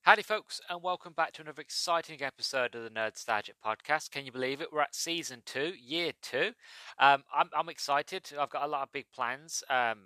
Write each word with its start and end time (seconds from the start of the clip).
Howdy, 0.07 0.21
folks, 0.21 0.61
and 0.69 0.81
welcome 0.81 1.11
back 1.11 1.33
to 1.33 1.41
another 1.41 1.61
exciting 1.61 2.23
episode 2.23 2.73
of 2.75 2.81
the 2.81 2.89
Nerd 2.89 3.11
Nerdstalgic 3.11 3.55
podcast. 3.61 4.09
Can 4.09 4.25
you 4.25 4.31
believe 4.31 4.61
it? 4.61 4.71
We're 4.71 4.79
at 4.79 4.95
season 4.95 5.41
two, 5.45 5.73
year 5.77 6.13
two. 6.21 6.53
Um, 6.97 7.25
I'm, 7.35 7.49
I'm 7.53 7.67
excited. 7.67 8.31
I've 8.39 8.49
got 8.49 8.63
a 8.63 8.69
lot 8.69 8.83
of 8.83 8.93
big 8.93 9.07
plans 9.13 9.65
um, 9.69 10.03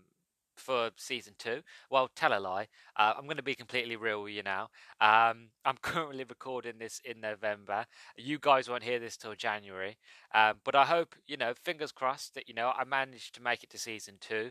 for 0.56 0.90
season 0.96 1.36
two. 1.38 1.62
Well, 1.92 2.10
tell 2.16 2.36
a 2.36 2.40
lie. 2.40 2.68
Uh, 2.96 3.14
I'm 3.16 3.26
going 3.26 3.38
to 3.38 3.44
be 3.44 3.54
completely 3.54 3.96
real 3.96 4.24
with 4.24 4.34
you 4.34 4.42
now. 4.42 4.70
Um, 5.00 5.50
I'm 5.66 5.78
currently 5.84 6.24
recording 6.28 6.80
this 6.80 7.00
in 7.06 7.22
November. 7.22 7.86
You 8.18 8.40
guys 8.40 8.68
won't 8.68 8.82
hear 8.82 8.98
this 8.98 9.18
till 9.18 9.36
January, 9.36 9.98
um, 10.34 10.56
but 10.64 10.74
I 10.74 10.86
hope 10.86 11.14
you 11.28 11.38
know. 11.38 11.54
Fingers 11.64 11.92
crossed 11.92 12.34
that 12.34 12.50
you 12.50 12.56
know 12.56 12.74
I 12.76 12.86
managed 12.86 13.36
to 13.36 13.44
make 13.44 13.64
it 13.64 13.70
to 13.70 13.78
season 13.78 14.16
two, 14.20 14.50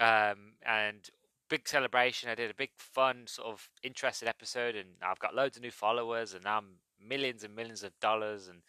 um, 0.00 0.54
and 0.66 1.08
big 1.50 1.68
celebration. 1.68 2.30
I 2.30 2.34
did 2.34 2.50
a 2.50 2.54
big, 2.54 2.70
fun, 2.78 3.24
sort 3.26 3.48
of 3.48 3.68
interested 3.82 4.28
episode, 4.28 4.76
and 4.76 4.88
I've 5.02 5.18
got 5.18 5.34
loads 5.34 5.56
of 5.56 5.62
new 5.62 5.70
followers, 5.70 6.32
and 6.32 6.46
I'm 6.46 6.76
millions 7.06 7.44
and 7.44 7.54
millions 7.54 7.82
of 7.82 7.92
dollars, 8.00 8.48
and 8.48 8.62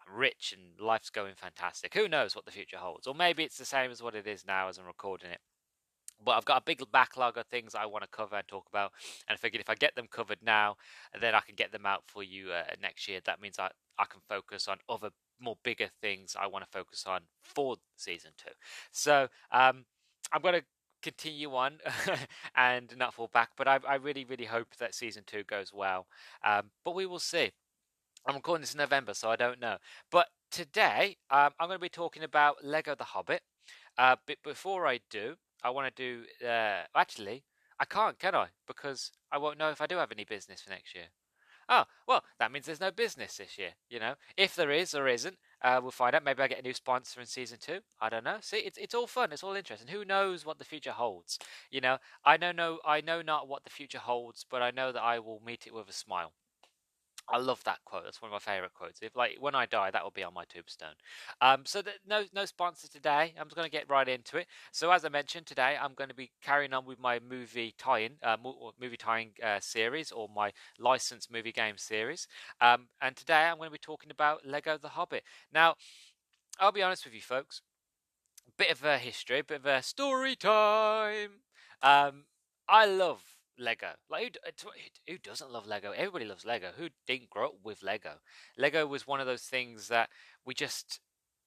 I'm 0.00 0.14
rich, 0.14 0.54
and 0.54 0.78
life's 0.84 1.10
going 1.10 1.34
fantastic. 1.36 1.94
Who 1.94 2.08
knows 2.08 2.34
what 2.36 2.44
the 2.44 2.50
future 2.50 2.76
holds? 2.76 3.06
Or 3.06 3.14
maybe 3.14 3.44
it's 3.44 3.56
the 3.56 3.64
same 3.64 3.90
as 3.90 4.02
what 4.02 4.14
it 4.14 4.26
is 4.26 4.44
now 4.46 4.68
as 4.68 4.76
I'm 4.76 4.86
recording 4.86 5.30
it. 5.30 5.38
But 6.22 6.32
I've 6.32 6.44
got 6.44 6.62
a 6.62 6.64
big 6.64 6.82
backlog 6.92 7.38
of 7.38 7.46
things 7.46 7.74
I 7.74 7.86
want 7.86 8.02
to 8.02 8.10
cover 8.10 8.36
and 8.36 8.48
talk 8.48 8.66
about, 8.68 8.92
and 9.28 9.36
I 9.36 9.38
figured 9.38 9.60
if 9.60 9.70
I 9.70 9.74
get 9.74 9.94
them 9.94 10.08
covered 10.10 10.38
now, 10.42 10.76
then 11.20 11.34
I 11.34 11.40
can 11.40 11.54
get 11.54 11.72
them 11.72 11.86
out 11.86 12.02
for 12.06 12.22
you 12.22 12.50
uh, 12.50 12.64
next 12.82 13.08
year. 13.08 13.20
That 13.24 13.40
means 13.40 13.58
I, 13.58 13.70
I 13.98 14.04
can 14.04 14.20
focus 14.28 14.66
on 14.66 14.78
other 14.88 15.10
more 15.40 15.56
bigger 15.62 15.88
things 16.00 16.36
I 16.38 16.46
want 16.46 16.64
to 16.64 16.70
focus 16.70 17.04
on 17.06 17.22
for 17.42 17.76
season 17.96 18.30
two. 18.36 18.52
So 18.90 19.28
um, 19.52 19.84
I'm 20.32 20.40
going 20.40 20.54
to 20.54 20.64
continue 21.04 21.54
on 21.54 21.78
and 22.56 22.96
not 22.96 23.14
fall 23.14 23.30
back. 23.32 23.50
But 23.56 23.68
I, 23.68 23.78
I 23.86 23.96
really, 23.96 24.24
really 24.24 24.46
hope 24.46 24.76
that 24.78 24.94
season 24.94 25.22
two 25.26 25.44
goes 25.44 25.72
well. 25.72 26.06
Um, 26.44 26.70
but 26.84 26.94
we 26.94 27.06
will 27.06 27.20
see. 27.20 27.52
I'm 28.26 28.36
recording 28.36 28.62
this 28.62 28.72
in 28.72 28.78
November, 28.78 29.12
so 29.12 29.30
I 29.30 29.36
don't 29.36 29.60
know. 29.60 29.76
But 30.10 30.28
today, 30.50 31.18
um, 31.30 31.50
I'm 31.60 31.68
going 31.68 31.78
to 31.78 31.82
be 31.82 31.90
talking 31.90 32.22
about 32.24 32.64
Lego 32.64 32.94
The 32.94 33.04
Hobbit. 33.04 33.42
Uh, 33.98 34.16
but 34.26 34.38
before 34.42 34.86
I 34.86 35.00
do, 35.10 35.34
I 35.62 35.70
want 35.70 35.94
to 35.94 36.02
do. 36.02 36.46
Uh, 36.46 36.84
actually, 36.96 37.44
I 37.78 37.84
can't, 37.84 38.18
can 38.18 38.34
I? 38.34 38.46
Because 38.66 39.12
I 39.30 39.36
won't 39.38 39.58
know 39.58 39.70
if 39.70 39.82
I 39.82 39.86
do 39.86 39.96
have 39.96 40.10
any 40.10 40.24
business 40.24 40.62
for 40.62 40.70
next 40.70 40.94
year. 40.94 41.08
Oh, 41.68 41.84
well, 42.06 42.24
that 42.38 42.52
means 42.52 42.66
there's 42.66 42.80
no 42.80 42.90
business 42.90 43.38
this 43.38 43.58
year, 43.58 43.70
you 43.88 43.98
know? 43.98 44.14
If 44.36 44.54
there 44.54 44.70
is 44.70 44.94
or 44.94 45.08
isn't, 45.08 45.38
uh, 45.64 45.80
we'll 45.82 45.90
find 45.90 46.14
out. 46.14 46.24
Maybe 46.24 46.42
I 46.42 46.48
get 46.48 46.60
a 46.60 46.62
new 46.62 46.74
sponsor 46.74 47.20
in 47.20 47.26
season 47.26 47.58
two. 47.60 47.80
I 48.00 48.08
don't 48.10 48.24
know. 48.24 48.38
See, 48.40 48.58
it's 48.58 48.78
it's 48.78 48.94
all 48.94 49.06
fun. 49.08 49.32
It's 49.32 49.42
all 49.42 49.54
interesting. 49.54 49.88
Who 49.88 50.04
knows 50.04 50.46
what 50.46 50.58
the 50.58 50.64
future 50.64 50.92
holds? 50.92 51.38
You 51.70 51.80
know, 51.80 51.98
I 52.24 52.36
know 52.36 52.52
no, 52.52 52.78
I 52.84 53.00
know 53.00 53.22
not 53.22 53.48
what 53.48 53.64
the 53.64 53.70
future 53.70 53.98
holds, 53.98 54.44
but 54.48 54.62
I 54.62 54.70
know 54.70 54.92
that 54.92 55.02
I 55.02 55.18
will 55.18 55.42
meet 55.44 55.66
it 55.66 55.74
with 55.74 55.88
a 55.88 55.92
smile. 55.92 56.32
I 57.28 57.38
love 57.38 57.64
that 57.64 57.78
quote. 57.84 58.04
That's 58.04 58.20
one 58.20 58.30
of 58.30 58.32
my 58.32 58.38
favorite 58.38 58.74
quotes. 58.74 59.00
If 59.00 59.16
like 59.16 59.36
when 59.40 59.54
I 59.54 59.66
die, 59.66 59.90
that 59.90 60.04
will 60.04 60.10
be 60.10 60.22
on 60.22 60.34
my 60.34 60.44
tombstone. 60.44 60.94
Um, 61.40 61.62
so 61.64 61.82
no 62.06 62.24
no 62.34 62.44
sponsor 62.44 62.88
today. 62.88 63.32
I'm 63.38 63.46
just 63.46 63.56
going 63.56 63.66
to 63.66 63.72
get 63.72 63.88
right 63.88 64.08
into 64.08 64.36
it. 64.36 64.46
So 64.72 64.90
as 64.90 65.04
I 65.04 65.08
mentioned 65.08 65.46
today, 65.46 65.76
I'm 65.80 65.94
going 65.94 66.10
to 66.10 66.14
be 66.14 66.30
carrying 66.42 66.74
on 66.74 66.84
with 66.84 66.98
my 66.98 67.20
movie 67.20 67.74
tie-in, 67.78 68.12
uh, 68.22 68.36
movie 68.80 68.96
tying 68.96 69.30
uh, 69.42 69.58
series, 69.60 70.12
or 70.12 70.28
my 70.34 70.52
licensed 70.78 71.32
movie 71.32 71.52
game 71.52 71.78
series. 71.78 72.28
Um, 72.60 72.88
and 73.00 73.16
today 73.16 73.44
I'm 73.44 73.56
going 73.56 73.68
to 73.68 73.72
be 73.72 73.78
talking 73.78 74.10
about 74.10 74.46
Lego 74.46 74.76
The 74.76 74.90
Hobbit. 74.90 75.24
Now, 75.52 75.76
I'll 76.60 76.72
be 76.72 76.82
honest 76.82 77.04
with 77.04 77.14
you, 77.14 77.22
folks. 77.22 77.62
Bit 78.58 78.70
of 78.70 78.84
a 78.84 78.98
history, 78.98 79.42
bit 79.42 79.60
of 79.60 79.66
a 79.66 79.82
story 79.82 80.36
time. 80.36 81.40
Um, 81.82 82.26
I 82.68 82.86
love 82.86 83.33
Lego. 83.58 83.88
Like 84.10 84.36
who, 84.44 84.70
who 85.08 85.18
doesn't 85.18 85.50
love 85.50 85.66
Lego? 85.66 85.92
Everybody 85.92 86.24
loves 86.24 86.44
Lego. 86.44 86.70
Who 86.76 86.88
didn't 87.06 87.30
grow 87.30 87.46
up 87.46 87.54
with 87.62 87.82
Lego? 87.82 88.14
Lego 88.58 88.86
was 88.86 89.06
one 89.06 89.20
of 89.20 89.26
those 89.26 89.42
things 89.42 89.88
that 89.88 90.10
we 90.44 90.54
just 90.54 91.00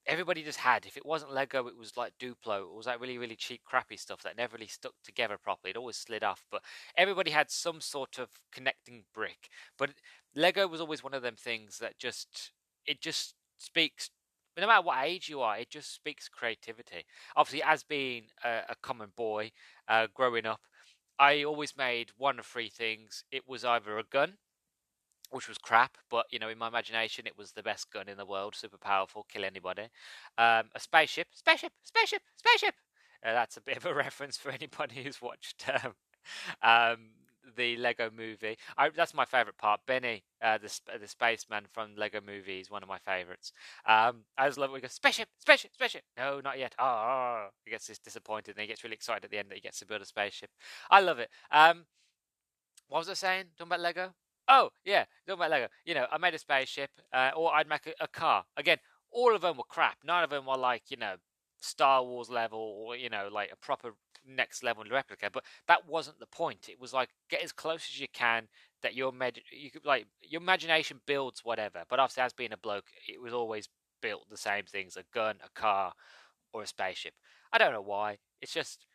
everybody 0.08 0.42
just 0.42 0.58
had. 0.58 0.86
If 0.86 0.96
it 0.96 1.06
wasn't 1.06 1.32
Lego, 1.32 1.66
it 1.66 1.76
was 1.76 1.96
like 1.96 2.14
Duplo. 2.18 2.62
It 2.62 2.74
was 2.74 2.86
like 2.86 3.00
really, 3.00 3.18
really 3.18 3.36
cheap, 3.36 3.60
crappy 3.64 3.96
stuff 3.96 4.22
that 4.22 4.36
never 4.36 4.56
really 4.56 4.66
stuck 4.66 4.94
together 5.04 5.36
properly. 5.36 5.70
It 5.70 5.76
always 5.76 5.96
slid 5.96 6.24
off. 6.24 6.44
But 6.50 6.62
everybody 6.96 7.30
had 7.30 7.50
some 7.50 7.80
sort 7.80 8.18
of 8.18 8.30
connecting 8.50 9.04
brick. 9.14 9.48
But 9.76 9.90
Lego 10.34 10.66
was 10.66 10.80
always 10.80 11.04
one 11.04 11.14
of 11.14 11.22
them 11.22 11.36
things 11.36 11.78
that 11.78 11.98
just 11.98 12.52
it 12.86 13.00
just 13.00 13.34
speaks. 13.58 14.10
No 14.58 14.66
matter 14.66 14.82
what 14.82 15.04
age 15.04 15.28
you 15.28 15.40
are, 15.40 15.56
it 15.56 15.70
just 15.70 15.94
speaks 15.94 16.28
creativity. 16.28 17.04
Obviously, 17.36 17.62
as 17.62 17.84
being 17.84 18.24
a, 18.44 18.62
a 18.70 18.74
common 18.82 19.10
boy 19.14 19.52
uh, 19.86 20.08
growing 20.14 20.46
up, 20.46 20.60
I 21.18 21.42
always 21.44 21.76
made 21.76 22.10
one 22.16 22.38
of 22.38 22.46
three 22.46 22.68
things. 22.68 23.24
It 23.30 23.48
was 23.48 23.64
either 23.64 23.98
a 23.98 24.04
gun, 24.04 24.34
which 25.30 25.48
was 25.48 25.58
crap, 25.58 25.98
but 26.10 26.26
you 26.30 26.38
know, 26.38 26.48
in 26.48 26.58
my 26.58 26.68
imagination, 26.68 27.26
it 27.26 27.36
was 27.36 27.52
the 27.52 27.62
best 27.62 27.90
gun 27.92 28.08
in 28.08 28.16
the 28.16 28.26
world, 28.26 28.54
super 28.54 28.78
powerful, 28.78 29.26
kill 29.30 29.44
anybody. 29.44 29.88
Um, 30.38 30.70
a 30.74 30.80
spaceship, 30.80 31.28
spaceship, 31.34 31.72
spaceship, 31.82 32.22
spaceship. 32.36 32.74
Uh, 33.24 33.32
that's 33.32 33.56
a 33.56 33.60
bit 33.60 33.76
of 33.76 33.86
a 33.86 33.94
reference 34.06 34.36
for 34.36 34.50
anybody 34.50 35.02
who's 35.02 35.20
watched 35.20 35.64
um, 35.84 35.94
um, 36.62 36.98
the 37.56 37.76
Lego 37.76 38.10
Movie. 38.14 38.56
I, 38.76 38.90
that's 38.90 39.14
my 39.14 39.24
favorite 39.24 39.58
part. 39.58 39.80
Benny, 39.86 40.24
uh, 40.42 40.58
the 40.58 40.98
the 41.00 41.08
spaceman 41.08 41.64
from 41.72 41.94
Lego 41.96 42.20
Movie, 42.24 42.60
is 42.60 42.70
one 42.70 42.82
of 42.82 42.88
my 42.88 42.98
favorites. 42.98 43.52
Um, 43.86 44.24
I 44.36 44.46
just 44.48 44.58
love 44.58 44.70
it. 44.70 44.74
We 44.74 44.80
go 44.80 44.88
spaceship, 44.88 45.28
spaceship, 45.38 45.72
spaceship. 45.74 46.02
No, 46.16 46.40
not 46.40 46.58
yet. 46.58 46.74
Oh, 46.78 47.48
he 47.64 47.70
gets 47.70 47.86
disappointed 47.98 48.56
and 48.56 48.60
he 48.62 48.66
gets 48.68 48.84
really 48.84 48.94
excited 48.94 49.24
at 49.24 49.30
the 49.30 49.38
end 49.38 49.50
that 49.50 49.56
he 49.56 49.60
gets 49.60 49.78
to 49.80 49.86
build 49.86 50.02
a 50.02 50.06
spaceship. 50.06 50.50
I 50.90 51.00
love 51.00 51.18
it. 51.18 51.30
Um, 51.50 51.86
what 52.88 52.98
was 52.98 53.08
I 53.08 53.14
saying? 53.14 53.44
Talking 53.58 53.68
about 53.70 53.80
Lego. 53.80 54.14
Oh 54.48 54.70
yeah, 54.84 55.04
talking 55.26 55.40
about 55.40 55.50
Lego. 55.50 55.68
You 55.84 55.94
know, 55.94 56.06
I 56.10 56.18
made 56.18 56.34
a 56.34 56.38
spaceship, 56.38 56.90
uh, 57.12 57.30
or 57.36 57.54
I'd 57.54 57.68
make 57.68 57.86
a, 57.86 57.92
a 58.00 58.08
car. 58.08 58.44
Again, 58.56 58.78
all 59.10 59.34
of 59.34 59.42
them 59.42 59.56
were 59.56 59.64
crap. 59.68 59.98
None 60.04 60.24
of 60.24 60.30
them 60.30 60.46
were 60.46 60.56
like 60.56 60.84
you 60.90 60.96
know 60.96 61.16
Star 61.60 62.02
Wars 62.04 62.30
level 62.30 62.58
or 62.58 62.96
you 62.96 63.08
know 63.10 63.28
like 63.32 63.50
a 63.52 63.56
proper 63.56 63.94
next 64.26 64.62
level 64.62 64.84
replica. 64.90 65.30
But 65.32 65.44
that 65.66 65.88
wasn't 65.88 66.18
the 66.20 66.26
point. 66.26 66.68
It 66.68 66.80
was 66.80 66.92
like 66.92 67.10
get 67.28 67.42
as 67.42 67.52
close 67.52 67.86
as 67.90 68.00
you 68.00 68.08
can 68.12 68.48
that 68.82 68.94
your 68.94 69.12
med- 69.12 69.40
you 69.50 69.70
could 69.70 69.84
like 69.84 70.06
your 70.22 70.40
imagination 70.40 71.00
builds 71.06 71.44
whatever. 71.44 71.82
But 71.88 71.98
obviously, 72.00 72.22
as 72.22 72.32
being 72.32 72.52
a 72.52 72.56
bloke, 72.56 72.86
it 73.08 73.20
was 73.20 73.32
always 73.32 73.68
built 74.00 74.28
the 74.30 74.36
same 74.36 74.64
things: 74.64 74.96
a 74.96 75.04
gun, 75.12 75.36
a 75.44 75.48
car, 75.60 75.92
or 76.52 76.62
a 76.62 76.66
spaceship. 76.66 77.14
I 77.52 77.58
don't 77.58 77.72
know 77.72 77.82
why. 77.82 78.18
It's 78.40 78.52
just 78.52 78.86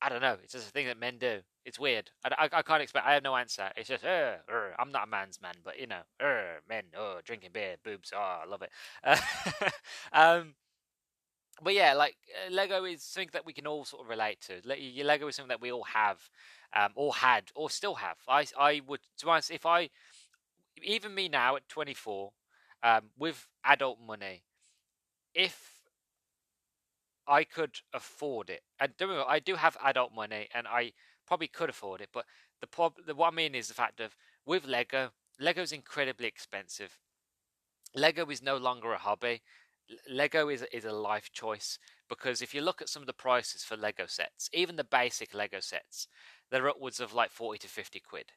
I 0.00 0.08
don't 0.08 0.20
know. 0.20 0.36
It's 0.42 0.52
just 0.52 0.68
a 0.68 0.70
thing 0.70 0.86
that 0.86 0.98
men 0.98 1.18
do. 1.18 1.40
It's 1.64 1.78
weird. 1.78 2.10
I, 2.24 2.46
I, 2.52 2.58
I 2.58 2.62
can't 2.62 2.82
explain. 2.82 3.04
I 3.04 3.14
have 3.14 3.24
no 3.24 3.34
answer. 3.36 3.70
It's 3.76 3.88
just, 3.88 4.04
uh, 4.04 4.36
uh, 4.48 4.70
I'm 4.78 4.92
not 4.92 5.08
a 5.08 5.10
man's 5.10 5.40
man, 5.42 5.54
but 5.64 5.78
you 5.78 5.88
know, 5.88 6.02
uh, 6.20 6.60
men, 6.68 6.84
oh, 6.96 7.18
drinking 7.24 7.50
beer, 7.52 7.76
boobs, 7.84 8.12
oh, 8.14 8.40
I 8.44 8.46
love 8.46 8.62
it. 8.62 8.70
Uh, 9.02 9.18
um, 10.12 10.54
but 11.62 11.74
yeah, 11.74 11.94
like 11.94 12.16
uh, 12.46 12.52
Lego 12.52 12.84
is 12.84 13.02
something 13.02 13.30
that 13.32 13.46
we 13.46 13.52
can 13.52 13.66
all 13.66 13.84
sort 13.84 14.02
of 14.02 14.08
relate 14.08 14.40
to. 14.42 14.60
Le- 14.64 15.04
Lego 15.04 15.28
is 15.28 15.36
something 15.36 15.48
that 15.48 15.60
we 15.60 15.72
all 15.72 15.84
have, 15.84 16.18
um, 16.74 16.90
or 16.94 17.14
had, 17.14 17.44
or 17.54 17.70
still 17.70 17.94
have. 17.96 18.16
I, 18.28 18.46
I 18.58 18.80
would, 18.86 19.00
to 19.18 19.26
be 19.26 19.30
honest, 19.30 19.50
if 19.50 19.66
I, 19.66 19.90
even 20.82 21.14
me 21.14 21.28
now 21.28 21.56
at 21.56 21.68
24, 21.68 22.32
um, 22.82 23.10
with 23.18 23.48
adult 23.64 23.98
money, 24.00 24.44
if 25.34 25.82
I 27.28 27.44
could 27.44 27.76
afford 27.92 28.50
it. 28.50 28.62
And 28.80 28.96
don't 28.96 29.10
get 29.10 29.26
I 29.28 29.38
do 29.38 29.54
have 29.56 29.76
adult 29.82 30.12
money, 30.14 30.48
and 30.54 30.66
I 30.66 30.92
probably 31.26 31.48
could 31.48 31.70
afford 31.70 32.00
it. 32.00 32.08
But 32.12 32.24
the 32.60 32.66
prob- 32.66 33.04
the, 33.06 33.14
what 33.14 33.32
I 33.32 33.36
mean 33.36 33.54
is 33.54 33.68
the 33.68 33.74
fact 33.74 34.00
of 34.00 34.16
with 34.46 34.64
Lego, 34.64 35.12
Lego 35.38 35.62
is 35.62 35.72
incredibly 35.72 36.26
expensive. 36.26 36.98
Lego 37.94 38.26
is 38.30 38.42
no 38.42 38.56
longer 38.56 38.92
a 38.92 38.98
hobby. 38.98 39.42
Lego 40.08 40.48
is 40.48 40.64
is 40.72 40.84
a 40.84 40.92
life 40.92 41.30
choice 41.32 41.78
because 42.08 42.42
if 42.42 42.54
you 42.54 42.60
look 42.60 42.80
at 42.80 42.88
some 42.88 43.02
of 43.02 43.06
the 43.06 43.12
prices 43.12 43.64
for 43.64 43.76
Lego 43.76 44.06
sets, 44.06 44.48
even 44.52 44.76
the 44.76 44.84
basic 44.84 45.34
Lego 45.34 45.60
sets, 45.60 46.08
they're 46.50 46.68
upwards 46.68 47.00
of 47.00 47.14
like 47.14 47.30
forty 47.30 47.58
to 47.58 47.68
fifty 47.68 48.00
quid, 48.00 48.32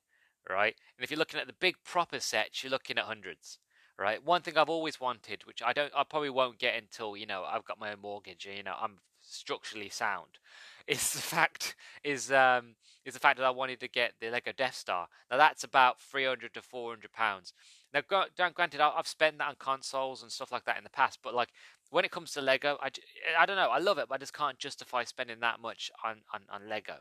right? 0.50 0.76
And 0.98 1.04
if 1.04 1.12
you're 1.12 1.20
looking 1.20 1.40
at 1.40 1.48
the 1.48 1.54
big 1.54 1.76
proper 1.84 2.20
sets, 2.20 2.64
you're 2.64 2.72
looking 2.72 2.98
at 2.98 3.06
hundreds 3.06 3.60
right? 4.02 4.26
One 4.26 4.42
thing 4.42 4.58
I've 4.58 4.70
always 4.70 5.00
wanted, 5.00 5.46
which 5.46 5.62
I 5.64 5.74
don't, 5.74 5.94
I 5.96 6.04
probably 6.04 6.32
won't 6.32 6.58
get 6.58 6.76
until 6.76 7.16
you 7.16 7.28
know 7.28 7.44
I've 7.44 7.66
got 7.66 7.80
my 7.80 7.92
own 7.92 8.02
mortgage, 8.02 8.46
you 8.46 8.64
know 8.64 8.76
I'm 8.80 8.98
structurally 9.22 9.90
sound, 9.90 10.40
is 10.88 11.14
the 11.14 11.20
fact 11.22 11.76
is 12.04 12.32
um 12.32 12.76
is 13.06 13.14
the 13.14 13.20
fact 13.20 13.38
that 13.38 13.46
I 13.46 13.52
wanted 13.52 13.80
to 13.80 13.88
get 13.88 14.14
the 14.20 14.30
Lego 14.30 14.52
Death 14.52 14.76
Star. 14.76 15.08
Now 15.30 15.38
that's 15.38 15.64
about 15.64 16.00
three 16.00 16.26
hundred 16.26 16.54
to 16.56 16.62
four 16.62 16.92
hundred 16.92 17.14
pounds. 17.14 17.54
Now, 17.94 18.02
granted, 18.08 18.80
I've 18.80 19.08
spent 19.08 19.38
that 19.40 19.50
on 19.50 19.56
consoles 19.60 20.22
and 20.22 20.32
stuff 20.32 20.52
like 20.52 20.66
that 20.66 20.78
in 20.78 20.84
the 20.84 20.90
past, 20.90 21.20
but 21.22 21.34
like 21.34 21.50
when 21.90 22.06
it 22.06 22.12
comes 22.12 22.32
to 22.32 22.42
Lego, 22.42 22.78
I, 22.82 22.90
I 23.38 23.46
don't 23.46 23.58
know, 23.58 23.70
I 23.70 23.80
love 23.80 23.98
it, 23.98 24.08
but 24.08 24.16
I 24.16 24.18
just 24.18 24.34
can't 24.34 24.58
justify 24.58 25.04
spending 25.04 25.42
that 25.42 25.60
much 25.60 25.92
on, 26.06 26.22
on, 26.34 26.42
on 26.50 26.70
Lego. 26.70 26.98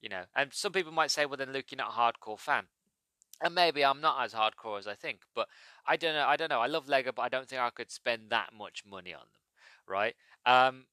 You 0.00 0.10
know, 0.10 0.24
and 0.36 0.52
some 0.52 0.72
people 0.72 0.92
might 0.92 1.10
say, 1.10 1.26
well, 1.26 1.38
then 1.38 1.52
Luke, 1.52 1.66
you're 1.70 1.78
not 1.78 1.90
a 1.90 1.98
hardcore 1.98 2.38
fan 2.38 2.66
and 3.42 3.54
maybe 3.54 3.84
I'm 3.84 4.00
not 4.00 4.22
as 4.24 4.32
hardcore 4.32 4.78
as 4.78 4.86
I 4.86 4.94
think, 4.94 5.20
but 5.34 5.48
I 5.86 5.96
don't 5.96 6.14
know. 6.14 6.26
I 6.26 6.36
don't 6.36 6.50
know. 6.50 6.60
I 6.60 6.66
love 6.66 6.88
Lego, 6.88 7.12
but 7.14 7.22
I 7.22 7.28
don't 7.28 7.48
think 7.48 7.60
I 7.60 7.70
could 7.70 7.90
spend 7.90 8.30
that 8.30 8.50
much 8.56 8.84
money 8.88 9.12
on 9.12 9.20
them, 9.20 9.40
right? 9.86 10.14
Um, 10.46 10.86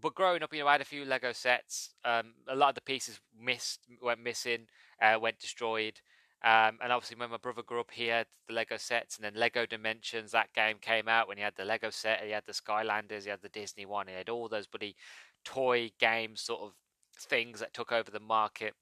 but 0.00 0.14
growing 0.14 0.42
up, 0.42 0.52
you 0.52 0.60
know, 0.60 0.66
I 0.66 0.72
had 0.72 0.80
a 0.80 0.84
few 0.86 1.04
Lego 1.04 1.32
sets. 1.32 1.90
Um, 2.04 2.34
a 2.48 2.56
lot 2.56 2.70
of 2.70 2.74
the 2.74 2.80
pieces 2.80 3.20
missed, 3.38 3.80
went 4.02 4.22
missing, 4.22 4.66
uh, 5.00 5.18
went 5.20 5.38
destroyed. 5.38 6.00
Um, 6.44 6.78
and 6.82 6.92
obviously, 6.92 7.16
when 7.16 7.30
my 7.30 7.38
brother 7.38 7.62
grew 7.62 7.80
up, 7.80 7.90
he 7.90 8.06
had 8.06 8.26
the 8.46 8.54
Lego 8.54 8.76
sets, 8.76 9.16
and 9.16 9.24
then 9.24 9.34
Lego 9.34 9.66
Dimensions. 9.66 10.32
That 10.32 10.52
game 10.52 10.76
came 10.80 11.08
out 11.08 11.28
when 11.28 11.38
he 11.38 11.42
had 11.42 11.56
the 11.56 11.64
Lego 11.64 11.90
set. 11.90 12.22
He 12.22 12.30
had 12.30 12.44
the 12.46 12.52
Skylanders. 12.52 13.24
He 13.24 13.30
had 13.30 13.42
the 13.42 13.48
Disney 13.48 13.86
one. 13.86 14.06
He 14.06 14.14
had 14.14 14.28
all 14.28 14.48
those 14.48 14.66
bloody 14.66 14.96
toy 15.44 15.90
game 15.98 16.36
sort 16.36 16.60
of 16.60 16.72
things 17.18 17.60
that 17.60 17.72
took 17.72 17.92
over 17.92 18.10
the 18.10 18.20
market. 18.20 18.74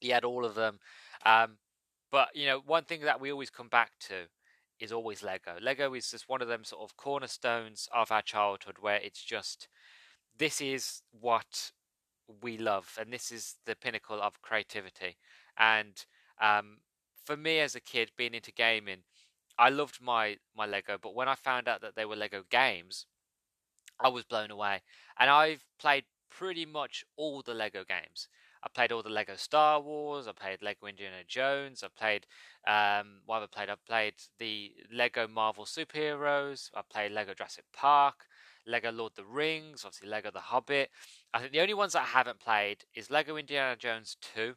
He 0.00 0.10
had 0.10 0.24
all 0.24 0.44
of 0.44 0.54
them. 0.54 0.78
Um, 1.24 1.58
but 2.10 2.28
you 2.34 2.46
know, 2.46 2.62
one 2.66 2.84
thing 2.84 3.02
that 3.02 3.20
we 3.20 3.32
always 3.32 3.50
come 3.50 3.68
back 3.68 3.92
to 4.08 4.26
is 4.78 4.92
always 4.92 5.22
Lego. 5.22 5.56
Lego 5.60 5.94
is 5.94 6.10
just 6.10 6.28
one 6.28 6.42
of 6.42 6.48
them 6.48 6.64
sort 6.64 6.82
of 6.82 6.96
cornerstones 6.96 7.88
of 7.94 8.12
our 8.12 8.22
childhood 8.22 8.76
where 8.80 8.96
it's 8.96 9.22
just 9.22 9.68
this 10.38 10.60
is 10.60 11.02
what 11.18 11.72
we 12.42 12.58
love 12.58 12.96
and 13.00 13.12
this 13.12 13.30
is 13.30 13.56
the 13.64 13.76
pinnacle 13.76 14.20
of 14.20 14.42
creativity. 14.42 15.16
And 15.56 16.04
um, 16.40 16.78
for 17.24 17.36
me 17.36 17.60
as 17.60 17.74
a 17.74 17.80
kid 17.80 18.10
being 18.16 18.34
into 18.34 18.52
gaming, 18.52 19.02
I 19.58 19.70
loved 19.70 20.00
my 20.02 20.36
my 20.56 20.66
Lego, 20.66 20.98
but 21.00 21.14
when 21.14 21.28
I 21.28 21.34
found 21.34 21.68
out 21.68 21.80
that 21.80 21.96
they 21.96 22.04
were 22.04 22.16
Lego 22.16 22.44
games, 22.50 23.06
I 24.00 24.08
was 24.08 24.24
blown 24.24 24.50
away. 24.50 24.82
And 25.18 25.30
I've 25.30 25.64
played 25.78 26.04
pretty 26.30 26.66
much 26.66 27.04
all 27.16 27.42
the 27.42 27.54
Lego 27.54 27.84
games. 27.84 28.28
I 28.62 28.68
played 28.68 28.90
all 28.90 29.02
the 29.02 29.08
Lego 29.08 29.36
Star 29.36 29.80
Wars. 29.80 30.26
I 30.26 30.32
played 30.32 30.60
Lego 30.60 30.86
Indiana 30.86 31.22
Jones. 31.26 31.84
I 31.84 31.88
played 31.96 32.26
um, 32.66 33.20
what 33.24 33.40
have 33.40 33.48
I 33.52 33.56
played? 33.56 33.70
I've 33.70 33.86
played 33.86 34.14
the 34.38 34.72
Lego 34.92 35.28
Marvel 35.28 35.64
superheroes. 35.64 36.70
I 36.74 36.82
played 36.90 37.12
Lego 37.12 37.32
Jurassic 37.32 37.64
Park, 37.72 38.26
Lego 38.66 38.90
Lord 38.90 39.12
of 39.12 39.16
the 39.16 39.24
Rings, 39.24 39.84
obviously 39.84 40.08
Lego 40.08 40.30
The 40.32 40.40
Hobbit. 40.40 40.90
I 41.32 41.40
think 41.40 41.52
the 41.52 41.60
only 41.60 41.74
ones 41.74 41.92
that 41.92 42.02
I 42.02 42.06
haven't 42.06 42.40
played 42.40 42.84
is 42.94 43.10
Lego 43.10 43.36
Indiana 43.36 43.76
Jones 43.76 44.16
2 44.34 44.54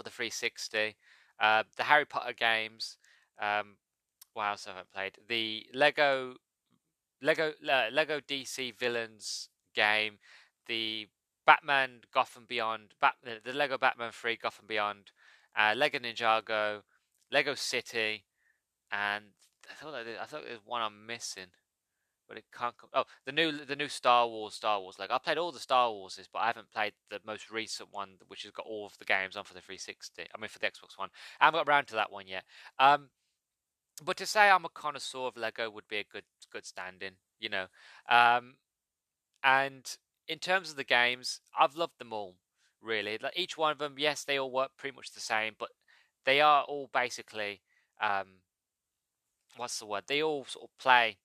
for 0.00 0.04
the 0.04 0.10
360, 0.10 0.96
uh, 1.40 1.62
the 1.76 1.82
Harry 1.82 2.06
Potter 2.06 2.32
games. 2.32 2.96
Um, 3.40 3.76
what 4.32 4.46
else 4.46 4.64
haven't 4.64 4.90
played? 4.94 5.18
The 5.28 5.66
Lego 5.74 6.36
Lego 7.20 7.52
uh, 7.70 7.88
Lego 7.92 8.20
DC 8.20 8.78
Villains 8.78 9.50
game, 9.74 10.18
the 10.66 11.08
Batman 11.44 12.00
Gotham 12.14 12.46
Beyond, 12.48 12.94
Bat, 12.98 13.14
the 13.44 13.52
Lego 13.52 13.76
Batman 13.76 14.10
3 14.12 14.36
Gotham 14.36 14.64
Beyond, 14.66 15.10
uh, 15.58 15.74
Lego 15.76 15.98
Ninjago, 15.98 16.80
Lego 17.30 17.54
City, 17.54 18.24
and 18.90 19.24
I 19.68 19.74
thought 19.74 19.94
I 19.94 20.24
thought 20.24 20.44
there's 20.46 20.60
one 20.64 20.80
I'm 20.80 21.06
missing, 21.06 21.48
but 22.30 22.38
it 22.38 22.44
can't 22.56 22.78
come. 22.78 22.88
Oh, 22.94 23.02
the 23.26 23.32
new 23.32 23.64
the 23.64 23.74
new 23.74 23.88
Star 23.88 24.28
Wars 24.28 24.54
Star 24.54 24.80
Wars. 24.80 25.00
Like 25.00 25.10
I 25.10 25.18
played 25.18 25.36
all 25.36 25.50
the 25.50 25.58
Star 25.58 25.90
Warses, 25.90 26.28
but 26.32 26.38
I 26.38 26.46
haven't 26.46 26.70
played 26.70 26.92
the 27.10 27.18
most 27.26 27.50
recent 27.50 27.88
one, 27.90 28.10
which 28.28 28.44
has 28.44 28.52
got 28.52 28.66
all 28.66 28.86
of 28.86 28.96
the 28.98 29.04
games 29.04 29.36
on 29.36 29.42
for 29.42 29.52
the 29.52 29.60
360. 29.60 30.22
I 30.32 30.40
mean 30.40 30.48
for 30.48 30.60
the 30.60 30.66
Xbox 30.66 30.96
One. 30.96 31.08
I 31.40 31.46
haven't 31.46 31.58
got 31.58 31.68
around 31.68 31.88
to 31.88 31.94
that 31.94 32.12
one 32.12 32.28
yet. 32.28 32.44
Um, 32.78 33.08
but 34.04 34.16
to 34.18 34.26
say 34.26 34.48
I'm 34.48 34.64
a 34.64 34.68
connoisseur 34.68 35.26
of 35.26 35.36
Lego 35.36 35.68
would 35.68 35.88
be 35.88 35.96
a 35.96 36.04
good 36.04 36.22
good 36.52 36.64
standing, 36.64 37.14
you 37.40 37.48
know. 37.48 37.66
Um, 38.08 38.54
and 39.42 39.96
in 40.28 40.38
terms 40.38 40.70
of 40.70 40.76
the 40.76 40.84
games, 40.84 41.40
I've 41.58 41.74
loved 41.74 41.98
them 41.98 42.12
all. 42.12 42.36
Really, 42.80 43.18
like 43.20 43.36
each 43.36 43.58
one 43.58 43.72
of 43.72 43.78
them, 43.78 43.96
yes, 43.98 44.22
they 44.22 44.38
all 44.38 44.52
work 44.52 44.70
pretty 44.78 44.94
much 44.94 45.12
the 45.12 45.20
same, 45.20 45.54
but 45.58 45.70
they 46.24 46.40
are 46.40 46.62
all 46.62 46.88
basically 46.94 47.60
um, 48.00 48.38
what's 49.56 49.80
the 49.80 49.86
word? 49.86 50.04
They 50.06 50.22
all 50.22 50.44
sort 50.44 50.70
of 50.70 50.78
play 50.78 51.18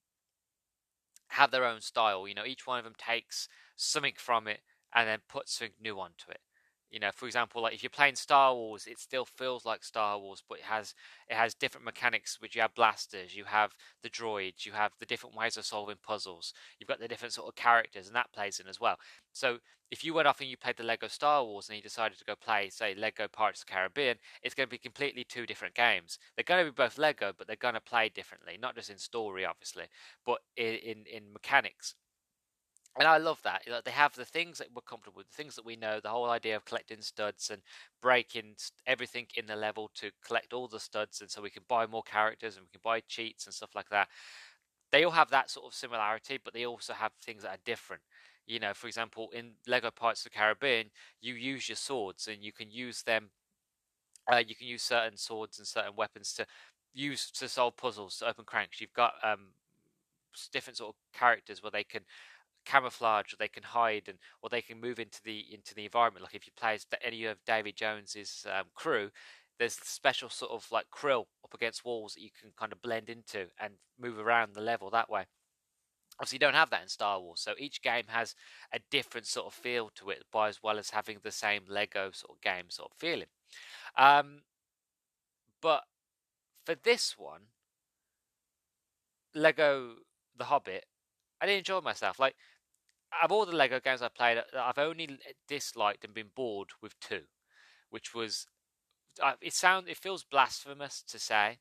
have 1.28 1.50
their 1.50 1.64
own 1.64 1.80
style. 1.80 2.26
You 2.28 2.34
know, 2.34 2.44
each 2.44 2.66
one 2.66 2.78
of 2.78 2.84
them 2.84 2.94
takes 2.96 3.48
something 3.76 4.14
from 4.16 4.48
it 4.48 4.60
and 4.94 5.08
then 5.08 5.20
puts 5.28 5.58
something 5.58 5.74
new 5.80 5.98
onto 6.00 6.30
it. 6.30 6.40
You 6.90 7.00
know, 7.00 7.10
for 7.12 7.26
example, 7.26 7.62
like 7.62 7.74
if 7.74 7.82
you're 7.82 7.90
playing 7.90 8.14
Star 8.14 8.54
Wars, 8.54 8.86
it 8.86 8.98
still 8.98 9.24
feels 9.24 9.64
like 9.64 9.84
Star 9.84 10.18
Wars, 10.18 10.42
but 10.48 10.58
it 10.58 10.64
has 10.64 10.94
it 11.28 11.34
has 11.34 11.54
different 11.54 11.84
mechanics. 11.84 12.40
Which 12.40 12.54
you 12.54 12.62
have 12.62 12.74
blasters, 12.74 13.34
you 13.34 13.44
have 13.44 13.74
the 14.02 14.10
droids, 14.10 14.64
you 14.64 14.72
have 14.72 14.92
the 14.98 15.06
different 15.06 15.36
ways 15.36 15.56
of 15.56 15.66
solving 15.66 15.96
puzzles. 16.02 16.52
You've 16.78 16.88
got 16.88 17.00
the 17.00 17.08
different 17.08 17.34
sort 17.34 17.48
of 17.48 17.56
characters, 17.56 18.06
and 18.06 18.16
that 18.16 18.32
plays 18.32 18.60
in 18.60 18.68
as 18.68 18.80
well. 18.80 18.96
So 19.32 19.58
if 19.90 20.04
you 20.04 20.14
went 20.14 20.28
off 20.28 20.40
and 20.40 20.48
you 20.48 20.56
played 20.56 20.76
the 20.76 20.82
Lego 20.84 21.08
Star 21.08 21.44
Wars 21.44 21.68
and 21.68 21.76
you 21.76 21.82
decided 21.82 22.18
to 22.18 22.24
go 22.24 22.34
play, 22.34 22.70
say, 22.70 22.94
Lego 22.94 23.28
Pirates 23.28 23.62
of 23.62 23.66
the 23.66 23.72
Caribbean, 23.72 24.16
it's 24.42 24.54
going 24.54 24.66
to 24.66 24.70
be 24.70 24.78
completely 24.78 25.24
two 25.24 25.46
different 25.46 25.74
games. 25.74 26.18
They're 26.34 26.44
going 26.44 26.64
to 26.64 26.70
be 26.70 26.74
both 26.74 26.98
Lego, 26.98 27.32
but 27.36 27.46
they're 27.46 27.56
going 27.56 27.74
to 27.74 27.80
play 27.80 28.08
differently, 28.08 28.58
not 28.60 28.74
just 28.74 28.90
in 28.90 28.98
story, 28.98 29.44
obviously, 29.44 29.84
but 30.24 30.38
in 30.56 30.74
in, 30.74 31.04
in 31.06 31.32
mechanics 31.32 31.94
and 32.98 33.06
I 33.06 33.18
love 33.18 33.40
that. 33.44 33.62
They 33.84 33.90
have 33.90 34.14
the 34.14 34.24
things 34.24 34.58
that 34.58 34.68
we're 34.74 34.80
comfortable 34.80 35.18
with, 35.18 35.28
the 35.28 35.36
things 35.36 35.54
that 35.56 35.66
we 35.66 35.76
know, 35.76 36.00
the 36.00 36.08
whole 36.08 36.30
idea 36.30 36.56
of 36.56 36.64
collecting 36.64 37.02
studs 37.02 37.50
and 37.50 37.60
breaking 38.00 38.54
everything 38.86 39.26
in 39.36 39.46
the 39.46 39.56
level 39.56 39.90
to 39.96 40.10
collect 40.26 40.52
all 40.54 40.66
the 40.66 40.80
studs, 40.80 41.20
and 41.20 41.30
so 41.30 41.42
we 41.42 41.50
can 41.50 41.64
buy 41.68 41.86
more 41.86 42.02
characters 42.02 42.56
and 42.56 42.64
we 42.64 42.70
can 42.70 42.80
buy 42.82 43.00
cheats 43.00 43.44
and 43.46 43.54
stuff 43.54 43.74
like 43.74 43.90
that. 43.90 44.08
They 44.92 45.04
all 45.04 45.10
have 45.12 45.30
that 45.30 45.50
sort 45.50 45.66
of 45.66 45.74
similarity, 45.74 46.38
but 46.42 46.54
they 46.54 46.64
also 46.64 46.94
have 46.94 47.12
things 47.22 47.42
that 47.42 47.50
are 47.50 47.62
different. 47.64 48.02
You 48.46 48.60
know, 48.60 48.72
for 48.72 48.86
example, 48.86 49.28
in 49.34 49.52
Lego 49.66 49.90
Pirates 49.90 50.24
of 50.24 50.32
the 50.32 50.38
Caribbean, 50.38 50.90
you 51.20 51.34
use 51.34 51.68
your 51.68 51.76
swords 51.76 52.28
and 52.28 52.42
you 52.42 52.52
can 52.52 52.70
use 52.70 53.02
them. 53.02 53.30
Uh, 54.32 54.42
you 54.46 54.54
can 54.54 54.68
use 54.68 54.82
certain 54.82 55.16
swords 55.18 55.58
and 55.58 55.66
certain 55.66 55.96
weapons 55.96 56.32
to 56.34 56.46
use 56.94 57.30
to 57.32 57.48
solve 57.48 57.76
puzzles, 57.76 58.18
to 58.18 58.28
open 58.28 58.44
cranks. 58.44 58.80
You've 58.80 58.92
got 58.92 59.14
um, 59.22 59.48
different 60.52 60.76
sort 60.76 60.94
of 60.94 61.18
characters 61.18 61.62
where 61.62 61.70
they 61.70 61.84
can 61.84 62.02
camouflage 62.66 63.32
or 63.32 63.36
they 63.38 63.48
can 63.48 63.62
hide 63.62 64.04
and 64.08 64.18
or 64.42 64.48
they 64.50 64.62
can 64.62 64.80
move 64.80 64.98
into 64.98 65.22
the 65.24 65.44
into 65.52 65.74
the 65.74 65.84
environment. 65.84 66.24
Like 66.24 66.34
if 66.34 66.46
you 66.46 66.52
play 66.56 66.74
as 66.74 66.86
any 67.02 67.24
of 67.24 67.44
Davy 67.44 67.72
Jones's 67.72 68.46
um, 68.50 68.66
crew 68.74 69.10
there's 69.58 69.74
special 69.74 70.28
sort 70.28 70.52
of 70.52 70.66
like 70.70 70.86
krill 70.94 71.26
up 71.42 71.54
against 71.54 71.84
walls 71.84 72.14
that 72.14 72.22
you 72.22 72.30
can 72.38 72.50
kind 72.58 72.72
of 72.72 72.82
blend 72.82 73.08
into 73.08 73.46
and 73.58 73.74
move 73.98 74.18
around 74.18 74.54
the 74.54 74.60
level 74.60 74.90
that 74.90 75.08
way. 75.10 75.24
Obviously 76.18 76.36
you 76.36 76.40
don't 76.40 76.54
have 76.54 76.70
that 76.70 76.82
in 76.82 76.88
Star 76.88 77.20
Wars 77.20 77.40
so 77.40 77.54
each 77.58 77.80
game 77.82 78.04
has 78.08 78.34
a 78.72 78.80
different 78.90 79.26
sort 79.26 79.46
of 79.46 79.54
feel 79.54 79.90
to 79.94 80.10
it 80.10 80.24
by 80.32 80.48
as 80.48 80.62
well 80.62 80.78
as 80.78 80.90
having 80.90 81.18
the 81.22 81.30
same 81.30 81.62
Lego 81.68 82.10
sort 82.12 82.36
of 82.36 82.40
game 82.42 82.70
sort 82.70 82.90
of 82.90 82.98
feeling. 82.98 83.28
Um, 83.96 84.42
But 85.60 85.84
for 86.64 86.74
this 86.74 87.18
one, 87.18 87.48
Lego 89.34 89.96
The 90.36 90.44
Hobbit, 90.44 90.86
I 91.40 91.46
did 91.46 91.58
enjoy 91.58 91.80
myself. 91.80 92.18
Like, 92.18 92.36
of 93.22 93.32
all 93.32 93.46
the 93.46 93.56
Lego 93.56 93.80
games 93.80 94.02
I've 94.02 94.14
played, 94.14 94.38
uh, 94.38 94.42
I've 94.56 94.78
only 94.78 95.18
disliked 95.48 96.04
and 96.04 96.14
been 96.14 96.30
bored 96.34 96.70
with 96.82 96.98
two, 97.00 97.22
which 97.90 98.14
was 98.14 98.46
uh, 99.22 99.34
it 99.40 99.54
sound 99.54 99.88
it 99.88 99.96
feels 99.96 100.24
blasphemous 100.24 101.02
to 101.08 101.18
say 101.18 101.58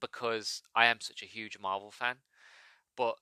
because 0.00 0.62
I 0.74 0.86
am 0.86 1.00
such 1.00 1.22
a 1.22 1.26
huge 1.26 1.58
Marvel 1.60 1.90
fan, 1.90 2.16
but 2.96 3.16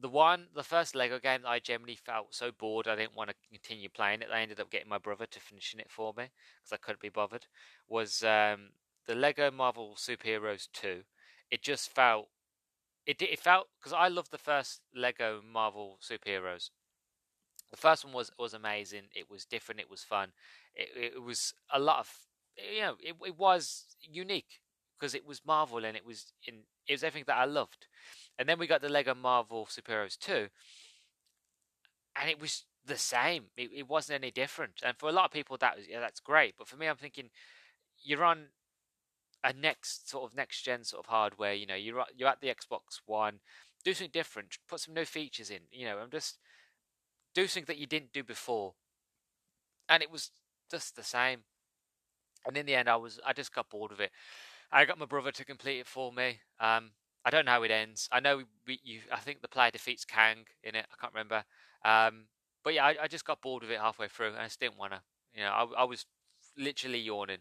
the 0.00 0.08
one 0.08 0.46
the 0.54 0.62
first 0.62 0.94
Lego 0.94 1.18
game 1.18 1.42
that 1.42 1.48
I 1.48 1.58
generally 1.58 1.96
felt 1.96 2.34
so 2.34 2.52
bored 2.52 2.86
I 2.86 2.94
didn't 2.96 3.16
want 3.16 3.30
to 3.30 3.36
continue 3.50 3.88
playing 3.88 4.22
it. 4.22 4.28
I 4.32 4.40
ended 4.40 4.60
up 4.60 4.70
getting 4.70 4.88
my 4.88 4.98
brother 4.98 5.26
to 5.26 5.40
finishing 5.40 5.80
it 5.80 5.90
for 5.90 6.12
me 6.16 6.24
because 6.24 6.72
I 6.72 6.76
couldn't 6.76 7.00
be 7.00 7.08
bothered. 7.08 7.46
Was 7.88 8.22
um, 8.22 8.70
the 9.06 9.14
Lego 9.14 9.50
Marvel 9.50 9.96
Superheroes 9.96 10.68
two? 10.72 11.02
It 11.50 11.62
just 11.62 11.92
felt 11.92 12.28
it 13.08 13.22
it 13.22 13.40
felt 13.40 13.68
because 13.80 13.94
I 13.94 14.08
loved 14.08 14.30
the 14.30 14.38
first 14.38 14.82
Lego 14.94 15.40
Marvel 15.42 15.98
superheroes. 16.02 16.70
The 17.70 17.76
first 17.78 18.04
one 18.04 18.12
was 18.14 18.30
was 18.38 18.54
amazing. 18.54 19.04
It 19.14 19.30
was 19.30 19.46
different. 19.46 19.80
It 19.80 19.90
was 19.90 20.04
fun. 20.04 20.32
It, 20.74 21.14
it 21.16 21.22
was 21.22 21.54
a 21.72 21.78
lot 21.80 22.00
of 22.00 22.10
you 22.56 22.82
know 22.82 22.96
it, 23.00 23.16
it 23.26 23.38
was 23.38 23.86
unique 24.02 24.60
because 24.98 25.14
it 25.14 25.26
was 25.26 25.42
Marvel 25.46 25.84
and 25.84 25.96
it 25.96 26.04
was 26.04 26.32
in 26.46 26.64
it 26.86 26.92
was 26.92 27.02
everything 27.04 27.24
that 27.28 27.38
I 27.38 27.46
loved. 27.46 27.88
And 28.38 28.48
then 28.48 28.58
we 28.58 28.66
got 28.66 28.82
the 28.82 28.88
Lego 28.90 29.14
Marvel 29.14 29.66
Superheroes 29.66 30.18
2 30.18 30.48
and 32.20 32.30
it 32.30 32.40
was 32.40 32.64
the 32.84 32.96
same. 32.96 33.44
It, 33.56 33.70
it 33.74 33.88
wasn't 33.88 34.22
any 34.22 34.30
different. 34.30 34.80
And 34.84 34.96
for 34.98 35.08
a 35.08 35.12
lot 35.12 35.26
of 35.26 35.30
people 35.30 35.56
that 35.58 35.76
was 35.76 35.86
yeah, 35.88 36.00
that's 36.00 36.20
great, 36.20 36.54
but 36.58 36.68
for 36.68 36.76
me 36.76 36.86
I'm 36.86 36.96
thinking 36.96 37.30
you're 38.02 38.24
on 38.24 38.46
a 39.44 39.52
next 39.52 40.10
sort 40.10 40.24
of 40.24 40.36
next 40.36 40.62
gen 40.62 40.84
sort 40.84 41.04
of 41.04 41.10
hardware. 41.10 41.54
You 41.54 41.66
know, 41.66 41.74
you're 41.74 42.04
you're 42.16 42.28
at 42.28 42.40
the 42.40 42.48
Xbox 42.48 43.00
One, 43.06 43.40
do 43.84 43.94
something 43.94 44.10
different, 44.12 44.58
put 44.68 44.80
some 44.80 44.94
new 44.94 45.04
features 45.04 45.50
in. 45.50 45.60
You 45.70 45.86
know, 45.86 45.98
I'm 45.98 46.10
just 46.10 46.38
do 47.34 47.46
something 47.46 47.66
that 47.66 47.78
you 47.78 47.86
didn't 47.86 48.12
do 48.12 48.24
before, 48.24 48.74
and 49.88 50.02
it 50.02 50.10
was 50.10 50.30
just 50.70 50.96
the 50.96 51.04
same. 51.04 51.40
And 52.46 52.56
in 52.56 52.66
the 52.66 52.74
end, 52.74 52.88
I 52.88 52.96
was 52.96 53.20
I 53.26 53.32
just 53.32 53.54
got 53.54 53.70
bored 53.70 53.92
of 53.92 54.00
it. 54.00 54.10
I 54.70 54.84
got 54.84 54.98
my 54.98 55.06
brother 55.06 55.32
to 55.32 55.44
complete 55.44 55.80
it 55.80 55.86
for 55.86 56.12
me. 56.12 56.40
Um, 56.60 56.90
I 57.24 57.30
don't 57.30 57.44
know 57.44 57.52
how 57.52 57.62
it 57.62 57.70
ends. 57.70 58.08
I 58.12 58.20
know 58.20 58.42
we, 58.66 58.80
you. 58.82 59.00
I 59.12 59.18
think 59.18 59.42
the 59.42 59.48
player 59.48 59.70
defeats 59.70 60.04
Kang 60.04 60.44
in 60.62 60.74
it. 60.74 60.86
I 60.90 61.00
can't 61.00 61.12
remember. 61.12 61.44
Um, 61.84 62.26
but 62.64 62.74
yeah, 62.74 62.84
I, 62.84 62.96
I, 63.02 63.08
just 63.08 63.24
got 63.24 63.40
bored 63.40 63.62
of 63.62 63.70
it 63.70 63.78
halfway 63.78 64.08
through, 64.08 64.28
and 64.28 64.38
I 64.38 64.44
just 64.44 64.60
didn't 64.60 64.78
want 64.78 64.92
to. 64.92 65.00
You 65.34 65.42
know, 65.42 65.50
I, 65.50 65.82
I 65.82 65.84
was 65.84 66.06
literally 66.56 66.98
yawning 66.98 67.38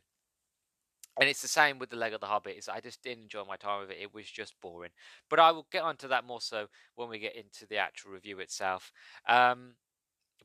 and 1.19 1.29
it's 1.29 1.41
the 1.41 1.47
same 1.47 1.79
with 1.79 1.89
the 1.89 1.95
Lego 1.95 2.17
The 2.17 2.27
Hobbit. 2.27 2.57
Is 2.57 2.69
I 2.69 2.79
just 2.79 3.01
didn't 3.01 3.23
enjoy 3.23 3.43
my 3.45 3.55
time 3.55 3.81
with 3.81 3.91
it. 3.91 3.97
It 3.99 4.13
was 4.13 4.29
just 4.29 4.59
boring. 4.61 4.91
But 5.29 5.39
I 5.39 5.51
will 5.51 5.67
get 5.71 5.83
onto 5.83 6.07
that 6.09 6.25
more 6.25 6.41
so 6.41 6.67
when 6.95 7.09
we 7.09 7.19
get 7.19 7.35
into 7.35 7.65
the 7.67 7.77
actual 7.77 8.11
review 8.11 8.39
itself. 8.39 8.91
Um, 9.27 9.73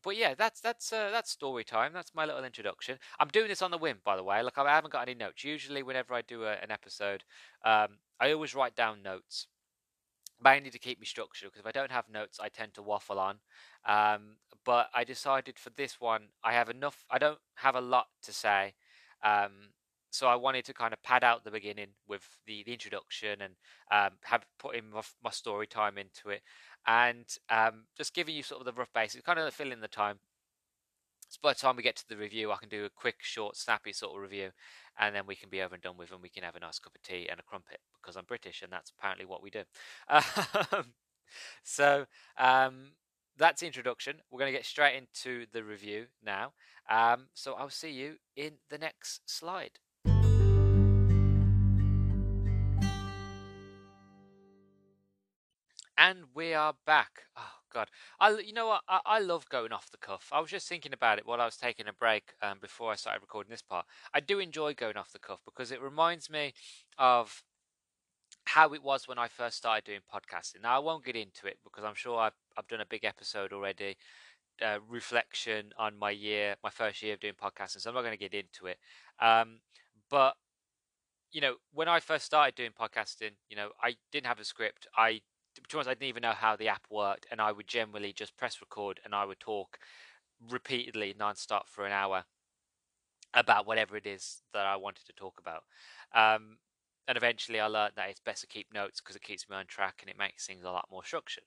but 0.02 0.16
yeah, 0.16 0.34
that's 0.34 0.60
that's 0.60 0.92
uh, 0.92 1.10
that's 1.12 1.30
story 1.30 1.64
time. 1.64 1.92
That's 1.92 2.14
my 2.14 2.24
little 2.24 2.44
introduction. 2.44 2.98
I'm 3.20 3.28
doing 3.28 3.48
this 3.48 3.62
on 3.62 3.70
the 3.70 3.78
whim, 3.78 3.98
by 4.04 4.16
the 4.16 4.24
way. 4.24 4.42
Like 4.42 4.58
I 4.58 4.74
haven't 4.74 4.92
got 4.92 5.08
any 5.08 5.14
notes. 5.14 5.44
Usually, 5.44 5.82
whenever 5.82 6.14
I 6.14 6.22
do 6.22 6.44
a, 6.44 6.52
an 6.54 6.70
episode, 6.70 7.22
um, 7.64 7.98
I 8.20 8.32
always 8.32 8.54
write 8.54 8.74
down 8.74 9.02
notes, 9.02 9.46
mainly 10.42 10.70
to 10.70 10.78
keep 10.78 10.98
me 10.98 11.06
structured. 11.06 11.50
Because 11.52 11.60
if 11.60 11.66
I 11.66 11.72
don't 11.78 11.92
have 11.92 12.08
notes, 12.08 12.40
I 12.40 12.48
tend 12.48 12.74
to 12.74 12.82
waffle 12.82 13.20
on. 13.20 13.38
Um, 13.86 14.36
but 14.64 14.88
I 14.94 15.04
decided 15.04 15.58
for 15.58 15.70
this 15.70 16.00
one, 16.00 16.28
I 16.42 16.52
have 16.52 16.68
enough. 16.68 17.04
I 17.10 17.18
don't 17.18 17.38
have 17.56 17.76
a 17.76 17.80
lot 17.80 18.06
to 18.22 18.32
say. 18.32 18.74
Um, 19.22 19.70
so 20.12 20.26
I 20.26 20.36
wanted 20.36 20.66
to 20.66 20.74
kind 20.74 20.92
of 20.92 21.02
pad 21.02 21.24
out 21.24 21.42
the 21.42 21.50
beginning 21.50 21.88
with 22.06 22.22
the, 22.46 22.62
the 22.64 22.72
introduction 22.74 23.40
and 23.40 23.54
um, 23.90 24.18
have 24.24 24.44
put 24.58 24.76
in 24.76 24.90
my, 24.90 25.00
my, 25.24 25.30
story 25.30 25.66
time 25.66 25.96
into 25.96 26.28
it, 26.28 26.42
and 26.86 27.24
um, 27.48 27.84
just 27.96 28.14
giving 28.14 28.34
you 28.34 28.42
sort 28.42 28.60
of 28.60 28.66
the 28.66 28.78
rough 28.78 28.92
basics, 28.94 29.24
kind 29.24 29.38
of 29.38 29.54
fill 29.54 29.72
in 29.72 29.80
the 29.80 29.88
time. 29.88 30.18
So 31.30 31.38
by 31.42 31.54
the 31.54 31.58
time 31.58 31.76
we 31.76 31.82
get 31.82 31.96
to 31.96 32.08
the 32.10 32.18
review, 32.18 32.52
I 32.52 32.56
can 32.56 32.68
do 32.68 32.84
a 32.84 32.90
quick, 32.90 33.16
short, 33.22 33.56
snappy 33.56 33.94
sort 33.94 34.14
of 34.14 34.20
review, 34.20 34.50
and 34.98 35.16
then 35.16 35.26
we 35.26 35.34
can 35.34 35.48
be 35.48 35.62
over 35.62 35.74
and 35.74 35.82
done 35.82 35.96
with, 35.96 36.12
and 36.12 36.20
we 36.20 36.28
can 36.28 36.42
have 36.42 36.56
a 36.56 36.60
nice 36.60 36.78
cup 36.78 36.94
of 36.94 37.02
tea 37.02 37.26
and 37.30 37.40
a 37.40 37.42
crumpet 37.42 37.78
because 38.00 38.16
I'm 38.16 38.26
British, 38.26 38.60
and 38.60 38.70
that's 38.70 38.92
apparently 38.96 39.24
what 39.24 39.42
we 39.42 39.50
do. 39.50 39.62
Um, 40.12 40.84
so 41.62 42.04
that's 43.38 43.60
the 43.60 43.66
introduction. 43.66 44.16
We're 44.30 44.38
going 44.38 44.52
to 44.52 44.58
get 44.58 44.66
straight 44.66 44.96
into 44.96 45.46
the 45.52 45.64
review 45.64 46.06
now. 46.22 46.52
Um, 46.90 47.28
so 47.32 47.54
I'll 47.54 47.70
see 47.70 47.90
you 47.90 48.16
in 48.36 48.52
the 48.68 48.76
next 48.76 49.22
slide. 49.24 49.78
And 55.96 56.24
we 56.34 56.54
are 56.54 56.74
back. 56.86 57.24
Oh 57.36 57.58
God, 57.72 57.88
I 58.18 58.30
you 58.38 58.52
know 58.52 58.66
what 58.66 58.80
I, 58.88 59.00
I 59.04 59.18
love 59.18 59.48
going 59.48 59.72
off 59.72 59.90
the 59.90 59.98
cuff. 59.98 60.28
I 60.32 60.40
was 60.40 60.50
just 60.50 60.68
thinking 60.68 60.92
about 60.92 61.18
it 61.18 61.26
while 61.26 61.40
I 61.40 61.44
was 61.44 61.56
taking 61.56 61.86
a 61.86 61.92
break 61.92 62.32
um, 62.42 62.58
before 62.60 62.90
I 62.90 62.96
started 62.96 63.20
recording 63.20 63.50
this 63.50 63.62
part. 63.62 63.86
I 64.14 64.20
do 64.20 64.38
enjoy 64.38 64.74
going 64.74 64.96
off 64.96 65.12
the 65.12 65.18
cuff 65.18 65.40
because 65.44 65.70
it 65.70 65.82
reminds 65.82 66.30
me 66.30 66.54
of 66.98 67.42
how 68.44 68.72
it 68.72 68.82
was 68.82 69.06
when 69.06 69.18
I 69.18 69.28
first 69.28 69.58
started 69.58 69.84
doing 69.84 70.00
podcasting. 70.12 70.62
Now 70.62 70.76
I 70.76 70.78
won't 70.78 71.04
get 71.04 71.16
into 71.16 71.46
it 71.46 71.58
because 71.62 71.84
I'm 71.84 71.94
sure 71.94 72.18
I've 72.18 72.36
I've 72.56 72.68
done 72.68 72.80
a 72.80 72.86
big 72.86 73.04
episode 73.04 73.52
already, 73.52 73.96
uh, 74.64 74.78
reflection 74.88 75.72
on 75.78 75.98
my 75.98 76.10
year, 76.10 76.56
my 76.64 76.70
first 76.70 77.02
year 77.02 77.14
of 77.14 77.20
doing 77.20 77.34
podcasting. 77.34 77.80
So 77.80 77.90
I'm 77.90 77.94
not 77.94 78.02
going 78.02 78.18
to 78.18 78.28
get 78.28 78.34
into 78.34 78.66
it. 78.66 78.78
Um, 79.20 79.60
but 80.10 80.34
you 81.32 81.40
know, 81.40 81.56
when 81.72 81.88
I 81.88 82.00
first 82.00 82.24
started 82.26 82.54
doing 82.54 82.70
podcasting, 82.78 83.32
you 83.48 83.56
know, 83.56 83.70
I 83.82 83.96
didn't 84.10 84.26
have 84.26 84.40
a 84.40 84.44
script. 84.44 84.86
I 84.96 85.22
to 85.54 85.60
be 85.60 85.68
honest, 85.74 85.88
I 85.88 85.94
didn't 85.94 86.08
even 86.08 86.22
know 86.22 86.32
how 86.32 86.56
the 86.56 86.68
app 86.68 86.86
worked, 86.90 87.26
and 87.30 87.40
I 87.40 87.52
would 87.52 87.66
generally 87.66 88.12
just 88.12 88.36
press 88.36 88.60
record 88.60 89.00
and 89.04 89.14
I 89.14 89.24
would 89.24 89.40
talk 89.40 89.78
repeatedly 90.50 91.14
non-stop 91.18 91.68
for 91.68 91.86
an 91.86 91.92
hour 91.92 92.24
about 93.34 93.66
whatever 93.66 93.96
it 93.96 94.06
is 94.06 94.42
that 94.52 94.66
I 94.66 94.76
wanted 94.76 95.06
to 95.06 95.12
talk 95.12 95.40
about. 95.40 95.64
Um, 96.14 96.58
and 97.08 97.16
eventually, 97.16 97.60
I 97.60 97.66
learned 97.66 97.94
that 97.96 98.10
it's 98.10 98.20
best 98.20 98.42
to 98.42 98.46
keep 98.46 98.72
notes 98.72 99.00
because 99.00 99.16
it 99.16 99.22
keeps 99.22 99.48
me 99.48 99.56
on 99.56 99.66
track 99.66 99.98
and 100.00 100.10
it 100.10 100.18
makes 100.18 100.46
things 100.46 100.64
a 100.64 100.70
lot 100.70 100.88
more 100.90 101.04
structured. 101.04 101.44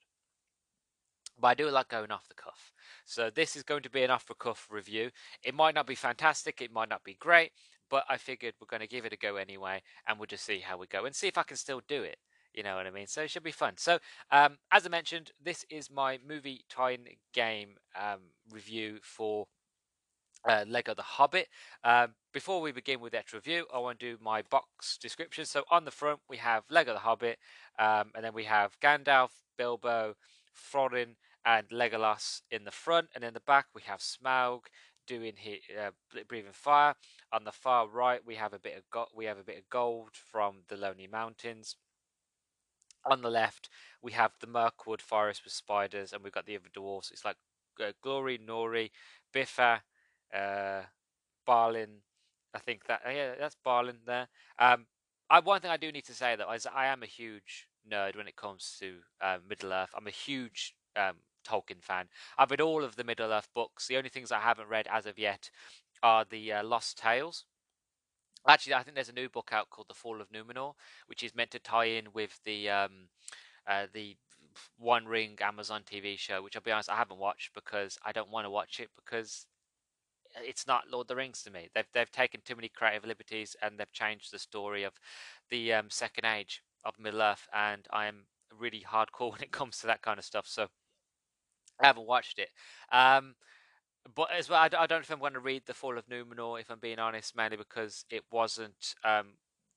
But 1.39 1.47
I 1.47 1.53
do 1.53 1.69
like 1.69 1.89
going 1.89 2.11
off 2.11 2.27
the 2.27 2.33
cuff. 2.33 2.71
So 3.05 3.29
this 3.29 3.55
is 3.55 3.63
going 3.63 3.83
to 3.83 3.89
be 3.89 4.03
an 4.03 4.11
off 4.11 4.25
the 4.25 4.33
cuff 4.33 4.67
review. 4.69 5.11
It 5.43 5.53
might 5.53 5.75
not 5.75 5.87
be 5.87 5.95
fantastic, 5.95 6.61
it 6.61 6.71
might 6.71 6.89
not 6.89 7.03
be 7.03 7.15
great, 7.15 7.51
but 7.89 8.05
I 8.09 8.17
figured 8.17 8.55
we're 8.59 8.67
going 8.67 8.81
to 8.81 8.87
give 8.87 9.05
it 9.05 9.13
a 9.13 9.17
go 9.17 9.35
anyway, 9.35 9.81
and 10.07 10.17
we'll 10.17 10.27
just 10.27 10.45
see 10.45 10.59
how 10.59 10.77
we 10.77 10.87
go 10.87 11.05
and 11.05 11.15
see 11.15 11.27
if 11.27 11.37
I 11.37 11.43
can 11.43 11.57
still 11.57 11.81
do 11.87 12.03
it. 12.03 12.17
You 12.55 12.63
know 12.63 12.75
what 12.77 12.87
I 12.87 12.91
mean? 12.91 13.07
So 13.07 13.21
it 13.21 13.29
should 13.29 13.43
be 13.43 13.51
fun. 13.51 13.73
So, 13.77 13.99
um, 14.31 14.57
as 14.71 14.85
I 14.85 14.89
mentioned, 14.89 15.31
this 15.43 15.65
is 15.69 15.91
my 15.91 16.19
movie 16.25 16.63
time 16.69 17.05
game 17.33 17.75
um, 17.99 18.21
review 18.49 18.99
for 19.03 19.47
uh, 20.47 20.63
Lego 20.67 20.93
The 20.93 21.01
Hobbit. 21.01 21.47
Um, 21.83 22.13
before 22.33 22.61
we 22.61 22.71
begin 22.71 22.99
with 22.99 23.13
that 23.13 23.33
review, 23.33 23.65
I 23.73 23.79
want 23.79 23.99
to 23.99 24.11
do 24.15 24.23
my 24.23 24.41
box 24.43 24.97
description. 24.97 25.45
So 25.45 25.63
on 25.71 25.85
the 25.85 25.91
front, 25.91 26.19
we 26.29 26.37
have 26.37 26.63
Lego 26.69 26.93
The 26.93 26.99
Hobbit, 26.99 27.39
um, 27.79 28.11
and 28.15 28.23
then 28.23 28.33
we 28.33 28.45
have 28.45 28.79
Gandalf, 28.79 29.29
Bilbo, 29.57 30.15
Thorin, 30.55 31.15
and 31.45 31.67
Legolas 31.69 32.41
in 32.51 32.63
the 32.63 32.71
front, 32.71 33.07
and 33.15 33.23
in 33.23 33.33
the 33.33 33.39
back 33.41 33.67
we 33.73 33.81
have 33.83 33.99
Smaug 33.99 34.61
doing 35.07 35.33
his, 35.37 35.59
uh, 35.79 35.91
breathing 36.27 36.51
fire. 36.53 36.95
On 37.31 37.43
the 37.43 37.51
far 37.51 37.87
right, 37.87 38.25
we 38.25 38.35
have 38.35 38.53
a 38.53 38.59
bit 38.59 38.77
of 38.77 38.89
go- 38.89 39.09
we 39.13 39.25
have 39.25 39.37
a 39.37 39.43
bit 39.43 39.57
of 39.59 39.69
gold 39.69 40.09
from 40.15 40.63
the 40.67 40.77
Lonely 40.77 41.07
Mountains. 41.07 41.75
On 43.05 43.21
the 43.21 43.29
left, 43.29 43.69
we 44.01 44.13
have 44.13 44.31
the 44.39 44.47
Mirkwood 44.47 45.01
forest 45.01 45.43
with 45.43 45.53
spiders, 45.53 46.11
and 46.11 46.23
we've 46.23 46.33
got 46.33 46.45
the 46.45 46.55
other 46.55 46.69
dwarfs. 46.73 47.11
It's 47.11 47.25
like 47.25 47.37
uh, 47.79 47.91
Glory, 48.01 48.39
Nori, 48.39 48.89
Bifur, 49.33 49.79
uh, 50.33 50.81
Balin. 51.45 52.01
I 52.53 52.59
think 52.59 52.85
that 52.85 53.01
yeah, 53.05 53.35
that's 53.39 53.57
Balin 53.63 53.99
there. 54.05 54.27
Um, 54.57 54.87
I, 55.29 55.39
one 55.39 55.61
thing 55.61 55.71
I 55.71 55.77
do 55.77 55.91
need 55.91 56.05
to 56.05 56.13
say 56.13 56.35
though 56.35 56.51
is 56.51 56.67
I 56.67 56.87
am 56.87 57.03
a 57.03 57.07
huge 57.07 57.67
nerd 57.91 58.15
when 58.15 58.27
it 58.27 58.35
comes 58.35 58.77
to 58.79 58.95
uh, 59.21 59.37
Middle 59.47 59.73
Earth. 59.73 59.91
I'm 59.95 60.07
a 60.07 60.11
huge 60.11 60.75
um, 60.95 61.15
Tolkien 61.47 61.81
fan. 61.83 62.07
I've 62.37 62.51
read 62.51 62.61
all 62.61 62.83
of 62.83 62.95
the 62.95 63.03
Middle 63.03 63.31
Earth 63.31 63.49
books. 63.53 63.87
The 63.87 63.97
only 63.97 64.09
things 64.09 64.31
I 64.31 64.39
haven't 64.39 64.69
read 64.69 64.87
as 64.89 65.05
of 65.05 65.19
yet 65.19 65.49
are 66.01 66.25
the 66.25 66.53
uh, 66.53 66.63
Lost 66.63 66.97
Tales. 66.97 67.45
Actually, 68.47 68.75
I 68.75 68.83
think 68.83 68.95
there's 68.95 69.09
a 69.09 69.13
new 69.13 69.29
book 69.29 69.49
out 69.51 69.69
called 69.69 69.87
The 69.87 69.95
Fall 69.95 70.21
of 70.21 70.29
Numenor, 70.31 70.73
which 71.07 71.23
is 71.23 71.35
meant 71.35 71.51
to 71.51 71.59
tie 71.59 71.85
in 71.85 72.07
with 72.13 72.39
the 72.43 72.69
um, 72.69 73.09
uh, 73.67 73.87
the 73.93 74.15
One 74.77 75.05
Ring 75.05 75.37
Amazon 75.41 75.81
TV 75.83 76.17
show. 76.17 76.43
Which 76.43 76.55
I'll 76.55 76.61
be 76.61 76.71
honest, 76.71 76.89
I 76.89 76.95
haven't 76.97 77.19
watched 77.19 77.53
because 77.55 77.97
I 78.05 78.11
don't 78.11 78.31
want 78.31 78.45
to 78.45 78.51
watch 78.51 78.79
it 78.79 78.89
because 78.95 79.47
it's 80.43 80.67
not 80.67 80.89
Lord 80.91 81.05
of 81.05 81.07
the 81.09 81.15
Rings 81.15 81.43
to 81.43 81.51
me. 81.51 81.69
They've 81.73 81.87
they've 81.93 82.11
taken 82.11 82.41
too 82.45 82.55
many 82.55 82.69
creative 82.69 83.05
liberties 83.05 83.55
and 83.61 83.79
they've 83.79 83.91
changed 83.91 84.31
the 84.31 84.39
story 84.39 84.83
of 84.83 84.93
the 85.49 85.73
um, 85.73 85.89
Second 85.89 86.25
Age 86.25 86.61
of 86.83 86.99
Middle 86.99 87.21
Earth, 87.21 87.47
and 87.53 87.87
I 87.91 88.07
am 88.07 88.25
really 88.57 88.83
hardcore 88.87 89.31
when 89.33 89.41
it 89.41 89.51
comes 89.51 89.79
to 89.79 89.87
that 89.87 90.01
kind 90.01 90.19
of 90.19 90.25
stuff. 90.25 90.45
So 90.47 90.67
I 91.81 91.87
haven't 91.87 92.07
watched 92.07 92.39
it. 92.39 92.49
Um, 92.91 93.35
but 94.13 94.31
as 94.31 94.49
well, 94.49 94.59
I, 94.59 94.65
I 94.65 94.85
don't 94.85 94.91
know 94.91 94.97
if 94.99 95.11
I'm 95.11 95.19
going 95.19 95.33
to 95.33 95.39
read 95.39 95.63
the 95.65 95.73
Fall 95.73 95.97
of 95.97 96.07
Numenor. 96.07 96.59
If 96.59 96.69
I'm 96.69 96.79
being 96.79 96.99
honest, 96.99 97.35
mainly 97.35 97.57
because 97.57 98.05
it 98.09 98.23
wasn't 98.31 98.95
um, 99.03 99.33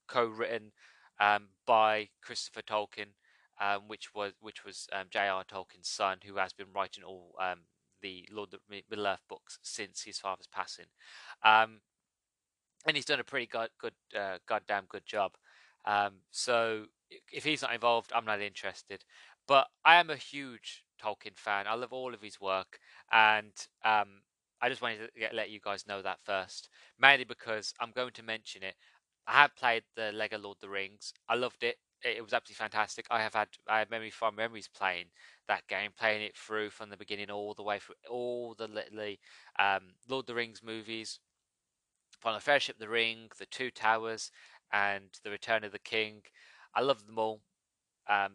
co-written 0.06 0.72
um, 1.20 1.48
by 1.66 2.08
Christopher 2.22 2.62
Tolkien, 2.62 3.12
um, 3.60 3.82
which 3.88 4.14
was 4.14 4.32
which 4.40 4.64
was 4.64 4.86
um, 4.92 5.06
J.R. 5.10 5.44
Tolkien's 5.44 5.88
son, 5.88 6.18
who 6.24 6.36
has 6.36 6.52
been 6.52 6.72
writing 6.74 7.04
all 7.04 7.34
um, 7.40 7.60
the 8.02 8.28
Lord 8.30 8.52
of 8.52 8.60
the 8.68 8.82
Middle 8.90 9.06
Earth 9.06 9.24
books 9.28 9.58
since 9.62 10.02
his 10.02 10.18
father's 10.18 10.48
passing, 10.52 10.86
um, 11.42 11.80
and 12.86 12.96
he's 12.96 13.06
done 13.06 13.20
a 13.20 13.24
pretty 13.24 13.46
good, 13.46 13.70
good 13.80 13.94
uh, 14.18 14.38
goddamn 14.46 14.84
good 14.88 15.06
job. 15.06 15.32
Um, 15.84 16.16
so 16.30 16.84
if 17.32 17.44
he's 17.44 17.62
not 17.62 17.74
involved, 17.74 18.12
I'm 18.14 18.26
not 18.26 18.42
interested. 18.42 19.04
But 19.46 19.68
I 19.84 19.96
am 19.96 20.10
a 20.10 20.16
huge 20.16 20.84
Tolkien 21.02 21.36
fan. 21.36 21.66
I 21.66 21.74
love 21.74 21.92
all 21.92 22.14
of 22.14 22.22
his 22.22 22.40
work, 22.40 22.78
and 23.12 23.52
um, 23.84 24.22
I 24.60 24.68
just 24.68 24.82
wanted 24.82 24.98
to 24.98 25.20
get, 25.20 25.34
let 25.34 25.50
you 25.50 25.60
guys 25.60 25.86
know 25.86 26.02
that 26.02 26.20
first, 26.20 26.68
mainly 26.98 27.24
because 27.24 27.74
I'm 27.80 27.92
going 27.92 28.12
to 28.12 28.22
mention 28.22 28.62
it. 28.62 28.74
I 29.26 29.32
have 29.42 29.56
played 29.56 29.82
the 29.94 30.10
Lego 30.12 30.38
Lord 30.38 30.56
of 30.56 30.60
the 30.62 30.68
Rings. 30.68 31.12
I 31.28 31.34
loved 31.34 31.62
it. 31.62 31.76
It, 32.02 32.22
was 32.22 32.32
absolutely 32.32 32.64
fantastic. 32.64 33.06
I 33.10 33.20
have 33.20 33.34
had 33.34 33.48
I 33.68 33.80
have 33.80 33.90
memory 33.90 34.10
fond 34.10 34.36
memories 34.36 34.68
playing 34.68 35.06
that 35.48 35.66
game, 35.66 35.90
playing 35.98 36.22
it 36.22 36.36
through 36.36 36.70
from 36.70 36.90
the 36.90 36.96
beginning 36.96 37.30
all 37.30 37.54
the 37.54 37.62
way 37.62 37.80
through 37.80 37.96
all 38.08 38.54
the 38.56 38.68
the 38.68 39.16
um, 39.62 39.94
Lord 40.08 40.22
of 40.22 40.26
the 40.26 40.34
Rings 40.34 40.62
movies, 40.62 41.18
the 42.22 42.40
Fellowship 42.40 42.76
of 42.76 42.80
the 42.80 42.88
Ring, 42.88 43.28
the 43.38 43.46
Two 43.46 43.70
Towers, 43.70 44.30
and 44.72 45.10
the 45.24 45.30
Return 45.30 45.64
of 45.64 45.72
the 45.72 45.78
King. 45.78 46.22
I 46.74 46.82
love 46.82 47.06
them 47.06 47.18
all. 47.18 47.40
Um, 48.08 48.32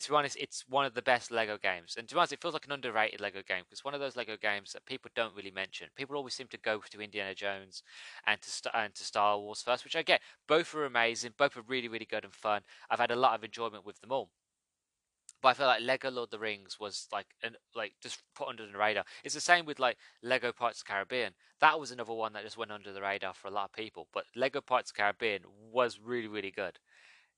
to 0.00 0.10
be 0.10 0.16
honest, 0.16 0.36
it's 0.40 0.64
one 0.66 0.86
of 0.86 0.94
the 0.94 1.02
best 1.02 1.30
Lego 1.30 1.58
games, 1.58 1.96
and 1.98 2.08
to 2.08 2.14
be 2.14 2.18
honest, 2.18 2.32
it 2.32 2.40
feels 2.40 2.54
like 2.54 2.64
an 2.64 2.72
underrated 2.72 3.20
Lego 3.20 3.42
game 3.46 3.64
because 3.68 3.84
one 3.84 3.92
of 3.92 4.00
those 4.00 4.16
Lego 4.16 4.36
games 4.40 4.72
that 4.72 4.86
people 4.86 5.10
don't 5.14 5.36
really 5.36 5.50
mention. 5.50 5.88
People 5.94 6.16
always 6.16 6.32
seem 6.32 6.46
to 6.48 6.56
go 6.56 6.80
to 6.90 7.00
Indiana 7.00 7.34
Jones 7.34 7.82
and 8.26 8.40
to 8.40 8.76
and 8.78 8.94
to 8.94 9.04
Star 9.04 9.38
Wars 9.38 9.60
first, 9.60 9.84
which 9.84 9.96
I 9.96 10.02
get. 10.02 10.22
Both 10.48 10.74
are 10.74 10.86
amazing, 10.86 11.32
both 11.36 11.54
are 11.56 11.62
really 11.62 11.88
really 11.88 12.06
good 12.06 12.24
and 12.24 12.32
fun. 12.34 12.62
I've 12.90 12.98
had 12.98 13.10
a 13.10 13.16
lot 13.16 13.34
of 13.34 13.44
enjoyment 13.44 13.84
with 13.84 14.00
them 14.00 14.10
all. 14.10 14.30
But 15.42 15.48
I 15.50 15.54
feel 15.54 15.66
like 15.66 15.82
Lego 15.82 16.10
Lord 16.10 16.28
of 16.28 16.30
the 16.30 16.38
Rings 16.38 16.80
was 16.80 17.06
like 17.12 17.26
an 17.42 17.56
like 17.74 17.92
just 18.00 18.22
put 18.34 18.48
under 18.48 18.66
the 18.66 18.78
radar. 18.78 19.04
It's 19.22 19.34
the 19.34 19.40
same 19.40 19.66
with 19.66 19.78
like 19.78 19.98
Lego 20.22 20.52
Pirates 20.52 20.80
of 20.80 20.86
the 20.86 20.92
Caribbean. 20.92 21.34
That 21.60 21.78
was 21.78 21.90
another 21.90 22.14
one 22.14 22.32
that 22.32 22.44
just 22.44 22.56
went 22.56 22.72
under 22.72 22.94
the 22.94 23.02
radar 23.02 23.34
for 23.34 23.48
a 23.48 23.50
lot 23.50 23.66
of 23.66 23.72
people. 23.72 24.08
But 24.14 24.24
Lego 24.34 24.62
Pirates 24.62 24.90
of 24.90 24.96
the 24.96 25.02
Caribbean 25.02 25.42
was 25.70 26.00
really 26.02 26.28
really 26.28 26.50
good 26.50 26.78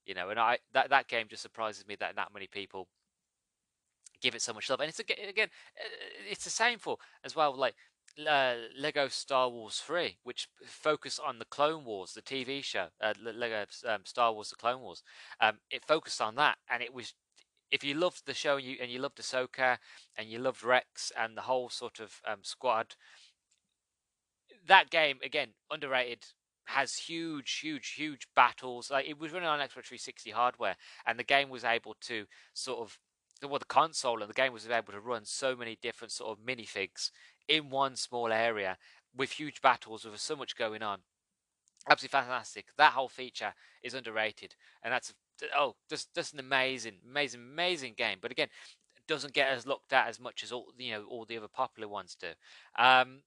you 0.07 0.15
know, 0.15 0.29
and 0.29 0.39
I 0.39 0.57
that 0.73 0.89
that 0.89 1.07
game 1.07 1.27
just 1.29 1.43
surprises 1.43 1.85
me 1.85 1.95
that 1.99 2.15
that 2.15 2.33
many 2.33 2.47
people 2.47 2.87
give 4.21 4.33
it 4.33 4.41
so 4.41 4.53
much 4.53 4.69
love. 4.69 4.79
And 4.79 4.89
it's 4.89 4.99
again, 4.99 5.49
uh, 5.79 6.31
it's 6.31 6.45
the 6.45 6.49
same 6.49 6.79
for 6.79 6.97
as 7.23 7.35
well, 7.35 7.55
like 7.55 7.75
uh, 8.27 8.55
Lego 8.75 9.09
Star 9.09 9.49
Wars 9.49 9.79
3, 9.85 10.17
which 10.23 10.47
focused 10.65 11.19
on 11.23 11.39
the 11.39 11.45
Clone 11.45 11.85
Wars, 11.85 12.13
the 12.13 12.21
TV 12.21 12.63
show, 12.63 12.87
uh, 13.01 13.13
Lego 13.21 13.65
um, 13.85 14.01
Star 14.05 14.33
Wars: 14.33 14.49
The 14.49 14.55
Clone 14.55 14.81
Wars. 14.81 15.03
Um, 15.41 15.57
it 15.69 15.85
focused 15.85 16.21
on 16.21 16.35
that, 16.35 16.57
and 16.69 16.81
it 16.81 16.93
was. 16.93 17.13
If 17.69 17.83
you 17.83 17.95
loved 17.95 18.21
the 18.25 18.33
show 18.33 18.55
and 18.55 18.65
you 18.65 18.77
and 18.81 18.89
you 18.89 18.99
loved 18.99 19.17
Ahsoka 19.17 19.77
and 20.17 20.29
you 20.29 20.39
loved 20.39 20.63
Rex 20.63 21.11
and 21.19 21.35
the 21.35 21.41
whole 21.41 21.67
sort 21.67 21.99
of 21.99 22.21
um, 22.25 22.39
squad, 22.41 22.95
that 24.65 24.89
game 24.89 25.19
again 25.21 25.49
underrated 25.69 26.27
has 26.67 26.95
huge, 26.95 27.59
huge, 27.59 27.93
huge 27.93 28.27
battles. 28.35 28.91
Like 28.91 29.07
it 29.07 29.19
was 29.19 29.31
running 29.31 29.47
on 29.47 29.59
Xbox 29.59 29.87
360 29.87 30.31
hardware, 30.31 30.75
and 31.05 31.17
the 31.17 31.23
game 31.23 31.49
was 31.49 31.63
able 31.63 31.95
to 32.01 32.25
sort 32.53 32.79
of 32.79 32.99
well, 33.43 33.59
the 33.59 33.65
console 33.65 34.21
and 34.21 34.29
the 34.29 34.33
game 34.33 34.51
was 34.51 34.67
able 34.67 34.93
to 34.93 34.99
run 34.99 35.23
so 35.23 35.55
many 35.55 35.77
different 35.81 36.11
sort 36.11 36.31
of 36.31 36.43
minifigs 36.43 37.11
in 37.47 37.69
one 37.69 37.95
small 37.95 38.31
area 38.31 38.77
with 39.15 39.31
huge 39.33 39.61
battles 39.61 40.05
with 40.05 40.19
so 40.19 40.35
much 40.35 40.55
going 40.55 40.81
on. 40.81 40.99
Absolutely 41.89 42.19
fantastic. 42.19 42.65
That 42.77 42.93
whole 42.93 43.09
feature 43.09 43.53
is 43.83 43.93
underrated, 43.93 44.55
and 44.83 44.91
that's 44.91 45.13
oh, 45.55 45.75
just 45.89 46.13
just 46.13 46.33
an 46.33 46.39
amazing, 46.39 46.95
amazing, 47.09 47.41
amazing 47.41 47.93
game. 47.95 48.17
But 48.21 48.31
again, 48.31 48.49
doesn't 49.07 49.33
get 49.33 49.49
as 49.49 49.65
looked 49.65 49.93
at 49.93 50.07
as 50.07 50.19
much 50.19 50.43
as 50.43 50.51
all 50.51 50.67
you 50.77 50.91
know 50.91 51.05
all 51.09 51.25
the 51.25 51.37
other 51.37 51.47
popular 51.47 51.87
ones 51.87 52.17
do. 52.19 52.27
Um, 52.77 53.21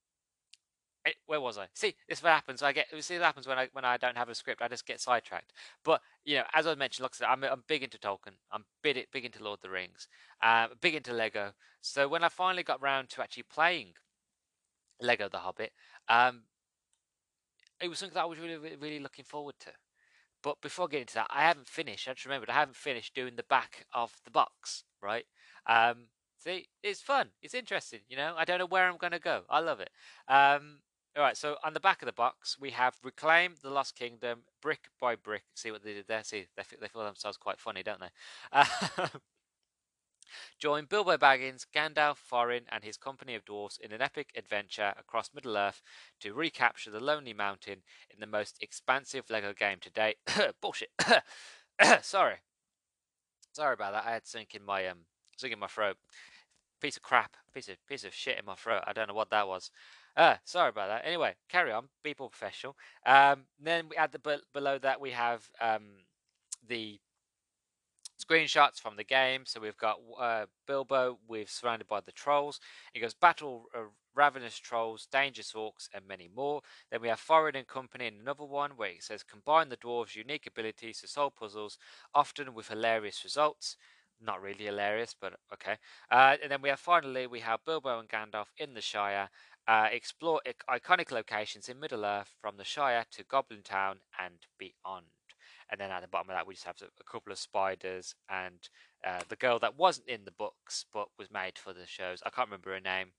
Eh, 1.06 1.12
where 1.26 1.40
was 1.40 1.56
I? 1.56 1.66
See, 1.74 1.94
this 2.08 2.18
is 2.18 2.24
what 2.24 2.32
happens. 2.32 2.62
I 2.62 2.72
get 2.72 2.88
see 3.00 3.14
what 3.14 3.24
happens 3.24 3.46
when 3.46 3.58
I 3.58 3.68
when 3.72 3.84
I 3.84 3.96
don't 3.96 4.18
have 4.18 4.28
a 4.28 4.34
script. 4.34 4.60
I 4.60 4.68
just 4.68 4.86
get 4.86 5.00
sidetracked. 5.00 5.52
But 5.82 6.02
you 6.24 6.36
know, 6.36 6.44
as 6.54 6.66
I 6.66 6.74
mentioned, 6.74 7.04
like 7.04 7.12
I 7.14 7.18
said, 7.18 7.28
I'm 7.28 7.42
I'm 7.44 7.64
big 7.66 7.82
into 7.82 7.98
Tolkien. 7.98 8.36
I'm 8.52 8.64
big 8.82 9.06
big 9.10 9.24
into 9.24 9.42
Lord 9.42 9.58
of 9.58 9.62
the 9.62 9.70
Rings. 9.70 10.08
Uh, 10.42 10.68
big 10.80 10.94
into 10.94 11.12
Lego. 11.12 11.52
So 11.80 12.06
when 12.06 12.22
I 12.22 12.28
finally 12.28 12.62
got 12.62 12.82
round 12.82 13.08
to 13.10 13.22
actually 13.22 13.44
playing 13.44 13.94
Lego 15.00 15.28
The 15.30 15.38
Hobbit, 15.38 15.72
um, 16.08 16.42
it 17.80 17.88
was 17.88 17.98
something 17.98 18.14
that 18.14 18.22
I 18.22 18.26
was 18.26 18.38
really 18.38 18.76
really 18.76 19.00
looking 19.00 19.24
forward 19.24 19.54
to. 19.60 19.70
But 20.42 20.60
before 20.60 20.88
getting 20.88 21.06
to 21.06 21.14
that, 21.14 21.28
I 21.30 21.42
haven't 21.42 21.68
finished. 21.68 22.08
I 22.08 22.12
just 22.12 22.26
remembered 22.26 22.50
I 22.50 22.54
haven't 22.54 22.76
finished 22.76 23.14
doing 23.14 23.36
the 23.36 23.42
back 23.42 23.86
of 23.94 24.16
the 24.24 24.30
box. 24.30 24.84
Right. 25.02 25.24
Um, 25.66 26.08
see, 26.36 26.68
it's 26.82 27.00
fun. 27.00 27.30
It's 27.42 27.54
interesting. 27.54 28.00
You 28.08 28.16
know, 28.16 28.34
I 28.36 28.44
don't 28.44 28.58
know 28.58 28.66
where 28.66 28.88
I'm 28.88 28.96
going 28.98 29.12
to 29.12 29.18
go. 29.18 29.42
I 29.50 29.60
love 29.60 29.80
it. 29.80 29.90
Um, 30.28 30.80
all 31.16 31.23
right, 31.25 31.37
so 31.37 31.57
on 31.64 31.75
the 31.75 31.81
back 31.81 32.03
of 32.03 32.07
the 32.07 32.12
box, 32.12 32.57
we 32.61 32.70
have 32.70 32.96
Reclaim 33.03 33.55
the 33.62 33.70
Lost 33.70 33.96
Kingdom, 33.96 34.42
brick 34.62 34.88
by 35.01 35.16
brick. 35.16 35.42
See 35.55 35.70
what 35.70 35.83
they 35.83 35.94
did 35.94 36.07
there? 36.07 36.23
See, 36.23 36.46
they, 36.57 36.62
they 36.81 36.88
feel 36.88 37.03
themselves 37.03 37.37
quite 37.37 37.59
funny, 37.59 37.83
don't 37.83 38.01
they? 38.01 38.62
Join 40.59 40.85
Bilbo 40.85 41.16
Baggins, 41.16 41.66
Gandalf, 41.75 42.18
Thorin, 42.31 42.62
and 42.70 42.85
his 42.85 42.96
company 42.96 43.35
of 43.35 43.44
dwarfs 43.44 43.79
in 43.79 43.92
an 43.92 44.01
epic 44.01 44.31
adventure 44.37 44.94
across 44.96 45.31
Middle 45.35 45.57
Earth 45.57 45.83
to 46.20 46.33
recapture 46.33 46.90
the 46.90 47.01
Lonely 47.01 47.33
Mountain 47.33 47.83
in 48.09 48.20
the 48.20 48.27
most 48.27 48.59
expansive 48.61 49.29
LEGO 49.31 49.53
game 49.53 49.79
to 49.81 49.90
date. 49.90 50.18
Bullshit. 50.61 50.90
Sorry. 52.03 52.37
Sorry 53.53 53.75
about 53.75 53.92
that. 53.92 54.07
I 54.07 54.12
had 54.12 54.27
something 54.27 54.46
in 54.55 54.64
my 54.64 54.87
um, 54.87 54.99
something 55.37 55.55
in 55.55 55.59
my 55.59 55.66
throat. 55.66 55.96
Piece 56.81 56.96
of 56.96 57.03
crap. 57.03 57.37
Piece 57.53 57.68
of 57.68 57.77
piece 57.88 58.05
of 58.05 58.14
shit 58.14 58.38
in 58.38 58.44
my 58.44 58.55
throat. 58.55 58.85
I 58.87 58.92
don't 58.92 59.09
know 59.09 59.14
what 59.14 59.31
that 59.31 59.49
was. 59.49 59.70
Uh, 60.16 60.37
sorry 60.44 60.68
about 60.70 60.88
that. 60.88 61.07
Anyway, 61.07 61.35
carry 61.49 61.73
on. 61.73 61.88
Be 62.03 62.14
more 62.18 62.31
professional. 62.31 62.77
Um, 63.07 63.44
then 63.61 63.88
we 63.88 63.96
add 63.96 64.12
the 64.12 64.40
below 64.53 64.79
that 64.79 65.01
we 65.01 65.11
have 65.12 65.49
um, 65.61 65.85
the 66.66 67.01
screenshots 68.20 68.81
from 68.81 68.96
the 68.96 69.05
game. 69.05 69.42
So 69.46 69.61
we've 69.61 69.77
got 69.77 69.99
uh, 70.18 70.46
Bilbo 70.66 71.18
with 71.29 71.51
surrounded 71.51 71.88
by 71.88 72.01
the 72.01 72.12
trolls. 72.12 72.61
It 72.94 73.01
goes 73.01 73.14
battle 73.14 73.66
uh, 73.75 73.83
ravenous 74.14 74.59
trolls, 74.59 75.07
dangerous 75.11 75.53
orcs, 75.53 75.88
and 75.94 76.07
many 76.07 76.29
more. 76.35 76.61
Then 76.90 77.01
we 77.01 77.09
have 77.09 77.20
Thorin 77.20 77.57
and 77.57 77.66
Company 77.66 78.07
in 78.07 78.14
another 78.20 78.44
one 78.44 78.73
where 78.77 78.90
it 78.90 79.03
says 79.03 79.23
combine 79.23 79.68
the 79.68 79.77
dwarves' 79.77 80.16
unique 80.16 80.46
abilities 80.46 81.01
to 81.01 81.09
solve 81.09 81.37
puzzles, 81.37 81.79
often 82.14 82.55
with 82.55 82.68
hilarious 82.68 83.25
results. 83.25 83.77
Not 84.23 84.42
really 84.42 84.66
hilarious, 84.66 85.14
but 85.18 85.35
okay. 85.55 85.79
Uh, 86.11 86.37
and 86.42 86.53
then 86.53 86.61
we 86.61 86.68
have 86.68 86.79
finally 86.81 87.27
we 87.27 87.40
have 87.40 87.64
Bilbo 87.64 87.99
and 87.99 88.09
Gandalf 88.09 88.49
in 88.59 88.75
the 88.75 88.83
Shire, 88.83 89.31
uh, 89.70 89.87
explore 89.92 90.40
iconic 90.68 91.12
locations 91.12 91.68
in 91.68 91.78
Middle 91.78 92.04
Earth 92.04 92.35
from 92.40 92.56
the 92.56 92.64
Shire 92.64 93.04
to 93.12 93.22
Goblin 93.22 93.62
Town 93.62 93.98
and 94.18 94.35
beyond. 94.59 95.06
And 95.70 95.80
then 95.80 95.92
at 95.92 96.02
the 96.02 96.09
bottom 96.09 96.28
of 96.28 96.35
that, 96.35 96.44
we 96.44 96.54
just 96.54 96.66
have 96.66 96.74
a 96.83 97.04
couple 97.04 97.30
of 97.30 97.38
spiders 97.38 98.16
and 98.28 98.59
uh, 99.06 99.20
the 99.28 99.37
girl 99.37 99.61
that 99.61 99.78
wasn't 99.78 100.09
in 100.09 100.24
the 100.24 100.33
books 100.33 100.87
but 100.92 101.06
was 101.16 101.30
made 101.30 101.56
for 101.56 101.72
the 101.72 101.87
shows. 101.87 102.20
I 102.26 102.30
can't 102.30 102.48
remember 102.48 102.74
her 102.74 102.80
name. 102.80 103.12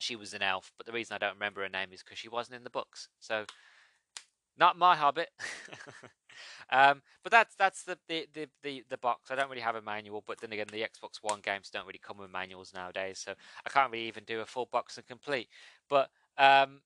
She 0.00 0.16
was 0.16 0.34
an 0.34 0.42
elf, 0.42 0.72
but 0.76 0.86
the 0.86 0.92
reason 0.92 1.14
I 1.14 1.18
don't 1.18 1.34
remember 1.34 1.62
her 1.62 1.68
name 1.68 1.92
is 1.92 2.02
because 2.02 2.18
she 2.18 2.28
wasn't 2.28 2.56
in 2.56 2.64
the 2.64 2.70
books. 2.70 3.08
So 3.20 3.44
not 4.58 4.78
my 4.78 4.96
Hobbit. 4.96 5.30
um, 6.70 7.02
but 7.22 7.32
that's 7.32 7.54
that's 7.56 7.82
the, 7.82 7.98
the, 8.08 8.26
the, 8.32 8.48
the, 8.62 8.84
the 8.90 8.98
box. 8.98 9.30
I 9.30 9.34
don't 9.34 9.50
really 9.50 9.62
have 9.62 9.76
a 9.76 9.82
manual, 9.82 10.22
but 10.26 10.40
then 10.40 10.52
again, 10.52 10.66
the 10.70 10.82
Xbox 10.82 11.18
One 11.22 11.40
games 11.40 11.70
don't 11.70 11.86
really 11.86 12.00
come 12.02 12.18
with 12.18 12.30
manuals 12.30 12.72
nowadays, 12.74 13.20
so 13.24 13.34
I 13.66 13.70
can't 13.70 13.90
really 13.90 14.08
even 14.08 14.24
do 14.24 14.40
a 14.40 14.46
full 14.46 14.68
box 14.70 14.96
and 14.96 15.06
complete. 15.06 15.48
But 15.88 16.10
um, 16.38 16.80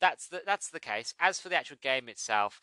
that's 0.00 0.28
the 0.28 0.42
that's 0.46 0.70
the 0.70 0.80
case. 0.80 1.14
As 1.20 1.40
for 1.40 1.48
the 1.48 1.56
actual 1.56 1.78
game 1.82 2.08
itself, 2.08 2.60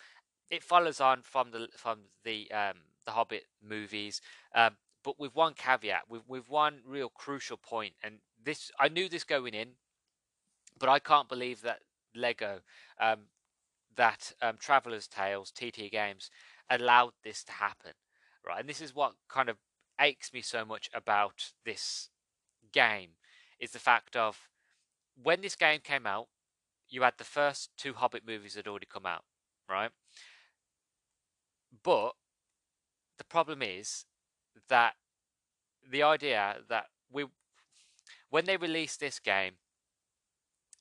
it 0.50 0.64
follows 0.64 1.00
on 1.00 1.22
from 1.22 1.52
the 1.52 1.68
from 1.76 2.00
the 2.24 2.52
um, 2.52 2.78
the 3.06 3.12
Hobbit 3.12 3.46
movies, 3.64 4.22
um, 4.56 4.76
but 5.04 5.20
with 5.20 5.36
one 5.36 5.54
caveat, 5.54 6.04
with 6.10 6.24
with 6.28 6.50
one 6.50 6.80
real 6.86 7.10
crucial 7.10 7.58
point, 7.58 7.94
and 8.04 8.16
this 8.44 8.72
I 8.80 8.90
knew 8.90 9.10
this 9.10 9.24
going 9.24 9.54
in, 9.54 9.70
but 10.80 10.90
I 10.90 11.00
can't 11.00 11.30
believe 11.30 11.62
that 11.62 11.80
Lego 12.16 12.60
um, 13.00 13.20
that 13.98 14.32
um, 14.42 14.56
Traveller's 14.60 15.08
Tales, 15.08 15.52
TT 15.52 15.92
Games, 15.92 16.30
allowed 16.70 17.14
this 17.24 17.44
to 17.46 17.52
happen, 17.52 17.94
right? 18.46 18.60
And 18.60 18.70
this 18.70 18.82
is 18.82 18.96
what 18.96 19.14
kind 19.30 19.50
of 19.50 19.58
aches 20.00 20.32
me 20.34 20.42
so 20.42 20.64
much 20.64 20.90
about 20.94 21.52
this 21.66 22.10
game 22.72 23.12
is 23.60 23.72
the 23.72 23.80
fact 23.80 24.16
of 24.16 24.50
when 25.22 25.42
this 25.42 25.56
game 25.56 25.80
came 25.84 26.06
out, 26.06 26.28
you 26.90 27.02
had 27.02 27.16
the 27.18 27.24
first 27.24 27.72
two 27.78 27.94
Hobbit 27.94 28.24
movies 28.26 28.56
had 28.56 28.68
already 28.68 28.88
come 28.92 29.06
out, 29.06 29.24
right? 29.70 29.90
But 31.84 32.12
the 33.18 33.24
problem 33.24 33.62
is 33.62 34.06
that 34.70 34.94
the 35.90 36.04
idea 36.04 36.58
that 36.70 36.86
we, 37.12 37.26
when 38.30 38.46
they 38.46 38.58
released 38.58 39.00
this 39.00 39.20
game, 39.20 39.54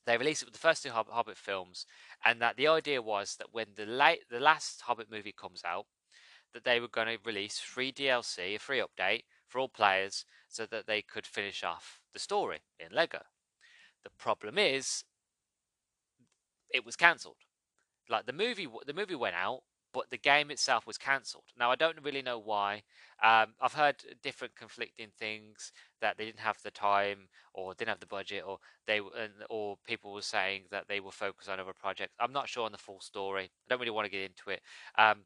they 0.07 0.17
released 0.17 0.41
it 0.41 0.45
with 0.45 0.53
the 0.53 0.59
first 0.59 0.83
two 0.83 0.89
Hobbit, 0.89 1.37
films, 1.37 1.85
and 2.23 2.41
that 2.41 2.55
the 2.55 2.67
idea 2.67 3.01
was 3.01 3.35
that 3.35 3.49
when 3.51 3.67
the 3.75 3.85
late 3.85 4.21
the 4.31 4.39
last 4.39 4.81
Hobbit 4.81 5.11
movie 5.11 5.35
comes 5.37 5.61
out, 5.65 5.85
that 6.53 6.63
they 6.63 6.79
were 6.79 6.87
going 6.87 7.07
to 7.07 7.17
release 7.25 7.59
free 7.59 7.91
DLC, 7.91 8.55
a 8.55 8.57
free 8.57 8.81
update 8.81 9.23
for 9.47 9.59
all 9.59 9.67
players, 9.67 10.23
so 10.47 10.65
that 10.65 10.87
they 10.87 11.01
could 11.01 11.27
finish 11.27 11.61
off 11.61 11.99
the 12.13 12.19
story 12.19 12.61
in 12.79 12.95
Lego. 12.95 13.21
The 14.05 14.09
problem 14.17 14.57
is, 14.57 15.03
it 16.73 16.85
was 16.85 16.95
cancelled. 16.95 17.35
Like 18.09 18.25
the 18.25 18.33
movie, 18.33 18.67
the 18.85 18.93
movie 18.93 19.15
went 19.15 19.35
out, 19.35 19.63
but 19.97 20.11
the 20.11 20.17
game 20.17 20.51
itself 20.51 20.85
was 20.85 20.99
cancelled. 20.99 21.45
Now 21.57 21.71
I 21.71 21.75
don't 21.75 21.97
really 22.03 22.21
know 22.21 22.37
why. 22.37 22.83
Um, 23.23 23.55
I've 23.59 23.73
heard 23.73 23.95
different 24.21 24.55
conflicting 24.55 25.07
things 25.17 25.71
that 26.01 26.19
they 26.19 26.25
didn't 26.25 26.41
have 26.41 26.57
the 26.63 26.69
time, 26.69 27.29
or 27.55 27.73
didn't 27.73 27.89
have 27.89 27.99
the 27.99 28.05
budget, 28.05 28.43
or 28.45 28.59
they 28.85 29.01
or 29.49 29.79
people 29.87 30.13
were 30.13 30.21
saying 30.21 30.65
that 30.69 30.87
they 30.87 30.99
were 30.99 31.11
focused 31.11 31.49
on 31.49 31.59
other 31.59 31.73
projects. 31.73 32.13
I'm 32.19 32.31
not 32.31 32.47
sure 32.47 32.63
on 32.63 32.71
the 32.71 32.77
full 32.77 32.99
story. 32.99 33.45
I 33.45 33.49
don't 33.67 33.79
really 33.79 33.89
want 33.89 34.05
to 34.05 34.11
get 34.11 34.21
into 34.21 34.51
it. 34.51 34.61
Um, 34.99 35.21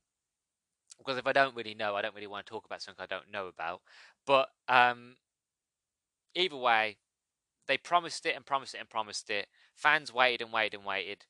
because 0.98 1.18
if 1.18 1.28
I 1.28 1.34
don't 1.34 1.56
really 1.56 1.74
know, 1.74 1.98
I 1.98 2.02
don't 2.02 2.16
really 2.16 2.28
want 2.28 2.46
to 2.46 2.50
talk 2.50 2.66
about 2.66 2.82
something 2.82 3.04
I 3.04 3.14
don't 3.14 3.30
know 3.30 3.48
about. 3.48 3.82
But 4.26 4.48
um, 4.70 5.18
either 6.34 6.56
way, 6.56 6.96
they 7.68 7.78
promised 7.78 8.26
it 8.26 8.38
and 8.38 8.46
promised 8.46 8.76
it 8.76 8.80
and 8.80 8.90
promised 8.90 9.30
it. 9.30 9.48
Fans 9.76 10.14
waited 10.14 10.46
and 10.46 10.54
waited 10.54 10.78
and 10.78 10.86
waited, 10.86 11.26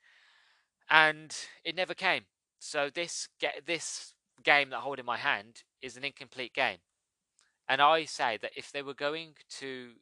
and 0.91 1.35
it 1.65 1.75
never 1.75 1.95
came. 1.95 2.25
So 2.63 2.91
this 2.93 3.27
get 3.39 3.65
this 3.65 4.13
game 4.43 4.69
that 4.69 4.77
I 4.77 4.81
hold 4.81 4.99
in 4.99 5.05
my 5.05 5.17
hand 5.17 5.63
is 5.81 5.97
an 5.97 6.03
incomplete 6.03 6.53
game, 6.53 6.77
and 7.67 7.81
I 7.81 8.05
say 8.05 8.37
that 8.39 8.51
if 8.55 8.71
they 8.71 8.83
were 8.83 8.93
going 8.93 9.33
to 9.57 9.93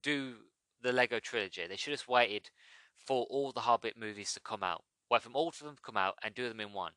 do 0.00 0.34
the 0.80 0.92
Lego 0.92 1.18
trilogy, 1.18 1.66
they 1.66 1.74
should 1.74 1.90
have 1.90 2.06
waited 2.06 2.50
for 2.94 3.26
all 3.28 3.50
the 3.50 3.62
Hobbit 3.62 3.98
movies 3.98 4.32
to 4.34 4.40
come 4.40 4.62
out. 4.62 4.84
Wait 5.10 5.22
for 5.22 5.30
all 5.30 5.48
of 5.48 5.58
them 5.58 5.74
to 5.74 5.82
come 5.82 5.96
out 5.96 6.14
and 6.22 6.32
do 6.32 6.48
them 6.48 6.60
in 6.60 6.72
one. 6.72 6.92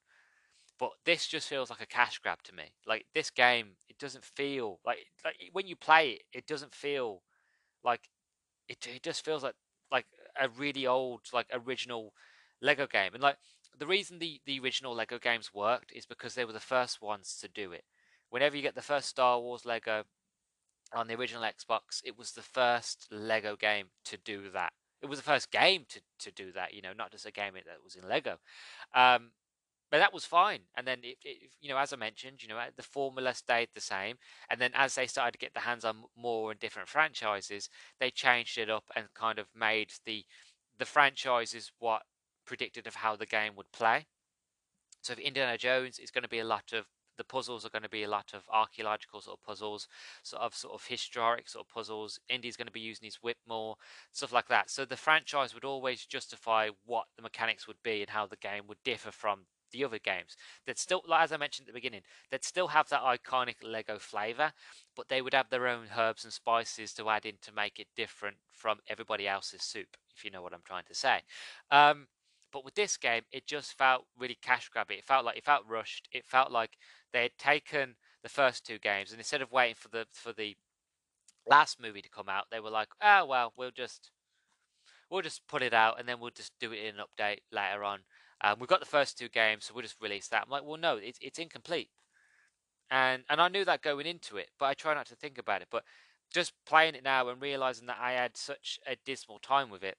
But 0.78 0.92
this 1.06 1.26
just 1.26 1.50
feels 1.50 1.72
like 1.72 1.82
a 1.82 1.88
cash 1.88 2.20
grab 2.20 2.44
to 2.44 2.54
me. 2.54 2.76
Like 2.86 3.08
this 3.16 3.32
game, 3.32 3.70
it 3.90 3.98
doesn't 3.98 4.24
feel 4.24 4.80
like 4.86 5.00
like 5.26 5.38
when 5.54 5.66
you 5.66 5.76
play 5.76 6.12
it, 6.12 6.22
it 6.34 6.46
doesn't 6.46 6.76
feel 6.76 7.24
like 7.84 8.10
it. 8.70 8.86
It 8.86 9.02
just 9.02 9.26
feels 9.26 9.42
like 9.42 9.56
like 9.92 10.06
a 10.40 10.50
really 10.50 10.86
old 10.86 11.22
like 11.34 11.48
original 11.52 12.14
Lego 12.62 12.86
game. 12.86 13.16
And 13.16 13.24
like 13.24 13.38
the 13.78 13.88
reason 13.88 14.20
the 14.20 14.42
the 14.46 14.60
original 14.60 14.94
Lego 14.94 15.20
games 15.20 15.54
worked 15.54 15.92
is 15.92 16.06
because 16.06 16.36
they 16.36 16.46
were 16.46 16.54
the 16.54 16.60
first 16.60 17.02
ones 17.02 17.38
to 17.42 17.48
do 17.48 17.72
it. 17.72 17.84
Whenever 18.30 18.56
you 18.56 18.62
get 18.62 18.76
the 18.76 18.82
first 18.82 19.10
Star 19.10 19.40
Wars 19.40 19.66
Lego 19.66 20.04
on 20.94 21.08
the 21.08 21.16
original 21.16 21.44
Xbox, 21.44 22.02
it 22.04 22.18
was 22.18 22.32
the 22.32 22.42
first 22.42 23.08
Lego 23.12 23.56
game 23.56 23.88
to 24.06 24.18
do 24.18 24.50
that. 24.54 24.74
It 25.02 25.10
was 25.10 25.20
the 25.20 25.26
first 25.26 25.52
game 25.52 25.86
to, 25.90 26.02
to 26.20 26.32
do 26.32 26.52
that, 26.52 26.74
you 26.74 26.82
know, 26.82 26.94
not 26.96 27.12
just 27.12 27.26
a 27.26 27.32
game 27.32 27.54
that 27.54 27.84
was 27.84 27.96
in 27.96 28.08
Lego. 28.08 28.38
Um, 28.94 29.32
but 29.90 29.98
that 29.98 30.14
was 30.14 30.24
fine. 30.24 30.62
And 30.78 30.88
then, 30.88 31.00
it, 31.04 31.18
it, 31.24 31.50
you 31.60 31.70
know, 31.70 31.78
as 31.78 31.92
I 31.92 31.98
mentioned, 31.98 32.42
you 32.42 32.48
know, 32.48 32.58
the 32.76 32.84
formula 32.84 33.34
stayed 33.34 33.70
the 33.74 33.82
same. 33.82 34.18
And 34.50 34.62
then 34.62 34.72
as 34.74 34.96
they 34.96 35.08
started 35.08 35.34
to 35.34 35.38
get 35.38 35.54
their 35.54 35.64
hands 35.64 35.84
on 35.84 36.04
more 36.16 36.52
and 36.52 36.60
different 36.60 36.88
franchises, 36.88 37.70
they 38.00 38.12
changed 38.12 38.58
it 38.58 38.70
up 38.70 38.86
and 38.96 39.08
kind 39.14 39.40
of 39.40 39.48
made 39.56 39.92
the 40.06 40.26
the 40.80 40.86
franchises 40.86 41.72
what 41.80 42.02
predicted 42.52 42.86
of 42.86 42.96
how 42.96 43.16
the 43.16 43.26
game 43.26 43.56
would 43.56 43.72
play. 43.72 44.08
So, 45.02 45.14
if 45.14 45.20
Indiana 45.20 45.58
Jones, 45.58 46.00
it's 46.00 46.12
going 46.12 46.24
to 46.24 46.28
be 46.28 46.40
a 46.40 46.44
lot 46.46 46.74
of 46.74 46.86
the 47.18 47.24
puzzles 47.24 47.66
are 47.66 47.70
going 47.70 47.84
to 47.84 47.90
be 47.90 48.04
a 48.04 48.10
lot 48.10 48.32
of 48.34 48.44
archaeological 48.52 49.22
sort 49.22 49.38
of 49.40 49.46
puzzles, 49.46 49.88
sort 50.22 50.42
of 50.42 50.54
sort 50.54 50.74
of 50.74 50.86
historic 50.86 51.48
sort 51.48 51.66
of 51.66 51.74
puzzles. 51.74 52.20
Indy's 52.28 52.58
going 52.58 52.68
to 52.68 52.74
be 52.74 52.82
using 52.82 53.06
his 53.06 53.22
whip 53.22 53.38
more, 53.48 53.76
stuff 54.12 54.34
like 54.34 54.50
that. 54.50 54.70
So 54.70 54.84
the 54.84 54.98
franchise 54.98 55.54
would 55.54 55.64
always 55.64 56.06
justify 56.06 56.70
what 56.84 57.06
the 57.16 57.22
mechanics 57.22 57.68
would 57.68 57.82
be 57.84 58.02
and 58.02 58.10
how 58.10 58.28
the 58.28 58.36
game 58.36 58.64
would 58.68 58.84
differ 58.84 59.12
from 59.12 59.46
the 59.72 59.86
other 59.86 60.00
games 60.00 60.36
that 60.66 60.78
still, 60.78 61.02
like, 61.08 61.24
as 61.24 61.32
I 61.32 61.38
mentioned 61.38 61.68
at 61.68 61.74
the 61.74 61.78
beginning, 61.78 62.02
that 62.30 62.44
still 62.44 62.68
have 62.68 62.90
that 62.90 63.02
iconic 63.02 63.56
Lego 63.64 64.00
flavor, 64.00 64.52
but 64.96 65.08
they 65.08 65.22
would 65.22 65.34
have 65.34 65.50
their 65.50 65.68
own 65.68 65.86
herbs 65.98 66.24
and 66.24 66.34
spices 66.34 66.94
to 66.96 67.10
add 67.10 67.26
in 67.26 67.36
to 67.44 67.54
make 67.54 67.80
it 67.80 67.88
different 67.96 68.38
from 68.52 68.80
everybody 68.90 69.28
else's 69.28 69.64
soup, 69.64 69.96
if 70.16 70.26
you 70.26 70.32
know 70.32 70.42
what 70.42 70.54
I'm 70.54 70.64
trying 70.66 70.86
to 70.88 70.96
say. 70.96 71.22
Um, 71.70 72.08
but 72.52 72.66
with 72.66 72.76
this 72.76 72.98
game, 72.98 73.24
it 73.32 73.48
just 73.48 73.78
felt 73.78 74.06
really 74.18 74.38
cash 74.42 74.70
grabby. 74.76 74.98
It 75.00 75.06
felt 75.06 75.26
like 75.26 75.38
it 75.38 75.46
felt 75.46 75.66
rushed. 75.68 76.08
It 76.12 76.26
felt 76.26 76.52
like 76.52 76.78
they 77.14 77.24
had 77.24 77.38
taken 77.38 77.96
the 78.24 78.30
first 78.30 78.66
two 78.66 78.80
games 78.80 79.12
and 79.12 79.20
instead 79.20 79.42
of 79.42 79.52
waiting 79.52 79.76
for 79.76 79.90
the 79.90 80.08
for 80.14 80.34
the 80.34 80.56
last 81.48 81.80
movie 81.80 82.02
to 82.02 82.10
come 82.10 82.30
out, 82.30 82.48
they 82.52 82.60
were 82.60 82.70
like, 82.72 82.90
"Oh 83.02 83.26
well, 83.26 83.54
we'll 83.58 83.72
just 83.72 84.12
we'll 85.10 85.22
just 85.22 85.46
put 85.48 85.62
it 85.62 85.74
out 85.74 86.00
and 86.00 86.08
then 86.08 86.20
we'll 86.20 86.32
just 86.32 86.54
do 86.60 86.72
it 86.72 86.80
in 86.84 86.96
an 87.00 87.06
update 87.06 87.40
later 87.52 87.84
on." 87.84 88.02
Um, 88.42 88.60
we've 88.60 88.70
got 88.70 88.80
the 88.80 88.86
first 88.86 89.18
two 89.18 89.30
games, 89.30 89.66
so 89.66 89.74
we'll 89.74 89.84
just 89.84 90.02
release 90.02 90.28
that. 90.30 90.44
I'm 90.44 90.50
like, 90.50 90.64
well, 90.66 90.78
no, 90.78 90.98
it's 90.98 91.20
it's 91.22 91.40
incomplete, 91.40 91.90
and 92.90 93.24
and 93.30 93.42
I 93.42 93.48
knew 93.48 93.66
that 93.66 93.82
going 93.82 94.06
into 94.06 94.38
it, 94.38 94.50
but 94.60 94.66
I 94.66 94.74
try 94.74 94.94
not 94.94 95.06
to 95.08 95.16
think 95.16 95.38
about 95.38 95.62
it. 95.62 95.68
But 95.72 95.84
just 96.34 96.54
playing 96.66 96.96
it 96.96 97.04
now 97.04 97.28
and 97.30 97.42
realizing 97.42 97.88
that 97.88 97.98
I 98.00 98.14
had 98.14 98.38
such 98.38 98.80
a 98.88 98.96
dismal 99.06 99.40
time 99.40 99.70
with 99.70 99.84
it, 99.84 99.98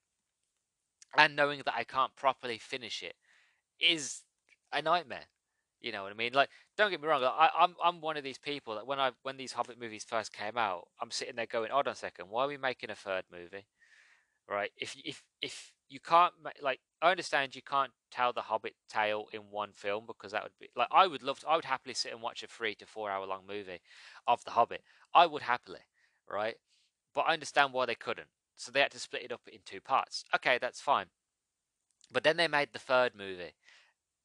and 1.17 1.37
knowing 1.37 1.63
that 1.65 1.75
I 1.77 1.85
can't 1.85 2.15
properly 2.17 2.59
finish 2.59 3.03
it, 3.03 3.15
is 3.81 4.23
a 4.73 4.83
nightmare. 4.83 5.27
You 5.81 5.93
know 5.93 6.05
what 6.05 6.13
I 6.13 6.15
mean? 6.15 6.33
Like, 6.33 6.51
don't 6.79 6.91
get 6.91 7.01
me 7.03 7.09
wrong. 7.09 7.25
I, 7.25 7.51
I'm 7.59 7.75
I'm 7.85 8.01
one 8.01 8.17
of 8.17 8.25
these 8.25 8.39
people 8.39 8.77
that 8.77 8.87
when 8.87 9.01
I 9.01 9.11
when 9.23 9.37
these 9.37 9.53
Hobbit 9.53 9.81
movies 9.81 10.05
first 10.05 10.33
came 10.33 10.57
out, 10.57 10.89
I'm 11.01 11.11
sitting 11.11 11.37
there 11.37 11.47
going, 11.47 11.71
"Hold 11.73 11.89
on 11.89 11.93
a 11.93 11.97
second, 11.97 12.29
why 12.31 12.45
are 12.45 12.49
we 12.49 12.57
making 12.57 12.91
a 12.91 12.95
third 12.95 13.25
movie?" 13.33 13.67
Right? 14.49 14.71
If 14.77 14.97
if 15.05 15.23
if 15.43 15.73
you 15.89 16.01
can't 16.01 16.33
like 16.63 16.81
I 17.03 17.11
understand 17.11 17.55
you 17.57 17.63
can't 17.63 17.93
tell 18.11 18.33
the 18.33 18.43
Hobbit 18.43 18.75
tale 18.89 19.27
in 19.33 19.41
one 19.51 19.73
film 19.75 20.05
because 20.07 20.33
that 20.33 20.43
would 20.45 20.59
be 20.61 20.69
like 20.77 20.89
I 20.93 21.07
would 21.07 21.23
love 21.23 21.41
to, 21.41 21.49
I 21.49 21.57
would 21.57 21.65
happily 21.65 21.95
sit 21.95 22.13
and 22.13 22.23
watch 22.23 22.43
a 22.43 22.47
three 22.47 22.75
to 22.77 22.87
four 22.87 23.11
hour 23.11 23.27
long 23.27 23.43
movie 23.49 23.81
of 24.27 24.45
the 24.45 24.53
Hobbit. 24.53 24.83
I 25.15 25.27
would 25.27 25.43
happily, 25.43 25.81
right? 26.31 26.57
But 27.15 27.23
I 27.23 27.35
understand 27.35 27.73
why 27.73 27.87
they 27.87 27.95
couldn't. 27.97 28.29
So 28.57 28.71
they 28.71 28.81
had 28.81 28.93
to 28.93 28.99
split 28.99 29.23
it 29.23 29.33
up 29.33 29.43
in 29.51 29.61
two 29.65 29.81
parts. 29.81 30.25
Okay, 30.35 30.59
that's 30.61 30.81
fine. 30.81 31.07
But 32.11 32.25
then 32.25 32.37
they 32.37 32.49
made 32.49 32.69
the 32.73 32.79
third 32.79 33.15
movie, 33.17 33.55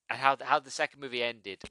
and 0.09 0.19
how 0.19 0.37
how 0.41 0.59
the 0.59 0.71
second 0.71 0.99
movie 0.99 1.23
ended, 1.23 1.63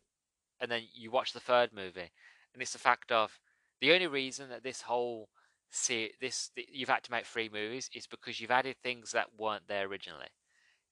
and 0.60 0.70
then 0.70 0.82
you 0.94 1.10
watch 1.10 1.32
the 1.32 1.40
third 1.40 1.72
movie, 1.72 2.10
and 2.52 2.62
it's 2.62 2.72
the 2.72 2.78
fact 2.78 3.12
of 3.12 3.38
the 3.80 3.92
only 3.92 4.06
reason 4.06 4.48
that 4.48 4.62
this 4.62 4.82
whole 4.82 5.28
see 5.70 6.12
this 6.20 6.50
you've 6.72 6.88
had 6.88 7.02
to 7.02 7.10
make 7.10 7.26
three 7.26 7.50
movies 7.52 7.90
is 7.92 8.06
because 8.06 8.40
you've 8.40 8.50
added 8.50 8.76
things 8.82 9.12
that 9.12 9.38
weren't 9.38 9.68
there 9.68 9.86
originally. 9.86 10.28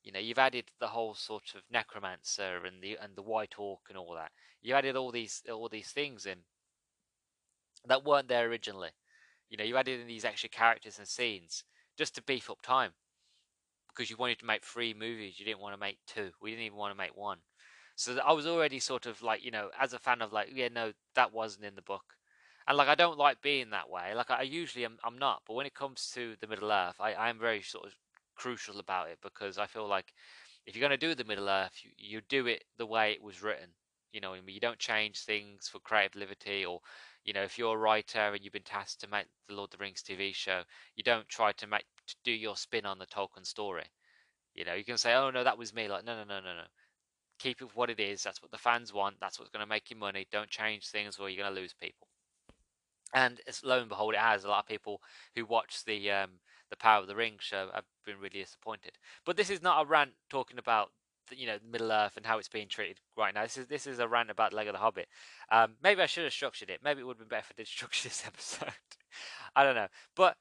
You 0.02 0.12
know, 0.12 0.18
you've 0.18 0.38
added 0.38 0.66
the 0.80 0.88
whole 0.88 1.14
sort 1.14 1.54
of 1.54 1.62
necromancer 1.70 2.64
and 2.66 2.82
the 2.82 2.98
and 3.00 3.16
the 3.16 3.22
white 3.22 3.54
orc 3.58 3.80
and 3.88 3.96
all 3.96 4.14
that. 4.14 4.32
You 4.60 4.74
added 4.74 4.96
all 4.96 5.10
these 5.10 5.42
all 5.50 5.68
these 5.68 5.90
things 5.90 6.26
in 6.26 6.40
that 7.86 8.04
weren't 8.04 8.28
there 8.28 8.48
originally. 8.48 8.90
You 9.50 9.56
know, 9.56 9.64
you 9.64 9.76
added 9.76 10.00
in 10.00 10.06
these 10.06 10.24
extra 10.24 10.48
characters 10.48 10.98
and 10.98 11.06
scenes 11.08 11.64
just 11.96 12.14
to 12.16 12.22
beef 12.22 12.50
up 12.50 12.62
time 12.62 12.92
because 13.88 14.10
you 14.10 14.16
wanted 14.16 14.38
to 14.40 14.46
make 14.46 14.64
three 14.64 14.94
movies. 14.94 15.38
You 15.38 15.44
didn't 15.44 15.60
want 15.60 15.74
to 15.74 15.80
make 15.80 15.98
two. 16.06 16.30
We 16.40 16.50
didn't 16.50 16.64
even 16.66 16.78
want 16.78 16.92
to 16.92 16.98
make 16.98 17.16
one. 17.16 17.38
So 17.96 18.18
I 18.26 18.32
was 18.32 18.46
already 18.46 18.80
sort 18.80 19.06
of 19.06 19.22
like, 19.22 19.44
you 19.44 19.50
know, 19.52 19.70
as 19.78 19.92
a 19.92 19.98
fan 19.98 20.20
of 20.20 20.32
like, 20.32 20.48
yeah, 20.52 20.68
no, 20.68 20.92
that 21.14 21.32
wasn't 21.32 21.64
in 21.64 21.76
the 21.76 21.82
book 21.82 22.16
and 22.66 22.76
like 22.76 22.88
I 22.88 22.94
don't 22.94 23.18
like 23.18 23.42
being 23.42 23.70
that 23.70 23.90
way. 23.90 24.14
Like 24.14 24.30
I 24.30 24.42
usually 24.42 24.84
am, 24.84 24.98
I'm 25.04 25.18
not, 25.18 25.42
but 25.46 25.54
when 25.54 25.66
it 25.66 25.74
comes 25.74 26.10
to 26.14 26.36
the 26.40 26.46
Middle 26.46 26.72
Earth, 26.72 26.96
I 27.00 27.12
I 27.12 27.30
am 27.30 27.38
very 27.38 27.62
sort 27.62 27.86
of 27.86 27.92
crucial 28.34 28.80
about 28.80 29.08
it 29.10 29.18
because 29.22 29.58
I 29.58 29.66
feel 29.66 29.86
like 29.88 30.12
if 30.66 30.74
you're 30.74 30.86
going 30.86 30.98
to 30.98 31.06
do 31.06 31.14
the 31.14 31.24
Middle 31.28 31.48
Earth, 31.48 31.72
you, 31.82 31.90
you 31.96 32.20
do 32.28 32.46
it 32.46 32.64
the 32.78 32.86
way 32.86 33.12
it 33.12 33.22
was 33.22 33.42
written. 33.42 33.68
You 34.12 34.20
know, 34.20 34.34
you 34.46 34.60
don't 34.60 34.78
change 34.78 35.20
things 35.20 35.68
for 35.68 35.80
creative 35.80 36.14
liberty, 36.16 36.64
or 36.64 36.80
you 37.24 37.32
know, 37.32 37.42
if 37.42 37.58
you're 37.58 37.74
a 37.74 37.78
writer 37.78 38.18
and 38.18 38.42
you've 38.42 38.52
been 38.52 38.62
tasked 38.62 39.00
to 39.00 39.08
make 39.08 39.26
the 39.48 39.54
Lord 39.54 39.72
of 39.72 39.78
the 39.78 39.84
Rings 39.84 40.02
TV 40.02 40.34
show, 40.34 40.62
you 40.96 41.04
don't 41.04 41.28
try 41.28 41.52
to 41.52 41.66
make 41.66 41.84
to 42.06 42.16
do 42.24 42.32
your 42.32 42.56
spin 42.56 42.86
on 42.86 42.98
the 42.98 43.06
Tolkien 43.06 43.46
story. 43.46 43.86
You 44.54 44.64
know, 44.64 44.74
you 44.74 44.84
can 44.84 44.98
say, 44.98 45.14
"Oh 45.14 45.30
no, 45.30 45.44
that 45.44 45.58
was 45.58 45.74
me." 45.74 45.88
Like, 45.88 46.04
no, 46.04 46.16
no, 46.16 46.24
no, 46.24 46.40
no, 46.40 46.54
no. 46.54 46.64
Keep 47.38 47.62
it 47.62 47.74
what 47.74 47.90
it 47.90 48.00
is. 48.00 48.22
That's 48.22 48.42
what 48.42 48.50
the 48.50 48.58
fans 48.58 48.92
want. 48.92 49.16
That's 49.20 49.38
what's 49.38 49.50
going 49.50 49.64
to 49.64 49.68
make 49.68 49.90
you 49.90 49.96
money. 49.96 50.26
Don't 50.30 50.50
change 50.50 50.88
things, 50.88 51.18
or 51.18 51.28
you're 51.28 51.42
going 51.42 51.54
to 51.54 51.60
lose 51.60 51.74
people 51.74 52.08
and 53.14 53.40
lo 53.62 53.78
and 53.78 53.88
behold, 53.88 54.14
it 54.14 54.20
has 54.20 54.44
a 54.44 54.48
lot 54.48 54.64
of 54.64 54.68
people 54.68 55.00
who 55.34 55.46
watch 55.46 55.84
the 55.84 56.10
um, 56.10 56.30
the 56.68 56.76
Power 56.76 57.00
of 57.00 57.06
the 57.06 57.16
Ring 57.16 57.36
show 57.38 57.70
have 57.72 57.84
been 58.04 58.18
really 58.18 58.40
disappointed. 58.40 58.98
But 59.24 59.36
this 59.36 59.50
is 59.50 59.62
not 59.62 59.82
a 59.82 59.88
rant 59.88 60.12
talking 60.28 60.58
about 60.58 60.90
you 61.30 61.46
know 61.46 61.58
Middle 61.70 61.92
Earth 61.92 62.16
and 62.16 62.26
how 62.26 62.38
it's 62.38 62.48
being 62.48 62.68
treated 62.68 63.00
right 63.16 63.34
now. 63.34 63.42
This 63.42 63.56
is 63.56 63.66
this 63.66 63.86
is 63.86 63.98
a 63.98 64.08
rant 64.08 64.30
about 64.30 64.52
Lego 64.52 64.72
the 64.72 64.78
Hobbit. 64.78 65.08
Um, 65.50 65.74
maybe 65.82 66.02
I 66.02 66.06
should 66.06 66.24
have 66.24 66.32
structured 66.32 66.70
it. 66.70 66.80
Maybe 66.82 67.00
it 67.00 67.04
would 67.04 67.18
have 67.18 67.28
been 67.28 67.28
better 67.28 67.46
if 67.48 67.52
I 67.52 67.60
did 67.60 67.68
structure 67.68 68.08
this 68.08 68.24
episode. 68.26 68.72
I 69.56 69.64
don't 69.64 69.76
know, 69.76 69.88
but 70.16 70.36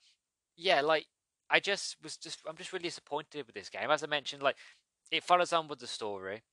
yeah, 0.56 0.82
like 0.82 1.08
I 1.50 1.60
just 1.60 1.98
was 2.04 2.18
just 2.18 2.40
I'm 2.48 2.58
just 2.58 2.74
really 2.74 2.84
disappointed 2.84 3.46
with 3.46 3.56
this 3.56 3.70
game. 3.70 3.92
As 3.92 4.04
I 4.04 4.08
mentioned, 4.08 4.44
like 4.44 4.58
it 5.12 5.24
follows 5.24 5.54
on 5.54 5.68
with 5.68 5.80
the 5.80 5.88
story. 5.88 6.44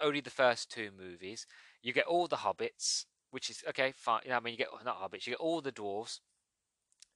Only 0.00 0.20
the 0.20 0.30
first 0.30 0.70
two 0.70 0.90
movies. 0.96 1.46
You 1.82 1.92
get 1.92 2.06
all 2.06 2.26
the 2.26 2.36
hobbits 2.36 3.04
which 3.32 3.48
is 3.50 3.64
okay, 3.68 3.92
fine. 3.96 4.20
You 4.24 4.30
know, 4.30 4.36
I 4.36 4.40
mean, 4.40 4.52
you 4.52 4.58
get 4.58 4.68
not 4.84 5.00
hobbits, 5.00 5.26
you 5.26 5.32
get 5.32 5.40
all 5.40 5.60
the 5.60 5.72
dwarves. 5.72 6.20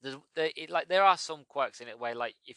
There's, 0.03 0.17
there, 0.35 0.51
it, 0.57 0.71
like 0.71 0.89
there 0.89 1.05
are 1.05 1.17
some 1.17 1.45
quirks 1.47 1.81
in 1.81 1.89
it 1.89 2.01
where, 2.01 2.15
like, 2.15 2.35
if 2.47 2.57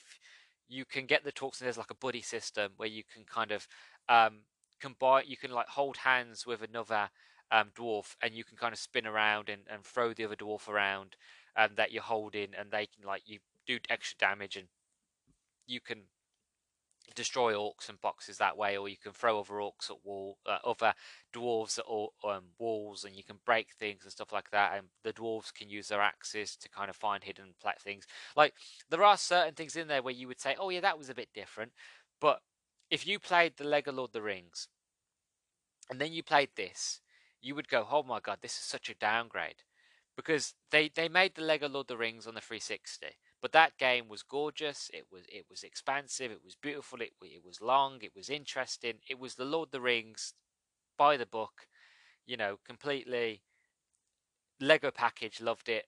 you 0.70 0.86
can 0.86 1.06
get 1.06 1.24
the 1.24 1.32
talks 1.32 1.60
and 1.60 1.66
there's 1.66 1.78
like 1.78 1.92
a 1.92 1.96
buddy 1.96 2.22
system 2.22 2.72
where 2.78 2.88
you 2.88 3.04
can 3.04 3.26
kind 3.26 3.52
of 3.52 3.68
um, 4.08 4.42
combine. 4.80 5.24
You 5.28 5.36
can 5.36 5.52
like 5.52 5.68
hold 5.68 5.98
hands 5.98 6.46
with 6.46 6.62
another 6.62 7.10
um, 7.52 7.72
dwarf, 7.76 8.16
and 8.22 8.34
you 8.34 8.44
can 8.44 8.56
kind 8.56 8.72
of 8.72 8.80
spin 8.80 9.08
around 9.08 9.50
and, 9.50 9.64
and 9.72 9.84
throw 9.84 10.14
the 10.14 10.26
other 10.26 10.36
dwarf 10.36 10.70
around 10.70 11.16
um, 11.58 11.72
that 11.76 11.92
you're 11.92 12.04
holding, 12.04 12.50
and 12.58 12.72
they 12.72 12.86
can 12.86 13.06
like 13.06 13.24
you 13.26 13.40
do 13.66 13.80
extra 13.90 14.18
damage, 14.20 14.56
and 14.56 14.68
you 15.68 15.82
can 15.82 16.04
destroy 17.16 17.54
orcs 17.54 17.90
and 17.90 18.00
boxes 18.02 18.38
that 18.38 18.58
way, 18.58 18.78
or 18.78 18.90
you 18.90 18.98
can 18.98 19.12
throw 19.12 19.40
other 19.40 19.56
orcs 19.56 19.90
at 19.90 20.06
wall, 20.06 20.38
uh, 20.46 20.58
other 20.64 20.94
dwarves 21.34 21.80
at 21.80 21.86
all, 21.86 22.14
um, 22.24 22.46
walls, 22.58 23.04
and 23.04 23.16
you 23.16 23.24
can 23.24 23.38
break 23.46 23.74
things 23.74 24.04
and 24.04 24.12
stuff 24.12 24.32
like 24.32 24.50
that. 24.52 24.78
And 24.78 24.88
the 25.04 25.14
dwarves 25.14 25.54
can 25.54 25.70
use 25.70 25.88
their 25.88 26.02
axes 26.02 26.56
to 26.58 26.70
kind 26.70 26.90
of 26.90 26.96
find 26.96 27.24
hidden 27.24 27.54
things. 27.80 28.06
Like 28.36 28.54
there 28.90 29.04
are 29.04 29.18
certain 29.18 29.54
things 29.54 29.76
in 29.76 29.88
there 29.88 30.02
where 30.04 30.14
you 30.14 30.28
would 30.28 30.40
say, 30.40 30.56
"Oh 30.60 30.70
yeah, 30.70 30.82
that 30.82 30.98
was 30.98 31.10
a 31.10 31.16
bit 31.16 31.30
different," 31.34 31.74
but 32.20 32.42
if 32.90 33.06
you 33.08 33.20
played 33.20 33.58
the 33.58 33.64
Lego 33.66 33.92
Lord 33.92 34.10
of 34.10 34.14
the 34.14 34.22
Rings, 34.22 34.68
and 35.90 36.00
then 36.00 36.14
you 36.14 36.24
played 36.24 36.50
this, 36.56 37.02
you 37.42 37.56
would 37.56 37.70
go, 37.70 37.88
"Oh 37.90 38.04
my 38.04 38.20
god, 38.20 38.40
this 38.42 38.54
is 38.54 38.64
such 38.64 38.90
a 38.90 38.96
downgrade," 38.96 39.64
because 40.20 40.54
they 40.70 40.90
they 40.94 41.08
made 41.08 41.34
the 41.36 41.42
Lego 41.42 41.70
Lord 41.70 41.86
of 41.86 41.88
the 41.88 41.98
Rings 41.98 42.28
on 42.28 42.34
the 42.34 42.42
360, 42.42 43.08
but 43.42 43.54
that 43.54 43.78
game 43.78 44.10
was 44.10 44.22
gorgeous. 44.22 44.92
It 44.94 45.06
was 45.10 45.24
it 45.32 45.46
was 45.50 45.64
expansive. 45.64 46.30
It 46.30 46.44
was 46.44 46.56
beautiful. 46.56 47.00
It 47.00 47.14
it 47.22 47.42
was 47.46 47.62
long. 47.62 48.00
It 48.02 48.12
was 48.14 48.30
interesting. 48.30 48.96
It 49.10 49.18
was 49.18 49.36
the 49.36 49.46
Lord 49.46 49.70
of 49.70 49.72
the 49.72 49.80
Rings 49.80 50.34
by 50.98 51.16
the 51.16 51.26
book. 51.26 51.68
You 52.26 52.36
know, 52.36 52.60
completely 52.66 53.44
Lego 54.60 54.92
package. 54.92 55.40
Loved 55.40 55.70
it. 55.70 55.86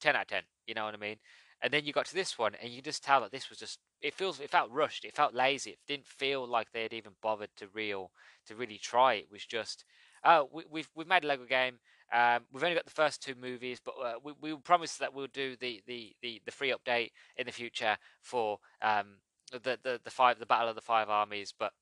Ten 0.00 0.14
out 0.14 0.22
of 0.22 0.28
ten. 0.28 0.42
You 0.68 0.74
know 0.74 0.84
what 0.84 0.94
I 0.94 0.98
mean? 0.98 1.16
And 1.60 1.72
then 1.72 1.84
you 1.84 1.92
got 1.92 2.06
to 2.06 2.14
this 2.14 2.38
one, 2.38 2.54
and 2.62 2.70
you 2.70 2.80
just 2.80 3.02
tell 3.02 3.22
that 3.22 3.32
this 3.32 3.50
was 3.50 3.58
just. 3.58 3.80
It 4.00 4.14
feels. 4.14 4.38
It 4.38 4.50
felt 4.50 4.70
rushed. 4.70 5.04
It 5.04 5.16
felt 5.16 5.34
lazy. 5.34 5.70
It 5.70 5.78
didn't 5.88 6.06
feel 6.06 6.46
like 6.46 6.70
they 6.70 6.84
had 6.84 6.92
even 6.92 7.14
bothered 7.20 7.56
to 7.56 7.66
real 7.74 8.12
to 8.46 8.54
really 8.54 8.78
try. 8.78 9.14
It 9.14 9.32
was 9.32 9.44
just. 9.44 9.84
Oh, 10.22 10.48
we, 10.52 10.62
we've 10.70 10.90
we've 10.94 11.08
made 11.08 11.24
a 11.24 11.26
Lego 11.26 11.44
game. 11.44 11.80
Um, 12.12 12.42
we've 12.52 12.62
only 12.62 12.74
got 12.76 12.84
the 12.84 12.90
first 12.90 13.22
two 13.22 13.34
movies, 13.40 13.80
but 13.84 13.94
uh, 14.02 14.14
we 14.22 14.32
we 14.40 14.56
promise 14.56 14.96
that 14.96 15.14
we'll 15.14 15.26
do 15.32 15.56
the, 15.56 15.82
the, 15.86 16.14
the, 16.22 16.40
the 16.44 16.52
free 16.52 16.72
update 16.72 17.10
in 17.36 17.46
the 17.46 17.52
future 17.52 17.96
for 18.22 18.58
um, 18.82 19.16
the, 19.52 19.78
the 19.82 20.00
the 20.04 20.10
five 20.10 20.38
the 20.38 20.46
Battle 20.46 20.68
of 20.68 20.74
the 20.74 20.80
Five 20.80 21.08
Armies. 21.08 21.52
But 21.58 21.72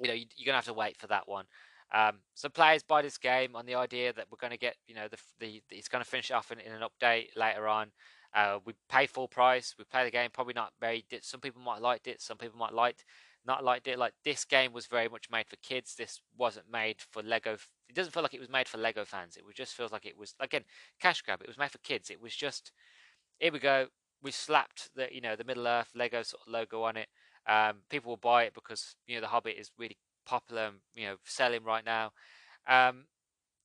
you 0.00 0.08
know 0.08 0.14
you, 0.14 0.26
are 0.42 0.46
gonna 0.46 0.56
have 0.56 0.66
to 0.66 0.74
wait 0.74 0.96
for 0.96 1.06
that 1.08 1.28
one. 1.28 1.46
Um, 1.92 2.18
some 2.34 2.50
players 2.50 2.82
buy 2.82 3.02
this 3.02 3.18
game 3.18 3.54
on 3.54 3.66
the 3.66 3.76
idea 3.76 4.12
that 4.12 4.26
we're 4.30 4.48
to 4.50 4.58
get 4.58 4.76
you 4.86 4.94
know 4.94 5.08
the 5.08 5.18
the 5.40 5.62
it's 5.70 5.88
going 5.88 6.02
to 6.02 6.10
finish 6.10 6.30
off 6.30 6.50
in, 6.50 6.58
in 6.60 6.72
an 6.72 6.82
update 6.82 7.28
later 7.36 7.68
on. 7.68 7.92
Uh, 8.34 8.58
we 8.64 8.74
pay 8.90 9.06
full 9.06 9.28
price. 9.28 9.74
We 9.78 9.84
play 9.84 10.04
the 10.04 10.10
game. 10.10 10.30
Probably 10.32 10.54
not 10.54 10.72
very. 10.80 11.04
Some 11.22 11.40
people 11.40 11.62
might 11.62 11.80
liked 11.80 12.08
it. 12.08 12.20
Some 12.20 12.36
people 12.36 12.58
might 12.58 12.74
liked 12.74 13.04
not 13.46 13.64
liked 13.64 13.88
it. 13.88 13.98
Like 13.98 14.14
this 14.24 14.44
game 14.44 14.72
was 14.72 14.86
very 14.86 15.08
much 15.08 15.28
made 15.30 15.46
for 15.48 15.56
kids. 15.56 15.94
This 15.96 16.20
wasn't 16.36 16.70
made 16.70 16.96
for 17.10 17.22
Lego. 17.22 17.56
It 17.88 17.94
doesn't 17.94 18.12
feel 18.12 18.22
like 18.22 18.34
it 18.34 18.40
was 18.40 18.48
made 18.50 18.68
for 18.68 18.78
Lego 18.78 19.04
fans. 19.04 19.36
It 19.36 19.44
just 19.54 19.74
feels 19.74 19.92
like 19.92 20.06
it 20.06 20.18
was 20.18 20.34
again 20.40 20.64
cash 21.00 21.22
grab. 21.22 21.42
It 21.42 21.48
was 21.48 21.58
made 21.58 21.70
for 21.70 21.78
kids. 21.78 22.10
It 22.10 22.20
was 22.20 22.34
just 22.34 22.72
here 23.38 23.52
we 23.52 23.58
go. 23.58 23.88
We 24.22 24.30
slapped 24.30 24.90
the 24.94 25.08
you 25.12 25.20
know 25.20 25.36
the 25.36 25.44
Middle 25.44 25.66
Earth 25.66 25.90
Lego 25.94 26.22
sort 26.22 26.42
of 26.46 26.52
logo 26.52 26.82
on 26.82 26.96
it. 26.96 27.08
Um, 27.46 27.82
people 27.90 28.10
will 28.10 28.16
buy 28.16 28.44
it 28.44 28.54
because 28.54 28.96
you 29.06 29.14
know 29.16 29.20
the 29.20 29.28
Hobbit 29.28 29.56
is 29.58 29.70
really 29.78 29.98
popular 30.24 30.66
and 30.66 30.76
you 30.94 31.06
know 31.06 31.16
selling 31.24 31.64
right 31.64 31.84
now. 31.84 32.12
Um, 32.66 33.04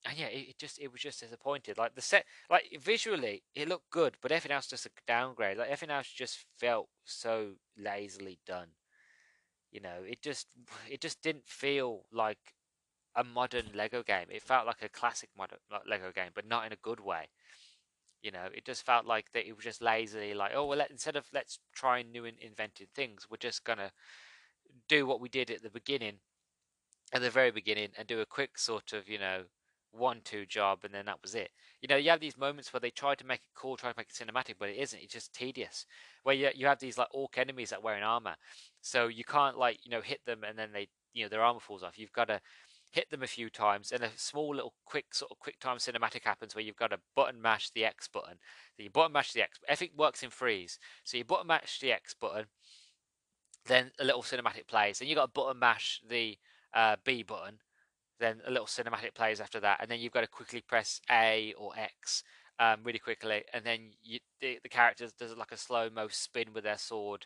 and 0.06 0.18
yeah, 0.18 0.28
it, 0.28 0.50
it, 0.50 0.58
just 0.58 0.80
it 0.80 0.92
was 0.92 1.02
just 1.02 1.20
disappointed. 1.20 1.78
Like 1.78 1.96
the 1.96 2.02
set, 2.02 2.26
like 2.50 2.64
visually, 2.82 3.44
it 3.56 3.68
looked 3.68 3.90
good, 3.90 4.18
but 4.22 4.32
everything 4.32 4.56
else 4.56 4.68
just 4.68 4.86
a 4.86 4.90
downgrade. 5.08 5.58
Like 5.58 5.70
everything 5.70 5.96
else 5.96 6.08
just 6.08 6.46
felt 6.58 6.90
so 7.04 7.54
lazily 7.78 8.40
done. 8.46 8.68
You 9.72 9.82
know, 9.82 10.04
it 10.06 10.22
just 10.22 10.48
it 10.90 11.02
just 11.02 11.22
didn't 11.22 11.48
feel 11.48 12.06
like 12.12 12.40
a 13.16 13.24
modern 13.24 13.66
Lego 13.74 14.04
game. 14.04 14.28
It 14.30 14.44
felt 14.44 14.68
like 14.68 14.82
a 14.82 14.90
classic 14.90 15.30
modern 15.38 15.60
Lego 15.88 16.12
game, 16.12 16.32
but 16.34 16.48
not 16.48 16.66
in 16.66 16.74
a 16.74 16.78
good 16.78 17.00
way. 17.00 17.30
You 18.22 18.32
know, 18.32 18.48
it 18.54 18.66
just 18.66 18.86
felt 18.86 19.06
like 19.06 19.32
that 19.34 19.48
it 19.48 19.56
was 19.56 19.64
just 19.66 19.82
lazily 19.82 20.34
like, 20.34 20.52
oh 20.54 20.66
well, 20.66 20.80
let, 20.80 20.92
instead 20.92 21.16
of 21.16 21.26
let's 21.34 21.60
try 21.74 22.02
new 22.02 22.26
and 22.26 22.38
invented 22.40 22.90
things, 22.94 23.28
we're 23.30 23.38
just 23.38 23.64
gonna 23.64 23.92
do 24.88 25.06
what 25.06 25.22
we 25.22 25.30
did 25.30 25.52
at 25.52 25.62
the 25.64 25.70
beginning, 25.70 26.20
at 27.14 27.22
the 27.22 27.30
very 27.30 27.52
beginning, 27.52 27.90
and 27.98 28.08
do 28.08 28.22
a 28.22 28.26
quick 28.26 28.58
sort 28.58 28.94
of 28.94 29.08
you 29.08 29.20
know 29.20 29.44
one 29.92 30.22
two 30.24 30.46
job 30.46 30.80
and 30.84 30.94
then 30.94 31.06
that 31.06 31.22
was 31.22 31.36
it. 31.36 31.50
You 31.82 31.88
know 31.88 31.96
you 31.96 32.10
have 32.10 32.20
these 32.20 32.38
moments 32.38 32.72
where 32.72 32.80
they 32.80 32.92
try 32.92 33.16
to 33.16 33.26
make 33.26 33.40
it 33.40 33.56
cool 33.56 33.78
try 33.78 33.92
to 33.92 33.98
make 33.98 34.10
it 34.10 34.26
cinematic 34.26 34.56
but 34.60 34.70
it 34.70 34.78
isn't 34.78 35.02
it's 35.02 35.14
just 35.14 35.34
tedious. 35.34 35.86
Where 36.24 36.36
you, 36.36 36.50
you 36.56 36.68
have 36.68 36.80
these 36.80 36.98
like 36.98 37.08
orc 37.14 37.38
enemies 37.38 37.70
that 37.70 37.84
wear 37.84 37.96
an 37.96 38.04
armor. 38.04 38.36
So 38.82 39.08
you 39.08 39.24
can't 39.24 39.58
like 39.58 39.80
you 39.84 39.92
know 39.92 40.02
hit 40.02 40.22
them 40.26 40.44
and 40.44 40.58
then 40.58 40.72
they 40.74 40.90
you 41.14 41.24
know 41.24 41.30
their 41.30 41.42
armor 41.42 41.60
falls 41.60 41.84
off. 41.84 41.98
You've 41.98 42.14
got 42.14 42.28
to 42.28 42.42
hit 42.92 43.10
them 43.12 43.22
a 43.22 43.28
few 43.28 43.50
times 43.50 43.92
and 43.92 44.04
a 44.04 44.10
small 44.16 44.54
little 44.56 44.74
quick 44.86 45.14
sort 45.14 45.32
of 45.32 45.38
quick 45.40 45.60
time 45.60 45.78
cinematic 45.78 46.24
happens 46.24 46.56
where 46.56 46.64
you've 46.64 46.76
got 46.76 46.90
to 46.90 47.00
button 47.16 47.40
mash 47.42 47.70
the 47.72 47.86
x 47.86 48.08
button. 48.08 48.38
So 48.76 48.84
you 48.84 48.90
button 48.90 49.12
mash 49.12 49.34
the 49.34 49.44
x 49.44 49.60
everything 49.68 49.96
works 49.98 50.24
in 50.24 50.30
freeze. 50.30 50.80
So 51.04 51.18
you 51.18 51.24
button 51.24 51.48
mash 51.48 51.80
the 51.80 51.92
x 51.92 52.14
button 52.20 52.46
then 53.66 53.92
a 54.00 54.04
little 54.04 54.24
cinematic 54.24 54.68
plays 54.68 55.00
then 55.00 55.08
you 55.08 55.16
got 55.16 55.34
to 55.34 55.40
button 55.42 55.60
mash 55.60 56.02
the 56.08 56.38
uh, 56.74 56.96
b 57.04 57.24
button 57.24 57.60
then 58.20 58.42
a 58.46 58.52
little 58.52 58.68
cinematic 58.68 59.14
plays 59.16 59.40
after 59.40 59.60
that, 59.62 59.80
and 59.82 59.90
then 59.90 60.00
you've 60.00 60.14
got 60.14 60.22
to 60.22 60.28
quickly 60.28 60.62
press 60.62 61.02
A 61.10 61.54
or 61.58 61.72
X 61.78 62.24
um, 62.60 62.80
really 62.84 63.00
quickly, 63.00 63.44
and 63.54 63.64
then 63.66 63.92
you, 64.04 64.20
the, 64.42 64.60
the 64.62 64.70
character 64.70 65.08
does 65.18 65.36
like 65.36 65.52
a 65.52 65.58
slow 65.58 65.90
mo 65.90 66.08
spin 66.10 66.54
with 66.54 66.66
their 66.66 66.78
sword, 66.78 67.26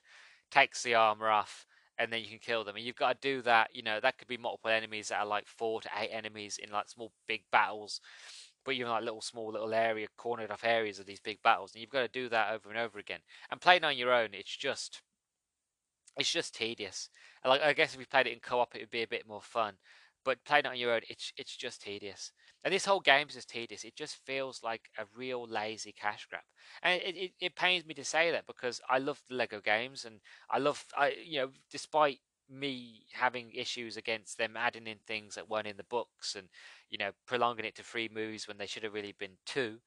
takes 0.52 0.84
the 0.84 0.94
armor 0.94 1.30
off, 1.30 1.66
and 1.98 2.12
then 2.12 2.22
you 2.22 2.28
can 2.28 2.40
kill 2.40 2.64
them. 2.64 2.76
And 2.76 2.86
you've 2.86 2.96
got 2.96 3.22
to 3.22 3.28
do 3.28 3.42
that. 3.42 3.70
You 3.74 3.82
know 3.84 4.00
that 4.00 4.18
could 4.18 4.28
be 4.28 4.38
multiple 4.38 4.72
enemies 4.72 5.10
that 5.10 5.20
are 5.20 5.26
like 5.26 5.48
four 5.48 5.82
to 5.82 5.90
eight 6.00 6.12
enemies 6.12 6.60
in 6.62 6.72
like 6.72 6.90
small 6.90 7.12
big 7.28 7.42
battles, 7.52 8.00
but 8.64 8.76
you're 8.76 8.88
in 8.88 8.94
like 8.94 9.04
little 9.04 9.22
small 9.22 9.52
little 9.52 9.74
area 9.74 10.08
cornered 10.18 10.52
off 10.52 10.64
areas 10.64 11.00
of 11.00 11.08
these 11.08 11.20
big 11.20 11.42
battles, 11.44 11.74
and 11.74 11.82
you've 11.82 11.90
got 11.90 12.02
to 12.02 12.08
do 12.08 12.30
that 12.30 12.54
over 12.54 12.70
and 12.70 12.78
over 12.78 13.00
again. 13.00 13.20
And 13.50 13.60
playing 13.60 13.84
on 13.84 13.98
your 13.98 14.14
own, 14.14 14.30
it's 14.34 14.56
just 14.56 15.02
it's 16.16 16.32
just 16.32 16.54
tedious. 16.54 17.10
Like 17.44 17.62
I 17.62 17.74
guess 17.74 17.96
if 17.96 18.00
you 18.00 18.06
played 18.06 18.28
it 18.28 18.34
in 18.34 18.40
co-op, 18.40 18.76
it 18.76 18.82
would 18.82 18.92
be 18.92 19.02
a 19.02 19.08
bit 19.08 19.28
more 19.28 19.42
fun 19.42 19.74
but 20.26 20.44
playing 20.46 20.66
it 20.66 20.70
on 20.70 20.78
your 20.78 20.94
own, 20.94 21.02
it's 21.10 21.32
it's 21.38 21.56
just 21.56 21.82
tedious. 21.82 22.32
And 22.64 22.74
this 22.74 22.86
whole 22.86 23.02
game 23.02 23.28
is 23.28 23.36
just 23.36 23.50
tedious. 23.50 23.84
It 23.84 23.96
just 23.96 24.16
feels 24.26 24.62
like 24.64 24.90
a 24.98 25.06
real 25.16 25.46
lazy 25.48 25.92
cash 25.92 26.26
grab, 26.30 26.44
and 26.82 27.02
it, 27.02 27.16
it, 27.16 27.32
it 27.40 27.56
pains 27.56 27.86
me 27.86 27.94
to 27.96 28.04
say 28.06 28.32
that 28.32 28.48
because 28.48 28.80
I 28.90 29.00
love 29.00 29.22
the 29.28 29.36
Lego 29.36 29.60
games 29.62 30.06
and 30.06 30.20
I 30.50 30.60
love 30.60 30.84
I 30.98 31.16
you 31.24 31.40
know 31.42 31.50
despite 31.72 32.20
me 32.50 33.06
having 33.14 33.52
issues 33.54 33.98
against 33.98 34.38
them 34.38 34.56
adding 34.58 34.86
in 34.88 34.98
things 35.08 35.36
that 35.36 35.50
weren't 35.50 35.68
in 35.68 35.78
the 35.78 35.84
books 35.84 36.36
and 36.36 36.48
you 36.90 36.98
know 36.98 37.12
prolonging 37.26 37.66
it 37.66 37.76
to 37.76 37.84
three 37.84 38.10
movies 38.14 38.48
when 38.48 38.58
they 38.58 38.68
should 38.68 38.84
have 38.84 38.94
really 38.94 39.16
been 39.18 39.38
two. 39.46 39.80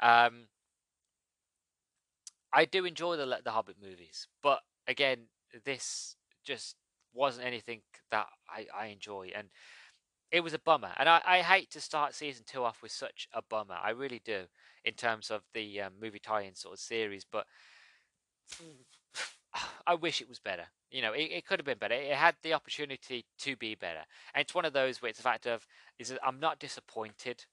Um, 0.00 0.48
I 2.52 2.64
do 2.64 2.84
enjoy 2.84 3.16
the 3.16 3.40
the 3.44 3.50
Hobbit 3.50 3.76
movies, 3.80 4.28
but 4.42 4.60
again, 4.86 5.26
this 5.64 6.16
just 6.44 6.76
wasn't 7.12 7.46
anything 7.46 7.82
that 8.10 8.26
I, 8.48 8.66
I 8.74 8.86
enjoy 8.86 9.30
and 9.34 9.48
it 10.34 10.42
was 10.42 10.52
a 10.52 10.58
bummer, 10.58 10.90
and 10.96 11.08
I, 11.08 11.20
I, 11.24 11.42
hate 11.42 11.70
to 11.70 11.80
start 11.80 12.12
season 12.12 12.42
two 12.44 12.64
off 12.64 12.82
with 12.82 12.90
such 12.90 13.28
a 13.32 13.40
bummer. 13.40 13.76
I 13.80 13.90
really 13.90 14.20
do, 14.24 14.46
in 14.84 14.94
terms 14.94 15.30
of 15.30 15.42
the 15.54 15.82
um, 15.82 15.92
movie 16.02 16.18
tie-in 16.18 16.56
sort 16.56 16.74
of 16.74 16.80
series. 16.80 17.24
But 17.30 17.46
I 19.86 19.94
wish 19.94 20.20
it 20.20 20.28
was 20.28 20.40
better. 20.40 20.64
You 20.90 21.02
know, 21.02 21.12
it, 21.12 21.30
it, 21.30 21.46
could 21.46 21.60
have 21.60 21.66
been 21.66 21.78
better. 21.78 21.94
It 21.94 22.16
had 22.16 22.34
the 22.42 22.52
opportunity 22.52 23.26
to 23.38 23.54
be 23.54 23.76
better, 23.76 24.00
and 24.34 24.42
it's 24.42 24.56
one 24.56 24.64
of 24.64 24.72
those 24.72 25.00
where 25.00 25.08
it's 25.08 25.20
a 25.20 25.22
fact 25.22 25.46
of 25.46 25.64
is 26.00 26.08
that 26.08 26.18
I'm 26.26 26.40
not 26.40 26.58
disappointed. 26.58 27.44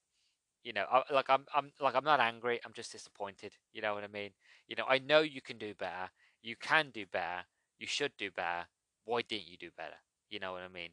You 0.63 0.73
know, 0.73 0.85
I, 0.91 1.03
like 1.13 1.29
I'm, 1.29 1.45
I'm 1.53 1.71
like 1.79 1.93
I'm 1.93 2.03
not 2.03 2.19
angry. 2.19 2.61
I'm 2.65 2.73
just 2.73 2.91
disappointed. 2.91 3.51
You 3.73 3.83
know 3.83 3.93
what 3.93 4.03
I 4.03 4.07
mean? 4.07 4.31
You 4.67 4.75
know, 4.75 4.85
I 4.89 4.97
know 4.97 5.19
you 5.19 5.41
can 5.43 5.59
do 5.59 5.75
better. 5.75 6.09
You 6.41 6.55
can 6.55 6.89
do 6.91 7.05
better. 7.05 7.43
You 7.77 7.85
should 7.85 8.13
do 8.17 8.31
better. 8.31 8.65
Why 9.05 9.21
didn't 9.21 9.47
you 9.47 9.57
do 9.57 9.69
better? 9.77 9.97
You 10.31 10.39
know 10.39 10.53
what 10.53 10.63
I 10.63 10.67
mean? 10.67 10.89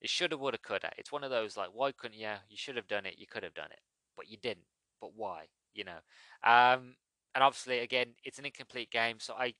It 0.00 0.10
shoulda, 0.10 0.36
woulda, 0.36 0.58
coulda. 0.58 0.90
It's 0.98 1.12
one 1.12 1.24
of 1.24 1.30
those 1.30 1.56
like, 1.56 1.70
why 1.72 1.92
couldn't 1.92 2.18
you? 2.18 2.32
You 2.48 2.56
should 2.56 2.76
have 2.76 2.86
done 2.88 3.06
it. 3.06 3.18
You 3.18 3.26
could 3.26 3.42
have 3.42 3.54
done 3.54 3.72
it, 3.72 3.80
but 4.16 4.28
you 4.28 4.36
didn't. 4.36 4.66
But 5.00 5.14
why? 5.14 5.46
You 5.74 5.84
know. 5.84 5.98
Um, 6.44 6.96
and 7.34 7.42
obviously, 7.44 7.80
again, 7.80 8.14
it's 8.24 8.38
an 8.38 8.46
incomplete 8.46 8.90
game, 8.90 9.20
so 9.20 9.34
I, 9.34 9.54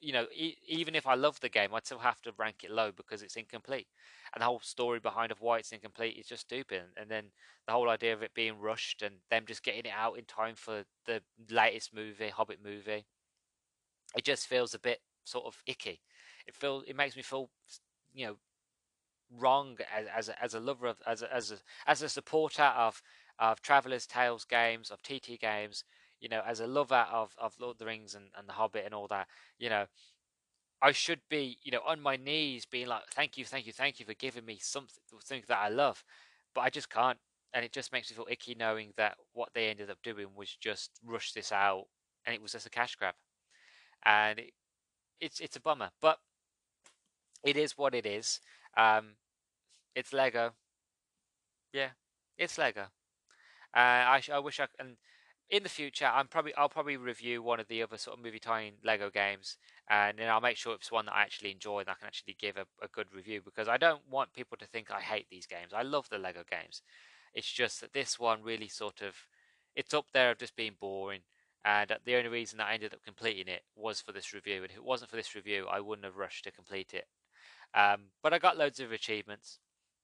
you 0.00 0.12
know, 0.12 0.26
e- 0.34 0.56
even 0.66 0.94
if 0.94 1.06
I 1.06 1.14
love 1.14 1.38
the 1.40 1.48
game, 1.48 1.74
I'd 1.74 1.84
still 1.86 1.98
have 1.98 2.20
to 2.22 2.32
rank 2.38 2.64
it 2.64 2.70
low 2.70 2.92
because 2.92 3.22
it's 3.22 3.36
incomplete, 3.36 3.86
and 4.34 4.40
the 4.40 4.46
whole 4.46 4.60
story 4.60 4.98
behind 5.00 5.30
of 5.32 5.40
why 5.40 5.58
it's 5.58 5.72
incomplete 5.72 6.16
is 6.16 6.26
just 6.26 6.42
stupid. 6.42 6.82
And 6.96 7.10
then 7.10 7.26
the 7.66 7.72
whole 7.72 7.88
idea 7.88 8.12
of 8.14 8.22
it 8.22 8.34
being 8.34 8.58
rushed 8.58 9.02
and 9.02 9.16
them 9.30 9.44
just 9.46 9.62
getting 9.62 9.84
it 9.86 9.92
out 9.94 10.18
in 10.18 10.24
time 10.24 10.54
for 10.54 10.84
the 11.06 11.22
latest 11.50 11.94
movie, 11.94 12.28
Hobbit 12.30 12.60
movie, 12.64 13.04
it 14.16 14.24
just 14.24 14.46
feels 14.46 14.74
a 14.74 14.78
bit 14.78 15.00
sort 15.24 15.46
of 15.46 15.56
icky. 15.66 16.00
It 16.46 16.54
feels 16.54 16.84
it 16.86 16.96
makes 16.96 17.16
me 17.16 17.22
feel, 17.22 17.50
you 18.12 18.26
know, 18.26 18.36
wrong 19.38 19.78
as 19.94 20.06
as 20.14 20.28
a, 20.28 20.42
as 20.42 20.54
a 20.54 20.60
lover 20.60 20.86
of 20.86 20.98
as 21.06 21.22
a, 21.22 21.34
as 21.34 21.50
a 21.52 21.56
as 21.86 22.02
a 22.02 22.08
supporter 22.08 22.62
of 22.64 23.02
of 23.38 23.62
Traveller's 23.62 24.06
Tales 24.06 24.44
games 24.44 24.90
of 24.90 25.02
TT 25.02 25.40
games. 25.40 25.84
You 26.20 26.28
know, 26.28 26.42
as 26.46 26.60
a 26.60 26.66
lover 26.66 27.06
of 27.10 27.34
of 27.38 27.54
Lord 27.58 27.74
of 27.76 27.78
the 27.78 27.86
Rings 27.86 28.14
and, 28.14 28.26
and 28.36 28.48
the 28.48 28.52
Hobbit 28.54 28.84
and 28.84 28.94
all 28.94 29.08
that. 29.08 29.28
You 29.58 29.70
know, 29.70 29.86
I 30.82 30.92
should 30.92 31.20
be, 31.28 31.58
you 31.62 31.70
know, 31.72 31.80
on 31.86 32.00
my 32.00 32.16
knees 32.16 32.64
being 32.66 32.86
like, 32.86 33.02
thank 33.12 33.36
you, 33.36 33.44
thank 33.44 33.66
you, 33.66 33.72
thank 33.72 34.00
you 34.00 34.06
for 34.06 34.14
giving 34.14 34.44
me 34.46 34.58
something, 34.60 35.02
something 35.22 35.44
that 35.48 35.58
I 35.58 35.68
love. 35.68 36.04
But 36.54 36.62
I 36.62 36.70
just 36.70 36.88
can't. 36.90 37.18
And 37.52 37.64
it 37.64 37.72
just 37.72 37.92
makes 37.92 38.10
me 38.10 38.16
feel 38.16 38.26
icky 38.30 38.54
knowing 38.54 38.92
that 38.96 39.16
what 39.32 39.50
they 39.54 39.68
ended 39.68 39.90
up 39.90 39.98
doing 40.02 40.28
was 40.36 40.54
just 40.56 40.90
rush 41.04 41.32
this 41.32 41.52
out 41.52 41.86
and 42.24 42.34
it 42.34 42.40
was 42.40 42.52
just 42.52 42.66
a 42.66 42.70
cash 42.70 42.94
grab. 42.96 43.14
And 44.04 44.38
it, 44.38 44.52
it's 45.20 45.40
it's 45.40 45.56
a 45.56 45.60
bummer. 45.60 45.90
But 46.00 46.18
it 47.44 47.56
is 47.56 47.76
what 47.76 47.94
it 47.94 48.06
is. 48.06 48.40
Um, 48.76 49.16
it's 49.94 50.12
Lego. 50.12 50.52
Yeah, 51.72 51.90
it's 52.38 52.58
Lego. 52.58 52.88
Uh, 53.74 53.76
I, 53.76 54.22
I 54.32 54.38
wish 54.40 54.58
I 54.58 54.66
and 54.78 54.96
in 55.48 55.62
the 55.62 55.68
future 55.68 56.06
I'm 56.06 56.28
probably 56.28 56.54
I'll 56.54 56.68
probably 56.68 56.96
review 56.96 57.42
one 57.42 57.60
of 57.60 57.68
the 57.68 57.82
other 57.82 57.98
sort 57.98 58.16
of 58.18 58.24
movie 58.24 58.38
tie-in 58.38 58.74
Lego 58.84 59.10
games 59.10 59.56
and 59.88 60.18
then 60.18 60.28
I'll 60.28 60.40
make 60.40 60.56
sure 60.56 60.74
it's 60.74 60.90
one 60.90 61.06
that 61.06 61.14
I 61.14 61.22
actually 61.22 61.52
enjoy 61.52 61.80
and 61.80 61.88
I 61.88 61.94
can 61.94 62.06
actually 62.06 62.36
give 62.38 62.56
a, 62.56 62.66
a 62.82 62.88
good 62.88 63.12
review 63.14 63.40
because 63.44 63.68
I 63.68 63.76
don't 63.76 64.02
want 64.08 64.32
people 64.32 64.56
to 64.58 64.66
think 64.66 64.90
I 64.90 65.00
hate 65.00 65.26
these 65.30 65.46
games. 65.46 65.72
I 65.74 65.82
love 65.82 66.08
the 66.08 66.18
Lego 66.18 66.42
games. 66.48 66.82
It's 67.34 67.50
just 67.50 67.80
that 67.80 67.92
this 67.92 68.18
one 68.18 68.42
really 68.42 68.68
sort 68.68 69.02
of 69.02 69.14
it's 69.76 69.94
up 69.94 70.06
there 70.12 70.32
of 70.32 70.38
just 70.38 70.56
being 70.56 70.76
boring. 70.80 71.20
And 71.64 71.94
the 72.04 72.16
only 72.16 72.28
reason 72.28 72.58
that 72.58 72.68
I 72.68 72.74
ended 72.74 72.94
up 72.94 73.04
completing 73.04 73.48
it 73.48 73.62
was 73.76 74.00
for 74.00 74.12
this 74.12 74.32
review. 74.32 74.62
And 74.62 74.70
if 74.70 74.76
it 74.76 74.84
wasn't 74.84 75.10
for 75.10 75.16
this 75.16 75.34
review, 75.34 75.66
I 75.70 75.80
wouldn't 75.80 76.06
have 76.06 76.16
rushed 76.16 76.44
to 76.44 76.50
complete 76.50 76.94
it. 76.94 77.06
Um, 77.74 78.06
but 78.22 78.32
I 78.32 78.38
got 78.38 78.58
loads 78.58 78.80
of 78.80 78.92
achievements. 78.92 79.58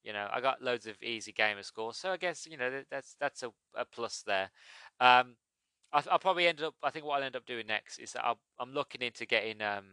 You 0.04 0.12
know, 0.12 0.28
I 0.32 0.40
got 0.40 0.62
loads 0.62 0.86
of 0.86 1.02
easy 1.02 1.32
gamer 1.32 1.62
scores, 1.62 1.96
so 1.96 2.10
I 2.12 2.16
guess 2.16 2.46
you 2.48 2.56
know 2.56 2.82
that's 2.90 3.16
that's 3.20 3.42
a, 3.42 3.50
a 3.74 3.84
plus 3.84 4.22
there. 4.24 4.50
Um, 5.00 5.36
I, 5.92 6.02
will 6.10 6.18
probably 6.18 6.46
end 6.46 6.62
up. 6.62 6.74
I 6.82 6.90
think 6.90 7.04
what 7.04 7.16
I'll 7.16 7.24
end 7.24 7.36
up 7.36 7.46
doing 7.46 7.66
next 7.66 7.98
is 7.98 8.12
that 8.12 8.24
i 8.24 8.34
am 8.60 8.72
looking 8.72 9.02
into 9.02 9.26
getting 9.26 9.60
um, 9.62 9.84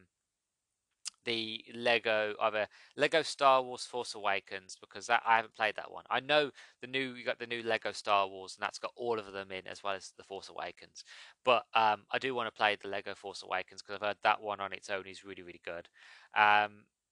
the 1.26 1.64
Lego 1.74 2.36
either 2.42 2.68
Lego 2.98 3.22
Star 3.22 3.62
Wars 3.62 3.86
Force 3.86 4.16
Awakens 4.16 4.78
because 4.80 5.08
that 5.08 5.24
I 5.26 5.38
haven't 5.38 5.56
played 5.56 5.76
that 5.76 5.92
one. 5.92 6.04
I 6.10 6.20
know 6.20 6.52
the 6.82 6.88
new 6.88 7.14
you 7.14 7.26
got 7.26 7.40
the 7.40 7.48
new 7.48 7.64
Lego 7.64 7.92
Star 7.92 8.28
Wars 8.28 8.56
and 8.56 8.64
that's 8.64 8.80
got 8.80 8.92
all 8.96 9.20
of 9.20 9.32
them 9.32 9.52
in 9.52 9.68
as 9.68 9.84
well 9.84 9.94
as 9.94 10.14
the 10.18 10.24
Force 10.24 10.50
Awakens. 10.50 11.04
But 11.44 11.64
um, 11.74 12.04
I 12.12 12.20
do 12.20 12.36
want 12.36 12.48
to 12.48 12.58
play 12.58 12.78
the 12.82 12.90
Lego 12.90 13.16
Force 13.16 13.44
Awakens 13.44 13.82
because 13.82 13.96
I've 13.96 14.08
heard 14.08 14.18
that 14.24 14.42
one 14.42 14.60
on 14.60 14.74
its 14.74 14.90
own 14.90 15.06
is 15.08 15.24
really 15.24 15.44
really 15.44 15.62
good. 15.64 15.88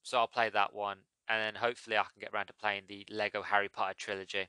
So 0.03 0.17
I'll 0.17 0.27
play 0.27 0.49
that 0.49 0.73
one, 0.73 0.97
and 1.29 1.41
then 1.41 1.61
hopefully 1.61 1.97
I 1.97 2.03
can 2.03 2.19
get 2.19 2.33
around 2.33 2.47
to 2.47 2.53
playing 2.53 2.83
the 2.87 3.05
Lego 3.09 3.41
Harry 3.41 3.69
Potter 3.69 3.95
trilogy. 3.97 4.47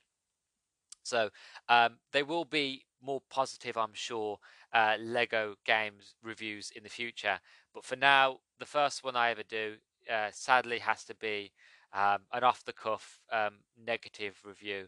So 1.02 1.30
um, 1.68 1.98
they 2.12 2.22
will 2.22 2.44
be 2.44 2.84
more 3.02 3.20
positive, 3.30 3.76
I'm 3.76 3.94
sure, 3.94 4.38
uh, 4.72 4.96
Lego 5.00 5.56
games 5.64 6.14
reviews 6.22 6.70
in 6.74 6.82
the 6.82 6.88
future. 6.88 7.40
But 7.74 7.84
for 7.84 7.96
now, 7.96 8.38
the 8.58 8.66
first 8.66 9.04
one 9.04 9.16
I 9.16 9.30
ever 9.30 9.42
do, 9.42 9.74
uh, 10.10 10.28
sadly, 10.32 10.78
has 10.78 11.04
to 11.04 11.14
be 11.14 11.52
um, 11.92 12.18
an 12.32 12.44
off 12.44 12.64
the 12.64 12.72
cuff 12.72 13.20
um, 13.30 13.54
negative 13.84 14.36
review. 14.44 14.86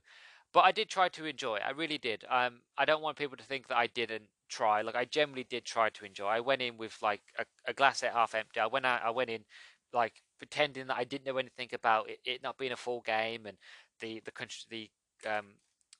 But 0.52 0.64
I 0.64 0.72
did 0.72 0.88
try 0.88 1.08
to 1.10 1.24
enjoy. 1.24 1.58
I 1.66 1.70
really 1.70 1.98
did. 1.98 2.24
Um, 2.30 2.60
I 2.78 2.84
don't 2.84 3.02
want 3.02 3.18
people 3.18 3.36
to 3.36 3.44
think 3.44 3.66
that 3.68 3.76
I 3.76 3.88
didn't 3.88 4.28
try. 4.48 4.82
Like 4.82 4.94
I 4.94 5.04
generally 5.04 5.44
did 5.44 5.64
try 5.64 5.90
to 5.90 6.04
enjoy. 6.04 6.26
I 6.26 6.40
went 6.40 6.62
in 6.62 6.76
with 6.76 6.96
like 7.02 7.22
a, 7.38 7.44
a 7.66 7.72
glass 7.72 8.02
half 8.02 8.34
empty. 8.34 8.60
I 8.60 8.66
went 8.66 8.86
out. 8.86 9.02
I 9.04 9.10
went 9.10 9.30
in 9.30 9.44
like 9.92 10.22
pretending 10.44 10.88
that 10.88 10.98
I 10.98 11.04
didn't 11.04 11.24
know 11.24 11.38
anything 11.38 11.70
about 11.72 12.10
it, 12.10 12.18
it 12.26 12.42
not 12.42 12.58
being 12.58 12.72
a 12.72 12.76
full 12.76 13.00
game 13.00 13.46
and 13.46 13.56
the 14.00 14.20
the 14.26 14.32
the 14.68 14.90
um 15.26 15.46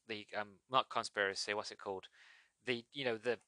the 0.07 0.27
um 0.39 0.49
not 0.71 0.91
conspiracy 0.91 1.55
what's 1.55 1.71
it 1.71 1.79
called? 1.79 2.05
The 2.67 2.85
you 2.93 3.07
know 3.07 3.17
the 3.17 3.39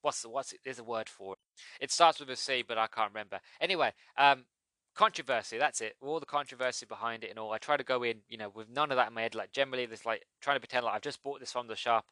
what's 0.00 0.22
the 0.22 0.30
what's 0.30 0.54
it 0.54 0.60
there's 0.64 0.78
a 0.78 0.84
word 0.84 1.10
for 1.10 1.34
it. 1.34 1.38
It 1.84 1.90
starts 1.90 2.18
with 2.18 2.30
a 2.30 2.36
C 2.36 2.64
but 2.66 2.78
I 2.78 2.86
can't 2.86 3.12
remember. 3.12 3.40
Anyway 3.60 3.92
um 4.16 4.44
controversy 4.94 5.58
that's 5.58 5.82
it. 5.82 5.96
All 6.00 6.18
the 6.18 6.24
controversy 6.24 6.86
behind 6.86 7.24
it 7.24 7.30
and 7.30 7.38
all. 7.38 7.52
I 7.52 7.58
try 7.58 7.76
to 7.76 7.84
go 7.84 8.02
in 8.02 8.22
you 8.26 8.38
know 8.38 8.48
with 8.48 8.70
none 8.70 8.90
of 8.90 8.96
that 8.96 9.08
in 9.08 9.14
my 9.14 9.22
head. 9.22 9.34
Like 9.34 9.52
generally 9.52 9.84
this 9.84 10.06
like 10.06 10.24
trying 10.40 10.56
to 10.56 10.60
pretend 10.60 10.86
like 10.86 10.94
I've 10.94 11.02
just 11.02 11.22
bought 11.22 11.40
this 11.40 11.52
from 11.52 11.66
the 11.66 11.76
shop. 11.76 12.06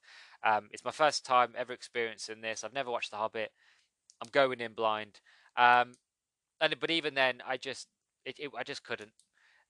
Um 0.45 0.69
it's 0.73 0.85
my 0.85 0.91
first 0.91 1.25
time 1.25 1.55
ever 1.57 1.73
experiencing 1.73 2.43
this. 2.43 2.65
I've 2.65 2.75
never 2.75 2.91
watched 2.91 3.13
The 3.13 3.17
Hobbit. 3.17 3.51
I'm 4.21 4.29
going 4.31 4.61
in 4.61 4.75
blind. 4.75 5.21
Um 5.57 5.95
and 6.61 6.79
but 6.79 6.91
even 6.91 7.15
then, 7.15 7.43
I 7.47 7.57
just 7.57 7.89
it, 8.25 8.37
it 8.39 8.51
I 8.57 8.63
just 8.63 8.85
couldn't. 8.85 9.13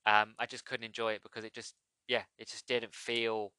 Um, 0.06 0.34
I 0.38 0.46
just 0.46 0.64
couldn't 0.64 0.86
enjoy 0.86 1.12
it 1.12 1.22
because 1.22 1.44
it 1.44 1.52
just 1.52 1.74
yeah, 2.08 2.22
it 2.38 2.48
just 2.48 2.66
didn't 2.66 2.94
feel 2.94 3.52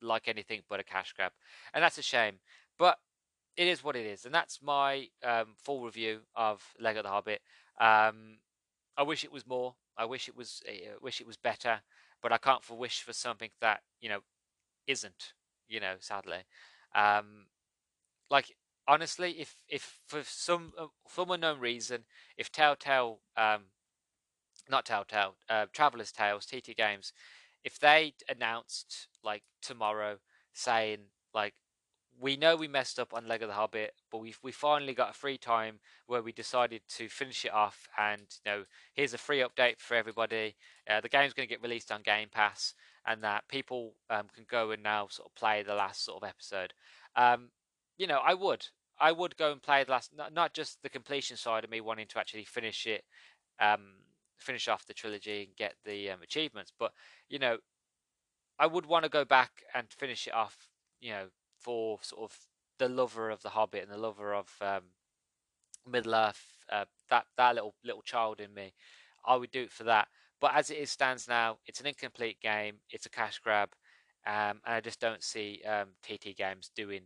like 0.00 0.28
anything 0.28 0.62
but 0.68 0.80
a 0.80 0.84
cash 0.84 1.12
grab, 1.12 1.32
and 1.74 1.82
that's 1.82 1.98
a 1.98 2.02
shame. 2.02 2.40
But 2.78 2.98
it 3.56 3.66
is 3.68 3.84
what 3.84 3.96
it 3.96 4.06
is, 4.06 4.24
and 4.24 4.34
that's 4.34 4.60
my 4.62 5.08
um, 5.24 5.54
full 5.56 5.82
review 5.84 6.20
of 6.34 6.62
Lego 6.80 7.02
The 7.02 7.08
Hobbit. 7.08 7.40
Um, 7.80 8.38
I 8.96 9.02
wish 9.02 9.24
it 9.24 9.32
was 9.32 9.46
more. 9.46 9.74
I 9.96 10.04
wish 10.04 10.28
it 10.28 10.36
was. 10.36 10.62
I 10.66 10.72
eh, 10.72 10.88
wish 11.00 11.20
it 11.20 11.26
was 11.26 11.36
better, 11.36 11.80
but 12.22 12.32
I 12.32 12.38
can't 12.38 12.64
for 12.64 12.76
wish 12.76 13.02
for 13.02 13.12
something 13.12 13.50
that 13.60 13.80
you 14.00 14.08
know 14.08 14.20
isn't. 14.86 15.34
You 15.68 15.80
know, 15.80 15.94
sadly, 16.00 16.44
um, 16.94 17.46
like 18.30 18.54
honestly, 18.88 19.32
if 19.38 19.56
if 19.68 20.00
for 20.06 20.22
some 20.24 20.72
uh, 20.78 20.86
some 21.08 21.30
unknown 21.30 21.60
reason, 21.60 22.04
if 22.36 22.50
Telltale, 22.50 23.20
um, 23.36 23.62
not 24.70 24.86
Telltale, 24.86 25.36
uh, 25.48 25.66
Traveller's 25.72 26.12
Tales, 26.12 26.46
TT 26.46 26.76
Games, 26.76 27.12
if 27.64 27.78
they 27.78 28.14
announced 28.28 29.08
like 29.22 29.42
tomorrow 29.60 30.18
saying 30.52 30.98
like 31.32 31.54
we 32.20 32.36
know 32.36 32.56
we 32.56 32.68
messed 32.68 32.98
up 32.98 33.14
on 33.14 33.26
Lego 33.26 33.46
the 33.46 33.52
Hobbit, 33.54 33.94
but 34.10 34.18
we 34.18 34.34
we 34.42 34.52
finally 34.52 34.94
got 34.94 35.10
a 35.10 35.14
free 35.14 35.38
time 35.38 35.80
where 36.06 36.22
we 36.22 36.32
decided 36.32 36.82
to 36.96 37.08
finish 37.08 37.44
it 37.44 37.52
off, 37.52 37.88
and 37.98 38.22
you 38.44 38.50
know 38.52 38.64
here's 38.94 39.14
a 39.14 39.18
free 39.18 39.40
update 39.40 39.78
for 39.78 39.94
everybody. 39.94 40.56
Uh, 40.88 41.00
the 41.00 41.08
game's 41.08 41.32
going 41.32 41.48
to 41.48 41.52
get 41.52 41.62
released 41.62 41.90
on 41.90 42.02
Game 42.02 42.28
Pass, 42.30 42.74
and 43.06 43.22
that 43.24 43.48
people 43.48 43.94
um, 44.10 44.28
can 44.34 44.44
go 44.48 44.70
and 44.70 44.82
now 44.82 45.08
sort 45.08 45.28
of 45.28 45.34
play 45.34 45.62
the 45.62 45.74
last 45.74 46.04
sort 46.04 46.22
of 46.22 46.28
episode. 46.28 46.74
Um, 47.16 47.50
you 47.98 48.06
know, 48.06 48.20
I 48.24 48.34
would. 48.34 48.66
I 49.00 49.10
would 49.10 49.36
go 49.36 49.50
and 49.50 49.60
play 49.60 49.82
the 49.82 49.90
last, 49.90 50.10
not, 50.16 50.32
not 50.32 50.54
just 50.54 50.82
the 50.82 50.88
completion 50.88 51.36
side 51.36 51.64
of 51.64 51.70
me 51.70 51.80
wanting 51.80 52.06
to 52.08 52.18
actually 52.20 52.44
finish 52.44 52.86
it, 52.86 53.02
um, 53.58 53.94
finish 54.42 54.68
off 54.68 54.86
the 54.86 54.94
trilogy 54.94 55.44
and 55.44 55.56
get 55.56 55.74
the 55.84 56.10
um, 56.10 56.22
achievements, 56.22 56.72
but 56.78 56.92
you 57.28 57.38
know, 57.38 57.58
I 58.58 58.66
would 58.66 58.86
want 58.86 59.04
to 59.04 59.08
go 59.08 59.24
back 59.24 59.62
and 59.74 59.88
finish 59.90 60.26
it 60.26 60.34
off, 60.34 60.68
you 61.00 61.10
know, 61.10 61.26
for 61.60 61.98
sort 62.02 62.30
of 62.30 62.38
the 62.78 62.88
lover 62.88 63.30
of 63.30 63.42
the 63.42 63.50
Hobbit 63.50 63.82
and 63.82 63.90
the 63.90 63.98
lover 63.98 64.34
of 64.34 64.50
um, 64.60 64.82
Middle 65.90 66.14
Earth, 66.14 66.64
uh, 66.70 66.84
that 67.10 67.26
that 67.36 67.54
little 67.54 67.74
little 67.84 68.02
child 68.02 68.40
in 68.40 68.52
me. 68.54 68.74
I 69.24 69.36
would 69.36 69.50
do 69.50 69.62
it 69.62 69.72
for 69.72 69.84
that. 69.84 70.08
But 70.40 70.54
as 70.54 70.70
it 70.70 70.78
is 70.78 70.90
stands 70.90 71.28
now, 71.28 71.58
it's 71.66 71.80
an 71.80 71.86
incomplete 71.86 72.40
game. 72.40 72.76
It's 72.90 73.06
a 73.06 73.10
cash 73.10 73.38
grab, 73.38 73.70
um, 74.26 74.60
and 74.64 74.74
I 74.74 74.80
just 74.80 75.00
don't 75.00 75.22
see 75.22 75.62
TT 76.02 76.26
um, 76.28 76.34
Games 76.36 76.70
doing 76.74 77.02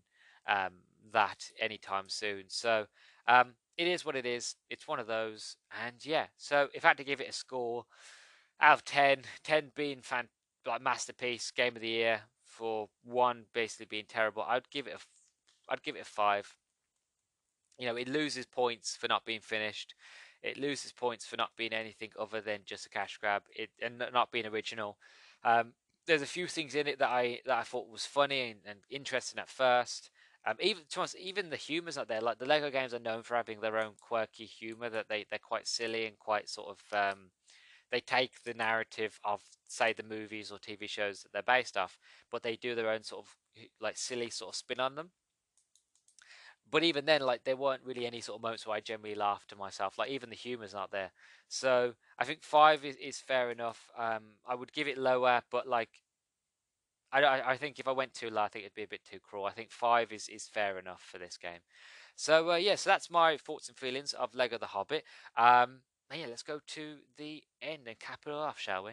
um, 0.46 0.72
that 1.12 1.50
anytime 1.60 2.08
soon. 2.08 2.44
So 2.48 2.86
um, 3.28 3.54
it 3.76 3.86
is 3.86 4.04
what 4.04 4.16
it 4.16 4.26
is. 4.26 4.56
It's 4.70 4.88
one 4.88 5.00
of 5.00 5.06
those, 5.06 5.56
and 5.84 6.04
yeah. 6.04 6.26
So 6.36 6.68
if 6.74 6.84
I 6.84 6.88
had 6.88 6.96
to 6.98 7.04
give 7.04 7.20
it 7.20 7.28
a 7.28 7.32
score 7.32 7.84
out 8.60 8.74
of 8.74 8.84
10, 8.84 9.22
10 9.44 9.72
being 9.74 10.00
fan 10.00 10.28
like 10.66 10.82
masterpiece, 10.82 11.50
game 11.50 11.76
of 11.76 11.82
the 11.82 11.88
year, 11.88 12.22
for 12.44 12.88
one 13.04 13.44
basically 13.52 13.86
being 13.86 14.06
terrible, 14.08 14.42
I'd 14.42 14.70
give 14.70 14.86
it 14.86 14.94
a, 14.94 15.72
I'd 15.72 15.82
give 15.82 15.96
it 15.96 16.02
a 16.02 16.06
five. 16.06 16.56
You 17.78 17.86
know, 17.86 17.96
it 17.96 18.08
loses 18.08 18.46
points 18.46 18.96
for 18.96 19.08
not 19.08 19.26
being 19.26 19.40
finished. 19.40 19.94
It 20.42 20.56
loses 20.56 20.92
points 20.92 21.26
for 21.26 21.36
not 21.36 21.50
being 21.56 21.72
anything 21.72 22.10
other 22.18 22.40
than 22.40 22.60
just 22.64 22.86
a 22.86 22.90
cash 22.90 23.18
grab. 23.18 23.42
It 23.54 23.70
and 23.82 24.02
not 24.12 24.32
being 24.32 24.46
original. 24.46 24.96
Um, 25.44 25.72
there's 26.06 26.22
a 26.22 26.26
few 26.26 26.46
things 26.46 26.74
in 26.74 26.86
it 26.86 26.98
that 27.00 27.10
I 27.10 27.40
that 27.46 27.58
I 27.58 27.62
thought 27.62 27.90
was 27.90 28.06
funny 28.06 28.50
and, 28.50 28.60
and 28.66 28.78
interesting 28.90 29.38
at 29.38 29.50
first. 29.50 30.10
Um, 30.46 30.56
even 30.60 30.84
to 30.90 31.02
us, 31.02 31.16
even 31.18 31.50
the 31.50 31.56
humor's 31.56 31.96
not 31.96 32.06
there. 32.06 32.20
Like 32.20 32.38
the 32.38 32.46
Lego 32.46 32.70
games 32.70 32.94
are 32.94 33.00
known 33.00 33.24
for 33.24 33.34
having 33.34 33.60
their 33.60 33.78
own 33.78 33.94
quirky 34.00 34.44
humor 34.44 34.88
that 34.90 35.08
they 35.08 35.26
they're 35.28 35.40
quite 35.40 35.66
silly 35.66 36.06
and 36.06 36.18
quite 36.18 36.48
sort 36.48 36.68
of 36.78 36.96
um, 36.96 37.30
they 37.90 38.00
take 38.00 38.42
the 38.44 38.54
narrative 38.54 39.18
of 39.24 39.42
say 39.68 39.92
the 39.92 40.02
movies 40.02 40.52
or 40.52 40.58
TV 40.58 40.86
shows 40.86 41.22
that 41.22 41.32
they're 41.32 41.42
based 41.56 41.76
off, 41.76 41.98
but 42.30 42.42
they 42.42 42.56
do 42.56 42.74
their 42.74 42.90
own 42.90 43.02
sort 43.02 43.26
of 43.26 43.36
like 43.80 43.96
silly 43.96 44.30
sort 44.30 44.50
of 44.52 44.56
spin 44.56 44.80
on 44.80 44.94
them. 44.94 45.10
But 46.68 46.82
even 46.82 47.06
then, 47.06 47.20
like 47.20 47.44
there 47.44 47.56
weren't 47.56 47.84
really 47.84 48.06
any 48.06 48.20
sort 48.20 48.38
of 48.38 48.42
moments 48.42 48.66
where 48.66 48.76
I 48.76 48.80
generally 48.80 49.14
laughed 49.14 49.50
to 49.50 49.56
myself. 49.56 49.98
Like 49.98 50.10
even 50.10 50.30
the 50.30 50.36
humor's 50.36 50.74
not 50.74 50.90
there. 50.90 51.12
So 51.48 51.94
I 52.18 52.24
think 52.24 52.42
five 52.42 52.84
is, 52.84 52.96
is 52.96 53.18
fair 53.18 53.50
enough. 53.50 53.88
Um, 53.96 54.34
I 54.46 54.54
would 54.56 54.72
give 54.72 54.88
it 54.88 54.98
lower, 54.98 55.42
but 55.50 55.68
like 55.68 55.90
I, 57.12 57.52
I 57.52 57.56
think 57.56 57.78
if 57.78 57.88
I 57.88 57.92
went 57.92 58.14
too 58.14 58.30
low, 58.30 58.42
I 58.42 58.48
think 58.48 58.64
it'd 58.64 58.74
be 58.74 58.82
a 58.82 58.88
bit 58.88 59.04
too 59.04 59.18
cruel. 59.20 59.46
I 59.46 59.52
think 59.52 59.70
five 59.70 60.12
is, 60.12 60.28
is 60.28 60.48
fair 60.48 60.78
enough 60.78 61.02
for 61.02 61.18
this 61.18 61.36
game. 61.36 61.60
So 62.16 62.52
uh, 62.52 62.56
yeah, 62.56 62.74
so 62.74 62.90
that's 62.90 63.10
my 63.10 63.36
thoughts 63.36 63.68
and 63.68 63.76
feelings 63.76 64.12
of 64.12 64.34
Lego 64.34 64.58
The 64.58 64.66
Hobbit. 64.66 65.04
Um, 65.36 65.80
yeah, 66.14 66.26
let's 66.28 66.42
go 66.42 66.60
to 66.66 66.96
the 67.16 67.42
end 67.60 67.82
and 67.86 67.98
cap 67.98 68.20
it 68.26 68.32
off, 68.32 68.58
shall 68.58 68.84
we? 68.84 68.92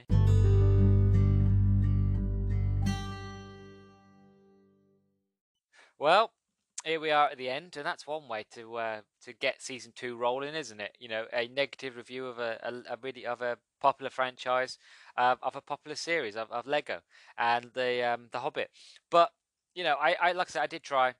Well, 5.99 6.31
here 6.83 6.99
we 6.99 7.11
are 7.11 7.29
at 7.29 7.37
the 7.37 7.49
end, 7.49 7.77
and 7.77 7.85
that's 7.85 8.05
one 8.05 8.27
way 8.27 8.45
to 8.55 8.75
uh, 8.75 9.01
to 9.23 9.33
get 9.33 9.61
season 9.61 9.93
two 9.95 10.17
rolling, 10.17 10.53
isn't 10.53 10.81
it? 10.81 10.97
You 10.99 11.07
know, 11.07 11.25
a 11.31 11.47
negative 11.47 11.95
review 11.95 12.27
of 12.27 12.39
a, 12.39 12.59
a, 12.61 12.93
a 12.93 12.97
really 13.01 13.25
of 13.25 13.41
a 13.41 13.57
popular 13.79 14.09
franchise, 14.09 14.77
uh, 15.17 15.35
of 15.41 15.55
a 15.55 15.61
popular 15.61 15.95
series 15.95 16.35
of, 16.35 16.51
of 16.51 16.67
Lego 16.67 17.01
and 17.37 17.71
the 17.73 18.03
um, 18.03 18.27
the 18.31 18.39
Hobbit. 18.39 18.69
But 19.09 19.31
you 19.75 19.83
know, 19.83 19.95
I, 19.99 20.15
I 20.21 20.31
like 20.33 20.49
I 20.49 20.51
said, 20.51 20.61
I 20.63 20.67
did 20.67 20.83
try. 20.83 21.13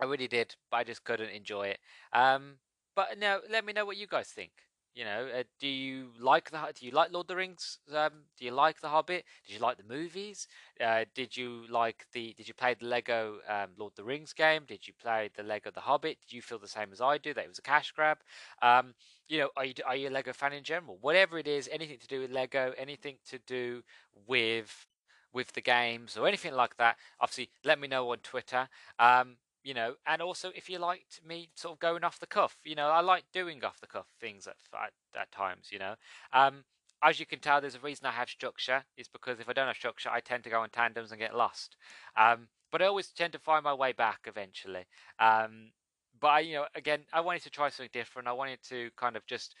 I 0.00 0.04
really 0.06 0.28
did, 0.28 0.56
but 0.70 0.78
I 0.78 0.84
just 0.84 1.04
couldn't 1.04 1.30
enjoy 1.30 1.68
it. 1.68 1.78
Um, 2.12 2.58
but 2.96 3.18
now, 3.18 3.40
let 3.50 3.64
me 3.64 3.72
know 3.72 3.84
what 3.84 3.96
you 3.96 4.06
guys 4.06 4.28
think. 4.28 4.52
You 4.94 5.04
know, 5.04 5.28
uh, 5.38 5.44
do 5.60 5.68
you 5.68 6.08
like 6.18 6.50
the 6.50 6.58
do 6.74 6.84
you 6.84 6.90
like 6.90 7.12
Lord 7.12 7.24
of 7.24 7.28
the 7.28 7.36
Rings? 7.36 7.78
Um, 7.94 8.24
do 8.36 8.44
you 8.44 8.50
like 8.50 8.80
the 8.80 8.88
Hobbit? 8.88 9.24
Did 9.46 9.54
you 9.54 9.60
like 9.60 9.76
the 9.76 9.84
movies? 9.84 10.48
Uh, 10.84 11.04
did 11.14 11.36
you 11.36 11.62
like 11.70 12.06
the? 12.12 12.34
Did 12.36 12.48
you 12.48 12.54
play 12.54 12.74
the 12.74 12.86
Lego 12.86 13.38
um, 13.48 13.68
Lord 13.76 13.92
of 13.92 13.96
the 13.96 14.04
Rings 14.04 14.32
game? 14.32 14.64
Did 14.66 14.88
you 14.88 14.92
play 15.00 15.30
the 15.36 15.44
Lego 15.44 15.70
The 15.70 15.80
Hobbit? 15.80 16.18
Did 16.20 16.34
you 16.34 16.42
feel 16.42 16.58
the 16.58 16.66
same 16.66 16.92
as 16.92 17.00
I 17.00 17.18
do 17.18 17.32
that 17.32 17.44
it 17.44 17.48
was 17.48 17.60
a 17.60 17.62
cash 17.62 17.92
grab? 17.92 18.18
Um, 18.62 18.94
you 19.28 19.38
know, 19.38 19.50
are 19.56 19.64
you 19.64 19.74
are 19.86 19.94
you 19.94 20.08
a 20.08 20.10
Lego 20.10 20.32
fan 20.32 20.52
in 20.52 20.64
general? 20.64 20.98
Whatever 21.00 21.38
it 21.38 21.46
is, 21.46 21.68
anything 21.70 21.98
to 21.98 22.08
do 22.08 22.20
with 22.20 22.32
Lego, 22.32 22.74
anything 22.76 23.18
to 23.28 23.38
do 23.46 23.82
with 24.26 24.86
with 25.32 25.52
the 25.52 25.60
games 25.60 26.16
or 26.16 26.26
anything 26.26 26.54
like 26.54 26.76
that. 26.78 26.96
Obviously, 27.20 27.50
let 27.64 27.78
me 27.78 27.86
know 27.86 28.10
on 28.10 28.18
Twitter. 28.18 28.68
Um, 28.98 29.36
you 29.62 29.74
know, 29.74 29.94
and 30.06 30.22
also 30.22 30.50
if 30.54 30.68
you 30.68 30.78
liked 30.78 31.20
me 31.26 31.50
sort 31.54 31.74
of 31.74 31.80
going 31.80 32.04
off 32.04 32.20
the 32.20 32.26
cuff, 32.26 32.56
you 32.64 32.74
know, 32.74 32.88
I 32.88 33.00
like 33.00 33.24
doing 33.32 33.62
off 33.64 33.80
the 33.80 33.86
cuff 33.86 34.06
things 34.20 34.46
at, 34.46 34.56
at, 34.74 34.92
at 35.20 35.32
times, 35.32 35.68
you 35.70 35.78
know. 35.78 35.94
Um, 36.32 36.64
as 37.02 37.18
you 37.18 37.26
can 37.26 37.38
tell, 37.38 37.60
there's 37.60 37.74
a 37.74 37.80
reason 37.80 38.06
I 38.06 38.12
have 38.12 38.28
structure. 38.28 38.84
Is 38.96 39.08
because 39.08 39.40
if 39.40 39.48
I 39.48 39.52
don't 39.52 39.66
have 39.66 39.76
structure, 39.76 40.10
I 40.10 40.20
tend 40.20 40.44
to 40.44 40.50
go 40.50 40.62
in 40.64 40.70
tandems 40.70 41.10
and 41.10 41.20
get 41.20 41.36
lost. 41.36 41.76
Um, 42.16 42.48
but 42.70 42.82
I 42.82 42.86
always 42.86 43.08
tend 43.08 43.32
to 43.32 43.38
find 43.38 43.64
my 43.64 43.74
way 43.74 43.92
back 43.92 44.20
eventually. 44.26 44.86
Um, 45.18 45.72
but 46.20 46.28
I, 46.28 46.40
you 46.40 46.54
know, 46.56 46.66
again, 46.74 47.00
I 47.12 47.20
wanted 47.20 47.42
to 47.42 47.50
try 47.50 47.68
something 47.70 47.90
different. 47.92 48.28
I 48.28 48.32
wanted 48.32 48.62
to 48.68 48.90
kind 48.96 49.16
of 49.16 49.26
just. 49.26 49.54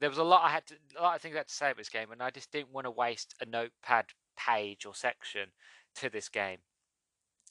There 0.00 0.08
was 0.08 0.18
a 0.18 0.24
lot 0.24 0.44
I 0.44 0.50
had 0.50 0.66
to, 0.66 0.74
a 0.96 1.02
lot 1.02 1.16
of 1.16 1.22
things 1.22 1.34
I 1.34 1.38
had 1.38 1.48
to 1.48 1.54
say 1.54 1.66
about 1.66 1.78
this 1.78 1.88
game, 1.88 2.12
and 2.12 2.22
I 2.22 2.30
just 2.30 2.52
didn't 2.52 2.72
want 2.72 2.86
to 2.86 2.90
waste 2.90 3.34
a 3.40 3.46
notepad 3.46 4.06
page 4.38 4.86
or 4.86 4.94
section 4.94 5.48
to 5.96 6.08
this 6.08 6.28
game. 6.28 6.58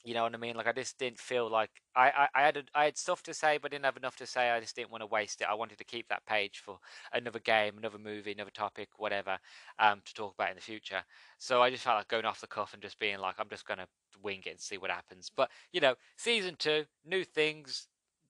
You 0.04 0.14
know 0.14 0.24
what 0.24 0.34
I 0.34 0.38
mean? 0.38 0.56
Like 0.56 0.68
I 0.68 0.72
just 0.72 0.98
didn't 0.98 1.20
feel 1.20 1.50
like 1.50 1.70
I, 1.96 2.10
I, 2.10 2.28
I 2.36 2.42
had 2.42 2.58
a, 2.58 2.64
I 2.74 2.86
had 2.86 2.98
stuff 2.98 3.24
to 3.24 3.34
say, 3.34 3.58
but 3.58 3.72
didn't 3.72 3.86
have 3.86 3.98
enough 3.98 4.16
to 4.18 4.26
say. 4.28 4.50
I 4.50 4.60
just 4.60 4.76
didn't 4.76 4.92
want 4.92 5.02
to 5.02 5.08
waste 5.08 5.42
it. 5.42 5.48
I 5.50 5.54
wanted 5.54 5.78
to 5.80 5.84
keep 5.84 6.08
that 6.10 6.26
page 6.26 6.62
for 6.64 6.80
another 7.14 7.40
game, 7.40 7.78
another 7.78 7.98
movie, 7.98 8.32
another 8.32 8.52
topic, 8.52 8.90
whatever, 8.98 9.38
um, 9.80 10.02
to 10.06 10.14
talk 10.14 10.34
about 10.36 10.50
in 10.52 10.56
the 10.56 10.62
future. 10.62 11.02
So 11.40 11.62
I 11.62 11.70
just 11.70 11.84
felt 11.84 11.98
like 11.98 12.08
going 12.08 12.26
off 12.26 12.42
the 12.42 12.48
cuff 12.48 12.74
and 12.74 12.82
just 12.82 13.00
being 13.00 13.20
like, 13.20 13.36
I'm 13.40 13.50
just 13.50 13.66
gonna 13.68 13.88
wing 14.24 14.42
it 14.46 14.52
and 14.52 14.60
see 14.60 14.78
what 14.78 14.92
happens. 14.92 15.30
But 15.36 15.50
you 15.74 15.82
know, 15.82 15.96
season 16.16 16.56
two, 16.58 16.86
new 17.06 17.24
things, 17.24 17.88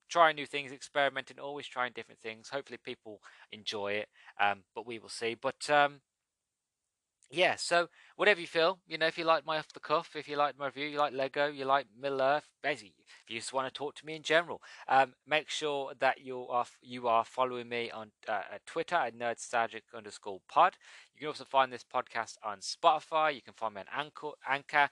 trying 0.09 0.36
new 0.36 0.45
things, 0.45 0.72
experimenting, 0.72 1.39
always 1.39 1.68
trying 1.68 1.91
different 1.93 2.22
things. 2.22 2.49
Hopefully, 2.49 2.80
people 2.84 3.22
enjoy 3.51 3.93
it. 3.93 4.07
Um, 4.39 4.63
but 4.74 4.88
we 4.88 4.99
will 4.99 5.09
see. 5.09 5.36
But 5.39 5.70
um, 5.70 6.01
yeah, 7.30 7.55
so 7.57 7.88
whatever 8.15 8.39
you 8.39 8.47
feel, 8.47 8.80
you 8.88 8.97
know, 8.97 9.07
if 9.07 9.17
you 9.17 9.25
like 9.25 9.45
my 9.45 9.57
off 9.57 9.73
the 9.73 9.82
cuff, 9.82 10.15
if 10.15 10.30
you 10.30 10.38
like 10.38 10.57
my 10.57 10.67
review, 10.67 10.88
you 10.88 10.97
like 10.97 11.13
Lego, 11.13 11.47
you 11.47 11.65
like 11.65 11.88
Middle 11.99 12.21
Earth, 12.21 12.47
basically, 12.63 12.93
if 13.25 13.30
you 13.30 13.39
just 13.39 13.51
want 13.51 13.67
to 13.67 13.78
talk 13.78 13.95
to 13.95 14.05
me 14.05 14.15
in 14.15 14.23
general, 14.23 14.61
um, 14.88 15.13
make 15.28 15.49
sure 15.49 15.91
that 15.99 16.21
you 16.23 16.47
are 16.47 16.65
you 16.82 17.07
are 17.07 17.25
following 17.25 17.67
me 17.67 17.91
on 17.91 18.11
uh, 18.30 18.41
Twitter 18.65 18.95
at 18.95 19.17
nerdstalgic 19.17 19.82
underscore 19.93 20.39
pod. 20.47 20.78
You 21.15 21.19
can 21.19 21.28
also 21.28 21.43
find 21.43 21.71
this 21.73 21.84
podcast 21.84 22.36
on 22.43 22.59
Spotify. 22.59 23.36
You 23.36 23.41
can 23.41 23.53
find 23.53 23.73
me 23.75 23.82
on 23.82 24.05
Anchor, 24.05 24.32
Anchor 24.47 24.89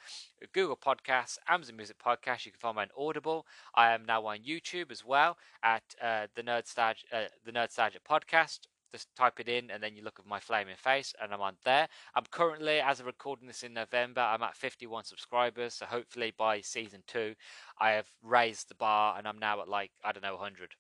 Google 0.52 0.78
Podcasts, 0.78 1.38
Amazon 1.48 1.78
Music 1.78 1.98
Podcast. 2.04 2.46
You 2.46 2.52
can 2.52 2.60
find 2.60 2.76
me 2.76 2.84
on 2.84 3.08
Audible. 3.08 3.46
I 3.76 3.94
am 3.94 4.06
now 4.06 4.26
on 4.26 4.40
YouTube 4.40 4.92
as 4.92 5.06
well 5.06 5.38
at 5.64 5.84
uh, 6.02 6.28
the 6.36 6.44
Nerdstalgic 6.44 7.06
uh, 7.14 7.26
the 7.46 7.54
Nerdstalgic 7.54 8.04
podcast 8.10 8.60
just 8.92 9.14
type 9.16 9.40
it 9.40 9.50
in 9.50 9.72
and 9.72 9.82
then 9.82 9.96
you 9.96 10.04
look 10.04 10.20
at 10.20 10.28
my 10.28 10.40
flaming 10.40 10.76
face 10.78 11.14
and 11.22 11.34
I'm 11.34 11.42
on 11.42 11.56
there. 11.64 11.88
I'm 12.16 12.26
currently, 12.32 12.80
as 12.80 13.00
of 13.00 13.06
recording 13.06 13.48
this 13.48 13.64
in 13.64 13.74
November, 13.74 14.22
I'm 14.22 14.44
at 14.44 14.56
51 14.56 15.06
subscribers. 15.06 15.74
So 15.74 15.86
hopefully 15.86 16.34
by 16.38 16.62
season 16.62 17.04
two, 17.08 17.36
I 17.80 17.92
have 17.92 18.08
raised 18.24 18.70
the 18.70 18.76
bar 18.76 19.18
and 19.18 19.28
I'm 19.28 19.40
now 19.40 19.62
at 19.62 19.68
like, 19.68 19.92
I 20.04 20.12
don't 20.12 20.24
know, 20.24 20.36
100. 20.36 20.72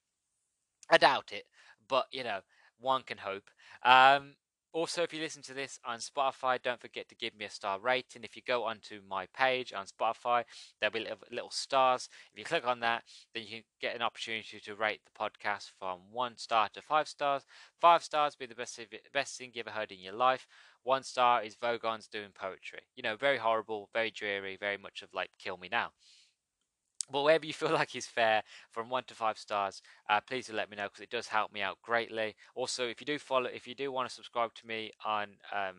I 0.90 0.98
doubt 0.98 1.32
it, 1.32 1.46
but 1.88 2.06
you 2.12 2.24
know, 2.24 2.40
one 2.80 3.04
can 3.04 3.18
hope. 3.18 3.50
Um, 3.84 4.36
also, 4.76 5.04
if 5.04 5.14
you 5.14 5.22
listen 5.22 5.42
to 5.44 5.54
this 5.54 5.80
on 5.86 6.00
Spotify, 6.00 6.62
don't 6.62 6.82
forget 6.82 7.08
to 7.08 7.16
give 7.16 7.34
me 7.34 7.46
a 7.46 7.50
star 7.50 7.80
rating. 7.80 8.26
If 8.26 8.36
you 8.36 8.42
go 8.46 8.66
onto 8.66 9.00
my 9.10 9.26
page 9.28 9.72
on 9.72 9.86
Spotify, 9.86 10.44
there'll 10.80 10.92
be 10.92 11.00
little, 11.00 11.18
little 11.32 11.50
stars. 11.50 12.10
If 12.34 12.40
you 12.40 12.44
click 12.44 12.68
on 12.68 12.82
that, 12.82 13.04
then 13.34 13.44
you 13.44 13.50
can 13.50 13.64
get 13.80 13.96
an 13.96 14.02
opportunity 14.02 14.60
to 14.60 14.76
rate 14.76 15.00
the 15.06 15.18
podcast 15.18 15.72
from 15.80 16.00
one 16.12 16.36
star 16.36 16.68
to 16.74 16.82
five 16.82 17.08
stars. 17.08 17.44
Five 17.80 18.04
stars 18.04 18.36
be 18.36 18.48
the 18.48 18.54
best 18.54 18.78
best 19.14 19.38
thing 19.38 19.52
you 19.54 19.62
ever 19.62 19.70
heard 19.70 19.94
in 19.94 20.02
your 20.02 20.14
life. 20.14 20.46
One 20.84 21.04
star 21.04 21.42
is 21.42 21.56
Vogon's 21.56 22.08
doing 22.08 22.32
poetry. 22.34 22.82
You 22.98 23.04
know, 23.04 23.16
very 23.16 23.38
horrible, 23.38 23.90
very 23.94 24.12
dreary, 24.12 24.58
very 24.60 24.78
much 24.78 25.02
of 25.02 25.10
like 25.14 25.30
kill 25.40 25.56
me 25.56 25.70
now 25.72 25.92
but 27.12 27.24
wherever 27.24 27.46
you 27.46 27.54
feel 27.54 27.72
like 27.74 27.96
is 27.96 28.08
fair 28.08 28.44
from 28.72 28.90
one 28.90 29.04
to 29.08 29.14
five 29.14 29.38
stars 29.38 29.82
uh, 30.10 30.20
please 30.28 30.48
do 30.48 30.54
let 30.54 30.70
me 30.70 30.78
know 30.78 30.86
because 30.86 31.02
it 31.02 31.10
does 31.10 31.28
help 31.28 31.52
me 31.52 31.62
out 31.62 31.78
greatly. 31.82 32.36
Also 32.56 32.88
if 32.88 33.00
you 33.00 33.06
do 33.06 33.20
follow 33.20 33.50
if 33.54 33.68
you 33.68 33.76
do 33.76 33.92
want 33.92 34.08
to 34.08 34.14
subscribe 34.14 34.54
to 34.56 34.68
me 34.68 34.92
on 35.06 35.30
um, 35.54 35.76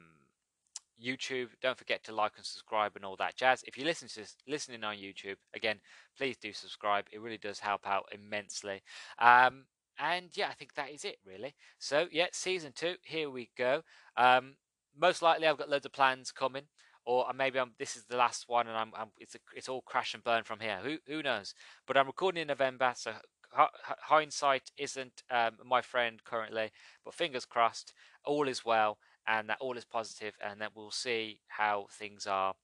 youtube 1.02 1.48
don't 1.60 1.76
forget 1.76 2.02
to 2.02 2.14
like 2.14 2.32
and 2.36 2.46
subscribe 2.46 2.92
and 2.96 3.04
all 3.04 3.16
that 3.16 3.36
jazz. 3.36 3.62
If 3.66 3.76
you 3.76 3.84
listen 3.84 4.08
to 4.08 4.22
listening 4.48 4.84
on 4.84 4.96
youtube 4.96 5.36
again 5.54 5.80
please 6.16 6.36
do 6.36 6.52
subscribe. 6.52 7.06
It 7.12 7.20
really 7.20 7.38
does 7.38 7.58
help 7.58 7.86
out 7.86 8.08
immensely. 8.12 8.82
Um, 9.18 9.66
and 9.98 10.28
yeah 10.34 10.48
i 10.50 10.54
think 10.54 10.74
that 10.74 10.90
is 10.90 11.04
it 11.04 11.16
really. 11.24 11.54
So 11.78 12.06
yeah 12.10 12.26
season 12.32 12.72
two 12.74 12.94
here 13.02 13.30
we 13.30 13.50
go. 13.56 13.82
Um, 14.16 14.56
most 14.98 15.20
likely 15.20 15.46
i've 15.46 15.58
got 15.58 15.68
loads 15.68 15.84
of 15.84 15.92
plans 15.92 16.32
coming 16.32 16.62
or 17.06 17.26
maybe 17.34 17.58
I'm, 17.58 17.72
this 17.78 17.96
is 17.96 18.04
the 18.04 18.16
last 18.16 18.44
one 18.48 18.66
and 18.66 18.76
I'm, 18.76 18.92
I'm 18.94 19.08
it's 19.16 19.34
a, 19.34 19.38
it's 19.54 19.68
all 19.68 19.80
crash 19.80 20.12
and 20.12 20.24
burn 20.24 20.42
from 20.42 20.60
here. 20.60 20.80
Who 20.82 20.98
who 21.06 21.22
knows? 21.22 21.54
But 21.86 21.96
I'm 21.96 22.06
recording 22.06 22.42
in 22.42 22.48
November, 22.48 22.92
so 22.96 23.12
hindsight 23.52 24.70
isn't 24.76 25.22
um, 25.30 25.52
my 25.64 25.80
friend 25.80 26.22
currently. 26.24 26.72
But 27.04 27.14
fingers 27.14 27.44
crossed, 27.46 27.94
all 28.24 28.48
is 28.48 28.64
well 28.64 28.98
and 29.26 29.48
that 29.48 29.58
all 29.60 29.76
is 29.76 29.84
positive, 29.84 30.34
and 30.40 30.60
that 30.60 30.72
we'll 30.74 30.90
see 30.90 31.40
how 31.48 31.86
things 31.90 32.26
are 32.26 32.54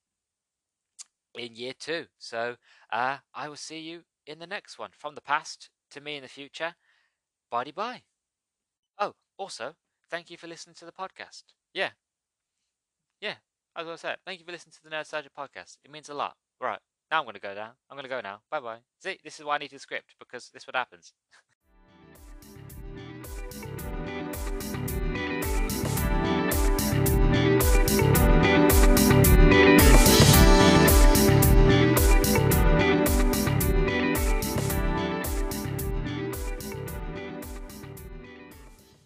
in 1.37 1.57
year 1.57 1.73
two. 1.79 2.07
So 2.19 2.57
uh, 2.93 3.19
I 3.35 3.49
will 3.49 3.57
see 3.57 3.81
you 3.81 4.03
in 4.27 4.39
the 4.39 4.47
next 4.47 4.79
one. 4.79 4.91
From 4.97 5.15
the 5.15 5.21
past 5.21 5.71
to 5.91 6.01
me 6.01 6.17
in 6.17 6.23
the 6.23 6.29
future. 6.29 6.75
Bye 7.51 7.73
bye. 7.75 8.03
Oh, 8.99 9.15
also, 9.37 9.75
thank 10.11 10.31
you 10.31 10.37
for 10.37 10.47
listening 10.47 10.75
to 10.77 10.85
the 10.85 10.93
podcast. 10.93 11.43
Yeah. 11.75 11.91
Yeah, 13.21 13.35
as 13.77 13.89
I 13.89 13.97
said, 13.97 14.17
thank 14.27 14.41
you 14.41 14.47
for 14.47 14.53
listening 14.53 14.73
to 14.73 14.83
the 14.83 14.91
Nerdstalgic 14.91 15.29
podcast. 15.39 15.79
It 15.85 15.91
means 15.91 16.09
a 16.09 16.15
lot. 16.15 16.35
Right. 16.61 16.81
Now 17.11 17.19
I'm 17.19 17.25
going 17.25 17.35
to 17.35 17.41
go 17.41 17.55
down. 17.55 17.73
I'm 17.91 17.97
going 17.97 18.05
to 18.05 18.09
go 18.09 18.21
now. 18.21 18.41
Bye 18.51 18.61
bye. 18.61 18.79
See, 19.01 19.19
this 19.23 19.39
is 19.39 19.45
why 19.45 19.57
I 19.57 19.59
need 19.59 19.73
a 19.73 19.79
script 19.79 20.15
because 20.19 20.51
this 20.53 20.63
is 20.63 20.67
what 20.67 20.77
happens. 20.77 21.13